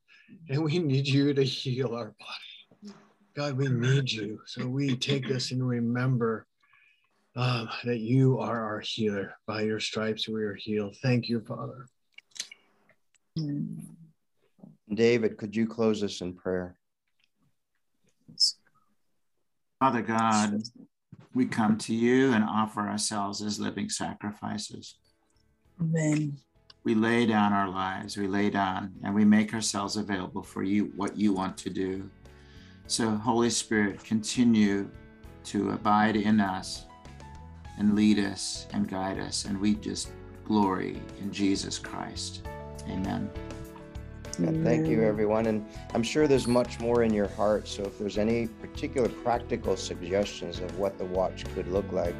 and 0.49 0.63
we 0.63 0.79
need 0.79 1.07
you 1.07 1.33
to 1.33 1.43
heal 1.43 1.95
our 1.95 2.15
body. 2.19 2.93
God, 3.35 3.57
we 3.57 3.67
need 3.69 4.11
you. 4.11 4.39
So 4.45 4.67
we 4.67 4.95
take 4.95 5.27
this 5.27 5.51
and 5.51 5.65
remember 5.65 6.45
um, 7.35 7.69
that 7.85 7.99
you 7.99 8.39
are 8.39 8.63
our 8.63 8.79
healer. 8.81 9.33
By 9.45 9.61
your 9.61 9.79
stripes, 9.79 10.27
we 10.27 10.43
are 10.43 10.55
healed. 10.55 10.97
Thank 11.01 11.29
you, 11.29 11.41
Father. 11.41 11.85
David, 14.93 15.37
could 15.37 15.55
you 15.55 15.67
close 15.67 16.03
us 16.03 16.21
in 16.21 16.33
prayer? 16.33 16.75
Father 19.79 20.01
God, 20.01 20.61
we 21.33 21.45
come 21.45 21.77
to 21.77 21.95
you 21.95 22.33
and 22.33 22.43
offer 22.43 22.81
ourselves 22.81 23.41
as 23.41 23.59
living 23.59 23.89
sacrifices. 23.89 24.95
Amen 25.79 26.37
we 26.83 26.95
lay 26.95 27.25
down 27.25 27.53
our 27.53 27.69
lives, 27.69 28.17
we 28.17 28.27
lay 28.27 28.49
down 28.49 28.93
and 29.03 29.13
we 29.13 29.25
make 29.25 29.53
ourselves 29.53 29.97
available 29.97 30.43
for 30.43 30.63
you, 30.63 30.91
what 30.95 31.17
you 31.17 31.33
want 31.33 31.57
to 31.57 31.69
do. 31.69 32.09
So, 32.87 33.11
Holy 33.11 33.49
Spirit, 33.49 34.03
continue 34.03 34.89
to 35.45 35.71
abide 35.71 36.15
in 36.15 36.39
us 36.39 36.85
and 37.77 37.95
lead 37.95 38.19
us 38.19 38.67
and 38.73 38.87
guide 38.87 39.19
us. 39.19 39.45
And 39.45 39.59
we 39.59 39.75
just 39.75 40.11
glory 40.45 41.01
in 41.19 41.31
Jesus 41.31 41.77
Christ. 41.77 42.47
Amen. 42.87 43.29
thank 44.63 44.87
you, 44.87 45.03
everyone. 45.03 45.47
And 45.47 45.65
I'm 45.93 46.01
sure 46.01 46.27
there's 46.27 46.47
much 46.47 46.79
more 46.79 47.03
in 47.03 47.13
your 47.13 47.27
heart. 47.27 47.67
So, 47.67 47.83
if 47.83 47.99
there's 47.99 48.17
any 48.17 48.47
particular 48.47 49.09
practical 49.09 49.75
suggestions 49.75 50.59
of 50.59 50.79
what 50.79 50.97
the 50.97 51.05
watch 51.05 51.43
could 51.53 51.67
look 51.67 51.91
like, 51.91 52.15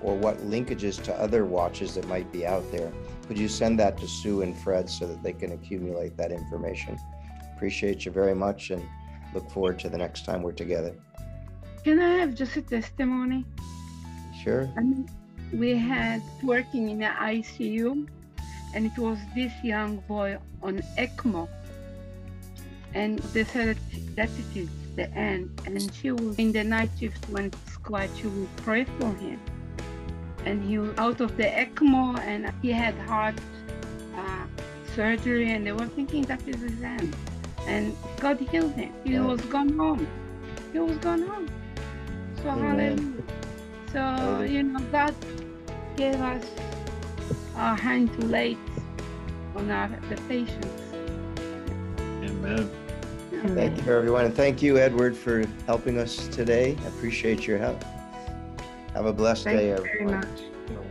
or 0.00 0.16
what 0.16 0.38
linkages 0.38 1.00
to 1.04 1.14
other 1.14 1.44
watches 1.44 1.94
that 1.94 2.08
might 2.08 2.30
be 2.32 2.44
out 2.44 2.68
there, 2.72 2.92
could 3.26 3.38
you 3.38 3.48
send 3.48 3.78
that 3.78 3.96
to 3.98 4.08
Sue 4.08 4.42
and 4.42 4.56
Fred 4.56 4.88
so 4.90 5.06
that 5.06 5.22
they 5.22 5.32
can 5.32 5.52
accumulate 5.52 6.16
that 6.16 6.32
information? 6.32 6.98
Appreciate 7.54 8.04
you 8.04 8.12
very 8.12 8.34
much. 8.34 8.70
And 8.70 8.82
look 9.34 9.50
forward 9.50 9.78
to 9.80 9.88
the 9.88 9.98
next 9.98 10.24
time 10.24 10.42
we're 10.42 10.52
together. 10.52 10.94
Can 11.84 11.98
I 12.00 12.18
have 12.18 12.34
just 12.34 12.56
a 12.56 12.62
testimony? 12.62 13.44
Sure. 14.42 14.68
I 14.76 14.80
mean, 14.80 15.08
we 15.52 15.76
had 15.76 16.22
working 16.42 16.90
in 16.90 16.98
the 16.98 17.06
ICU, 17.06 18.08
and 18.74 18.86
it 18.86 18.98
was 18.98 19.18
this 19.34 19.52
young 19.62 19.98
boy 20.08 20.38
on 20.62 20.78
ECMO. 20.98 21.48
And 22.94 23.18
they 23.34 23.44
said 23.44 23.78
that 24.16 24.28
it 24.28 24.56
is 24.56 24.68
the 24.96 25.10
end. 25.12 25.60
And 25.66 25.92
she 25.94 26.12
was 26.12 26.36
in 26.36 26.52
the 26.52 26.64
night 26.64 26.90
shift 26.98 27.28
when 27.30 27.46
it's 27.46 27.76
quiet, 27.78 28.10
she 28.16 28.26
will 28.26 28.48
pray 28.56 28.84
for 28.84 29.12
him. 29.14 29.40
And 30.44 30.62
he 30.62 30.78
was 30.78 30.96
out 30.98 31.20
of 31.20 31.36
the 31.36 31.44
ECMO, 31.44 32.18
and 32.20 32.52
he 32.62 32.72
had 32.72 32.94
heart 32.94 33.34
uh, 34.16 34.46
surgery, 34.94 35.50
and 35.52 35.66
they 35.66 35.72
were 35.72 35.86
thinking 35.86 36.22
that 36.24 36.46
is 36.46 36.60
his 36.60 36.82
end. 36.82 37.14
And 37.66 37.96
God 38.18 38.40
healed 38.40 38.72
him. 38.72 38.92
He 39.04 39.18
was 39.18 39.40
gone 39.42 39.78
home. 39.78 40.06
He 40.72 40.78
was 40.78 40.96
gone 40.98 41.22
home. 41.22 41.48
So 42.42 42.48
Amen. 42.48 42.78
hallelujah. 42.78 43.22
So 43.92 44.42
you 44.42 44.62
know 44.64 44.80
God 44.90 45.14
gave 45.96 46.20
us 46.20 46.44
our 47.54 47.76
hand 47.76 48.12
to 48.14 48.26
lay 48.26 48.56
on 49.54 49.70
our 49.70 49.88
the 50.08 50.16
patients. 50.22 50.66
Amen. 52.24 52.70
Thank 53.54 53.84
you, 53.84 53.92
everyone. 53.92 54.24
And 54.26 54.34
thank 54.34 54.62
you, 54.62 54.78
Edward, 54.78 55.16
for 55.16 55.44
helping 55.66 55.98
us 55.98 56.28
today. 56.28 56.76
I 56.82 56.86
appreciate 56.88 57.46
your 57.46 57.58
help. 57.58 57.84
Have 58.94 59.06
a 59.06 59.12
blessed 59.12 59.44
Thank 59.44 59.58
day, 59.58 59.68
you 59.70 59.76
very 59.76 59.90
everyone. 59.90 60.14
much. 60.16 60.28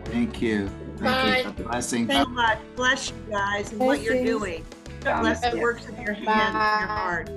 Thank 0.05 0.41
you. 0.41 0.69
Thank 0.97 1.57
you. 1.57 1.63
Blessing. 1.65 2.07
Thank 2.07 2.27
you 2.27 2.33
much. 2.33 2.59
Bless 2.75 3.09
you 3.09 3.15
guys 3.29 3.71
and 3.71 3.79
what 3.79 4.01
you're 4.01 4.13
Blessings. 4.13 4.39
doing. 4.39 4.65
Bless 5.01 5.51
the 5.51 5.59
works 5.59 5.87
of 5.87 5.97
your 5.99 6.13
hands 6.13 6.27
and 6.27 6.53
your 6.53 6.87
heart. 6.87 7.29